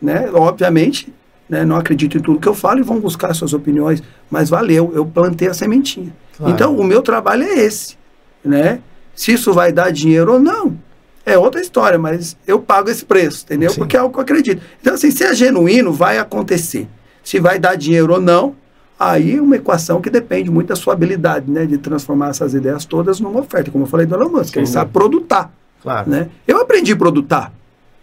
[0.00, 0.30] né?
[0.32, 1.12] Obviamente,
[1.48, 4.90] né, não acredito em tudo que eu falo e vão buscar suas opiniões, mas valeu,
[4.94, 6.12] eu plantei a sementinha.
[6.36, 6.52] Claro.
[6.52, 7.96] Então, o meu trabalho é esse,
[8.44, 8.80] né?
[9.14, 10.76] Se isso vai dar dinheiro ou não,
[11.24, 13.70] é outra história, mas eu pago esse preço, entendeu?
[13.70, 13.78] Sim.
[13.78, 14.62] Porque é algo que eu acredito.
[14.80, 16.88] Então, assim, se é genuíno, vai acontecer.
[17.22, 18.56] Se vai dar dinheiro ou não,
[18.98, 21.64] aí é uma equação que depende muito da sua habilidade, né?
[21.64, 23.70] De transformar essas ideias todas numa oferta.
[23.70, 25.52] Como eu falei do Elon Musk, ele sabe produtar.
[25.80, 26.10] Claro.
[26.10, 26.28] Né?
[26.46, 27.52] Eu aprendi a produtar,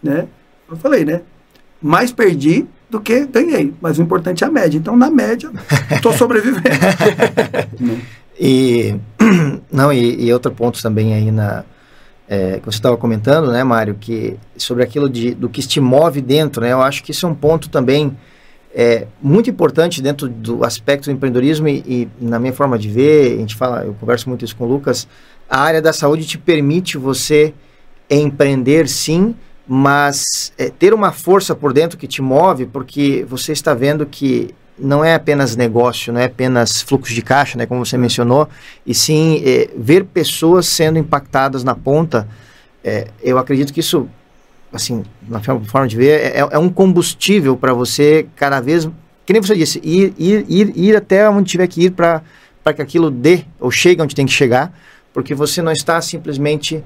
[0.02, 0.28] né?
[0.70, 1.22] Eu falei, né?
[1.82, 3.74] Mais perdi do que ganhei.
[3.82, 4.78] Mas o importante é a média.
[4.78, 5.52] Então, na média,
[5.92, 6.64] estou sobrevivendo.
[8.40, 8.96] e,
[9.72, 11.64] não, e, e outro ponto também aí na,
[12.32, 16.22] é, que você estava comentando, né, Mário, que sobre aquilo de, do que te move
[16.22, 18.16] dentro, né, eu acho que isso é um ponto também
[18.72, 23.34] é, muito importante dentro do aspecto do empreendedorismo e, e, na minha forma de ver,
[23.34, 25.08] a gente fala, eu converso muito isso com o Lucas,
[25.50, 27.52] a área da saúde te permite você
[28.08, 29.36] empreender sim,
[29.68, 34.54] mas é, ter uma força por dentro que te move, porque você está vendo que
[34.82, 38.48] não é apenas negócio, não é apenas fluxo de caixa, né, como você mencionou,
[38.86, 42.28] e sim é, ver pessoas sendo impactadas na ponta.
[42.84, 44.08] É, eu acredito que isso,
[44.72, 48.90] assim, na forma de ver, é, é um combustível para você cada vez,
[49.26, 52.24] que nem você disse, ir, ir, ir, ir até onde tiver que ir para
[52.76, 54.74] que aquilo dê ou chegue onde tem que chegar,
[55.14, 56.84] porque você não está simplesmente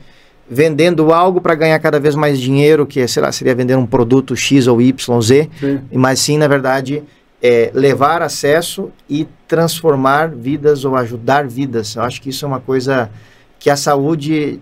[0.49, 4.35] vendendo algo para ganhar cada vez mais dinheiro, que sei lá, seria vender um produto
[4.35, 5.79] X ou Y, Z, sim.
[5.93, 7.03] mas sim, na verdade,
[7.43, 11.95] é, levar acesso e transformar vidas ou ajudar vidas.
[11.97, 13.09] Eu acho que isso é uma coisa
[13.59, 14.61] que a saúde,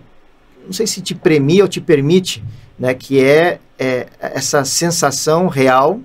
[0.66, 2.42] não sei se te premia ou te permite,
[2.76, 6.00] né, que é, é essa sensação real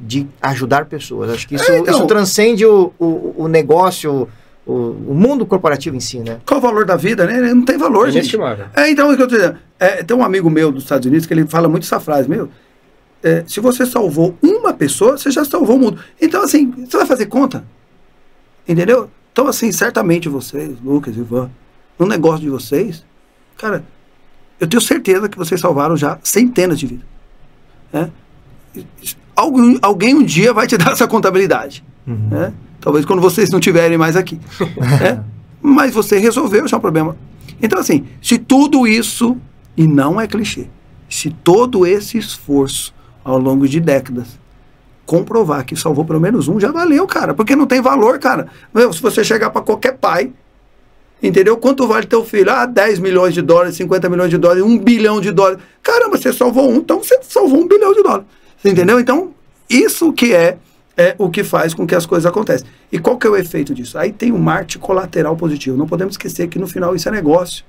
[0.00, 1.30] de ajudar pessoas.
[1.30, 4.26] Acho que isso, é, então, isso transcende o, o, o negócio,
[4.66, 6.38] o, o, mundo corporativo em si, né?
[6.46, 7.52] Qual o valor da vida, né?
[7.52, 8.36] Não tem valor, é gente.
[8.74, 9.58] É, então, é o que eu tô dizendo.
[9.78, 12.48] É, tem um amigo meu dos Estados Unidos que ele fala muito essa frase, meu,
[13.24, 15.98] é, se você salvou uma pessoa, você já salvou o mundo.
[16.20, 17.64] Então, assim, você vai fazer conta?
[18.68, 19.08] Entendeu?
[19.32, 21.50] Então, assim, certamente vocês, Lucas, Ivan,
[21.98, 23.02] no negócio de vocês,
[23.56, 23.82] cara,
[24.60, 27.06] eu tenho certeza que vocês salvaram já centenas de vidas.
[27.90, 28.10] Né?
[29.34, 31.82] Alguém, alguém um dia vai te dar essa contabilidade.
[32.06, 32.28] Uhum.
[32.30, 32.52] Né?
[32.78, 34.38] Talvez quando vocês não tiverem mais aqui.
[35.00, 35.24] né?
[35.62, 37.16] Mas você resolveu já o problema.
[37.62, 39.34] Então, assim, se tudo isso,
[39.74, 40.66] e não é clichê,
[41.08, 42.92] se todo esse esforço
[43.24, 44.38] ao longo de décadas.
[45.06, 47.34] Comprovar que salvou pelo menos um já valeu, cara.
[47.34, 48.48] Porque não tem valor, cara.
[48.72, 50.30] Meu, se você chegar para qualquer pai,
[51.22, 51.56] entendeu?
[51.56, 52.50] Quanto vale teu filho?
[52.50, 55.58] Ah, 10 milhões de dólares, 50 milhões de dólares, 1 bilhão de dólares.
[55.82, 58.26] Caramba, você salvou um, então você salvou um bilhão de dólares.
[58.64, 58.98] Entendeu?
[59.00, 59.34] Então,
[59.68, 60.56] isso que é,
[60.96, 62.66] é o que faz com que as coisas aconteçam.
[62.90, 63.98] E qual que é o efeito disso?
[63.98, 65.76] Aí tem um marketing colateral positivo.
[65.76, 67.64] Não podemos esquecer que no final isso é negócio.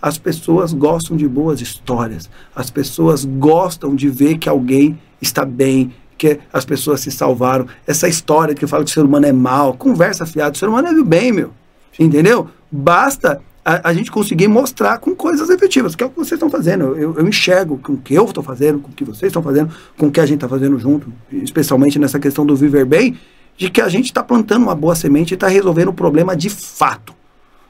[0.00, 2.28] As pessoas gostam de boas histórias.
[2.54, 7.66] As pessoas gostam de ver que alguém está bem, que as pessoas se salvaram.
[7.86, 10.88] Essa história que fala que o ser humano é mal, conversa fiada, o ser humano
[10.88, 11.52] é bem, meu.
[11.98, 12.48] Entendeu?
[12.70, 16.48] Basta a, a, gente conseguir mostrar com coisas efetivas, que é o que vocês estão
[16.48, 16.96] fazendo.
[16.96, 19.72] Eu, eu enxergo com o que eu estou fazendo, com o que vocês estão fazendo,
[19.96, 23.18] com o que a gente está fazendo junto, especialmente nessa questão do viver bem,
[23.56, 26.50] de que a gente está plantando uma boa semente e está resolvendo o problema de
[26.50, 27.14] fato.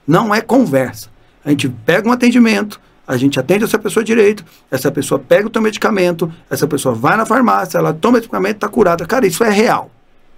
[0.07, 1.09] Não é conversa.
[1.47, 5.51] A gente pega um atendimento, a gente atende essa pessoa direito, essa pessoa pega o
[5.51, 9.07] teu medicamento, essa pessoa vai na farmácia, ela toma o medicamento, está curada.
[9.07, 9.89] Cara, isso é real.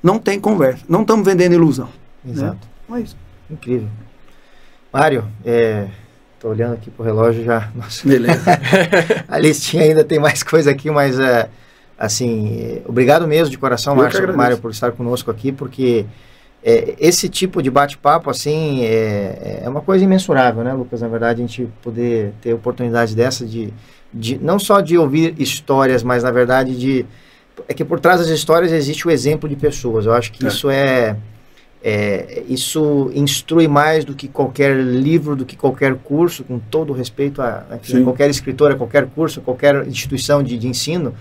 [0.02, 0.84] Não tem conversa.
[0.86, 1.88] Não estamos vendendo ilusão.
[2.22, 2.32] Né?
[2.32, 2.68] Exato.
[2.90, 2.98] Né?
[2.98, 3.16] É isso.
[3.50, 3.88] Incrível.
[4.92, 5.88] Mário, é,
[6.38, 7.70] tô olhando aqui pro relógio já.
[7.74, 8.06] Nossa.
[8.06, 8.44] Beleza.
[9.26, 11.48] a listinha ainda tem mais coisa aqui, mas é,
[11.98, 16.04] assim, obrigado mesmo de coração, Márcio, Mário, por estar conosco aqui, porque
[16.62, 21.00] é, esse tipo de bate-papo, assim, é, é uma coisa imensurável, né, Lucas?
[21.00, 23.72] Na verdade, a gente poder ter oportunidade dessa de,
[24.12, 27.06] de não só de ouvir histórias, mas, na verdade, de...
[27.66, 30.06] É que por trás das histórias existe o exemplo de pessoas.
[30.06, 30.48] Eu acho que é.
[30.48, 31.16] isso é,
[31.82, 37.40] é, Isso instrui mais do que qualquer livro, do que qualquer curso, com todo respeito
[37.40, 41.14] a, a qualquer escritor, a qualquer curso, qualquer instituição de, de ensino,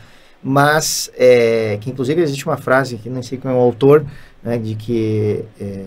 [0.43, 4.05] mas é, que, inclusive, existe uma frase que não sei quem é o autor
[4.47, 5.85] né, de que, é,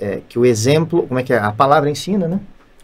[0.00, 1.38] é, que o exemplo, como é que é?
[1.38, 2.38] A palavra ensina, né?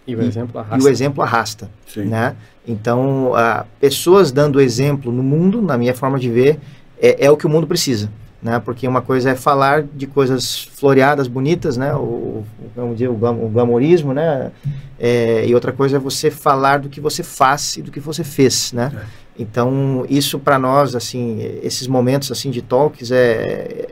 [0.04, 0.84] E o e, exemplo arrasta.
[0.84, 2.06] E o exemplo arrasta, Sim.
[2.06, 2.34] né?
[2.66, 6.59] Então, a, pessoas dando exemplo no mundo, na minha forma de ver,
[7.00, 8.10] é, é o que o mundo precisa,
[8.42, 8.59] né?
[8.59, 11.94] Porque uma coisa é falar de coisas floreadas, bonitas, né?
[11.94, 12.42] O,
[12.74, 14.50] vamos dizer, o, o glamorismo, né?
[14.98, 18.24] É, e outra coisa é você falar do que você faz e do que você
[18.24, 18.90] fez, né?
[18.92, 19.22] É.
[19.38, 23.86] Então, isso para nós, assim, esses momentos assim de talks é,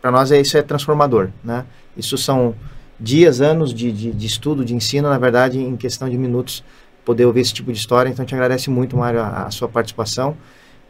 [0.00, 1.64] para nós é, isso é transformador, né?
[1.96, 2.54] Isso são
[2.98, 6.64] dias, anos de, de, de, estudo, de ensino, na verdade, em questão de minutos,
[7.04, 8.08] poder ouvir esse tipo de história.
[8.08, 10.36] Então, te agradece muito, Mário, a, a sua participação.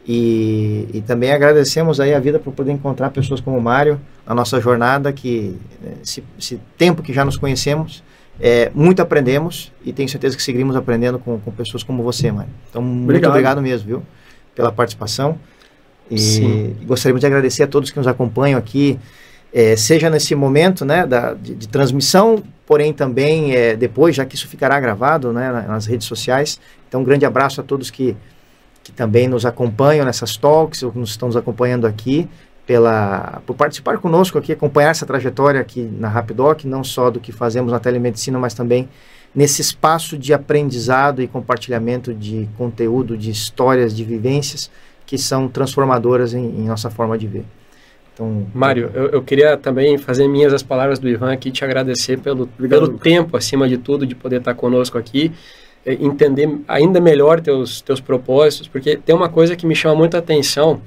[0.07, 4.35] E, e, também agradecemos aí a vida por poder encontrar pessoas como o Mário na
[4.35, 5.55] nossa jornada, que
[5.85, 8.03] eh, esse, esse tempo que já nos conhecemos,
[8.41, 12.51] é, muito aprendemos e tenho certeza que seguiremos aprendendo com, com pessoas como você, Mário.
[12.71, 13.05] Então, obrigado.
[13.07, 14.03] muito obrigado mesmo, viu,
[14.55, 15.39] pela participação.
[16.11, 16.77] E Sim.
[16.85, 18.99] gostaríamos de agradecer a todos que nos acompanham aqui,
[19.53, 24.35] é, seja nesse momento né, da, de, de transmissão, porém também é, depois, já que
[24.35, 26.61] isso ficará gravado né, nas redes sociais.
[26.89, 28.17] Então, um grande abraço a todos que,
[28.83, 32.29] que também nos acompanham nessas talks, ou que nos estão nos acompanhando aqui,
[32.67, 37.33] pela, por participar conosco aqui, acompanhar essa trajetória aqui na Rapidoc, não só do que
[37.33, 38.87] fazemos na telemedicina, mas também
[39.35, 44.71] nesse espaço de aprendizado e compartilhamento de conteúdo, de histórias, de vivências
[45.09, 47.45] que são transformadoras em, em nossa forma de ver.
[48.13, 52.19] Então, Mário, eu, eu, queria também fazer minhas as palavras do Ivan aqui, te agradecer
[52.19, 55.33] pelo, pelo tempo, acima de tudo, de poder estar conosco aqui,
[55.87, 60.19] eh, entender ainda melhor teus, teus propósitos, porque tem uma coisa que me chama muita
[60.19, 60.83] atenção,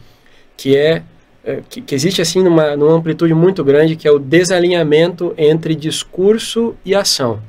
[0.55, 1.01] que é,
[1.43, 5.73] é que, que, existe assim numa, numa amplitude muito grande, que é o desalinhamento entre
[5.73, 7.41] discurso e ação.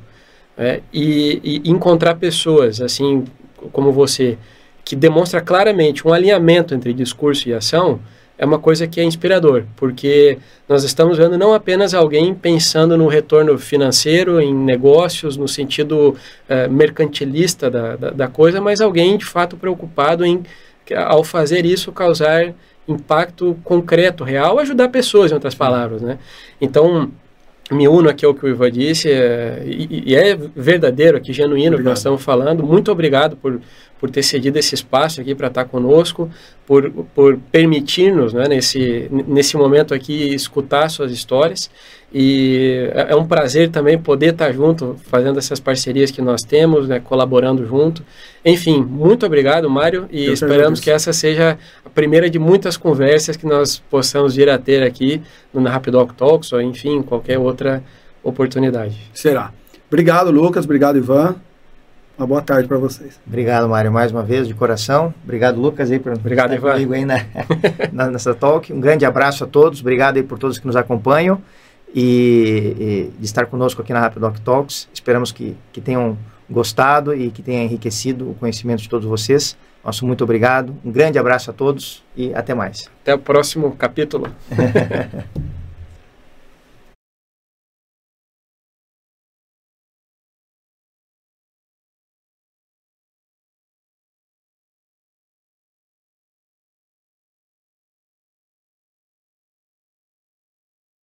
[0.57, 3.25] É, e, e encontrar pessoas, assim
[3.71, 4.39] como você,
[4.85, 7.99] que demonstra claramente um alinhamento entre discurso e ação,
[8.37, 10.37] é uma coisa que é inspirador, porque
[10.67, 16.69] nós estamos vendo não apenas alguém pensando no retorno financeiro, em negócios, no sentido uh,
[16.71, 20.43] mercantilista da, da, da, coisa, mas alguém de fato preocupado em,
[21.05, 22.53] ao fazer isso, causar
[22.87, 26.17] impacto concreto, real, ajudar pessoas, em outras palavras, né?
[26.59, 27.11] Então,
[27.73, 31.77] me uno aqui ao que o Ivan disse, é, e, e, é verdadeiro aqui, genuíno,
[31.77, 32.63] que nós estamos falando.
[32.63, 33.59] Muito obrigado por,
[33.99, 36.29] por ter cedido esse espaço aqui para estar conosco,
[36.65, 41.69] por, por permitir-nos, né, nesse, nesse momento aqui, escutar suas histórias.
[42.13, 46.87] E é, é um prazer também poder estar junto, fazendo essas parcerias que nós temos,
[46.87, 48.03] né, colaborando junto.
[48.45, 53.35] Enfim, muito obrigado, Mário, e Eu esperamos que essa seja a primeira de muitas conversas
[53.35, 57.83] que nós possamos vir a ter aqui no Rapidoc Talks, ou enfim, qualquer outra
[58.23, 58.95] oportunidade.
[59.11, 59.51] Será.
[59.87, 60.65] Obrigado, Lucas.
[60.65, 61.35] Obrigado, Ivan.
[62.15, 63.19] Uma boa tarde para vocês.
[63.25, 65.11] Obrigado, Mário, mais uma vez, de coração.
[65.23, 67.05] Obrigado, Lucas, aí, por Obrigado, estar comigo aí
[67.91, 68.71] na, nessa talk.
[68.71, 69.81] Um grande abraço a todos.
[69.81, 71.41] Obrigado aí por todos que nos acompanham
[71.93, 74.89] e, e de estar conosco aqui na Rapidoc Talks.
[74.93, 76.17] Esperamos que, que tenham
[76.49, 79.57] gostado e que tenha enriquecido o conhecimento de todos vocês.
[79.83, 80.75] Nosso muito obrigado.
[80.83, 82.89] Um grande abraço a todos e até mais.
[83.01, 84.27] Até o próximo capítulo.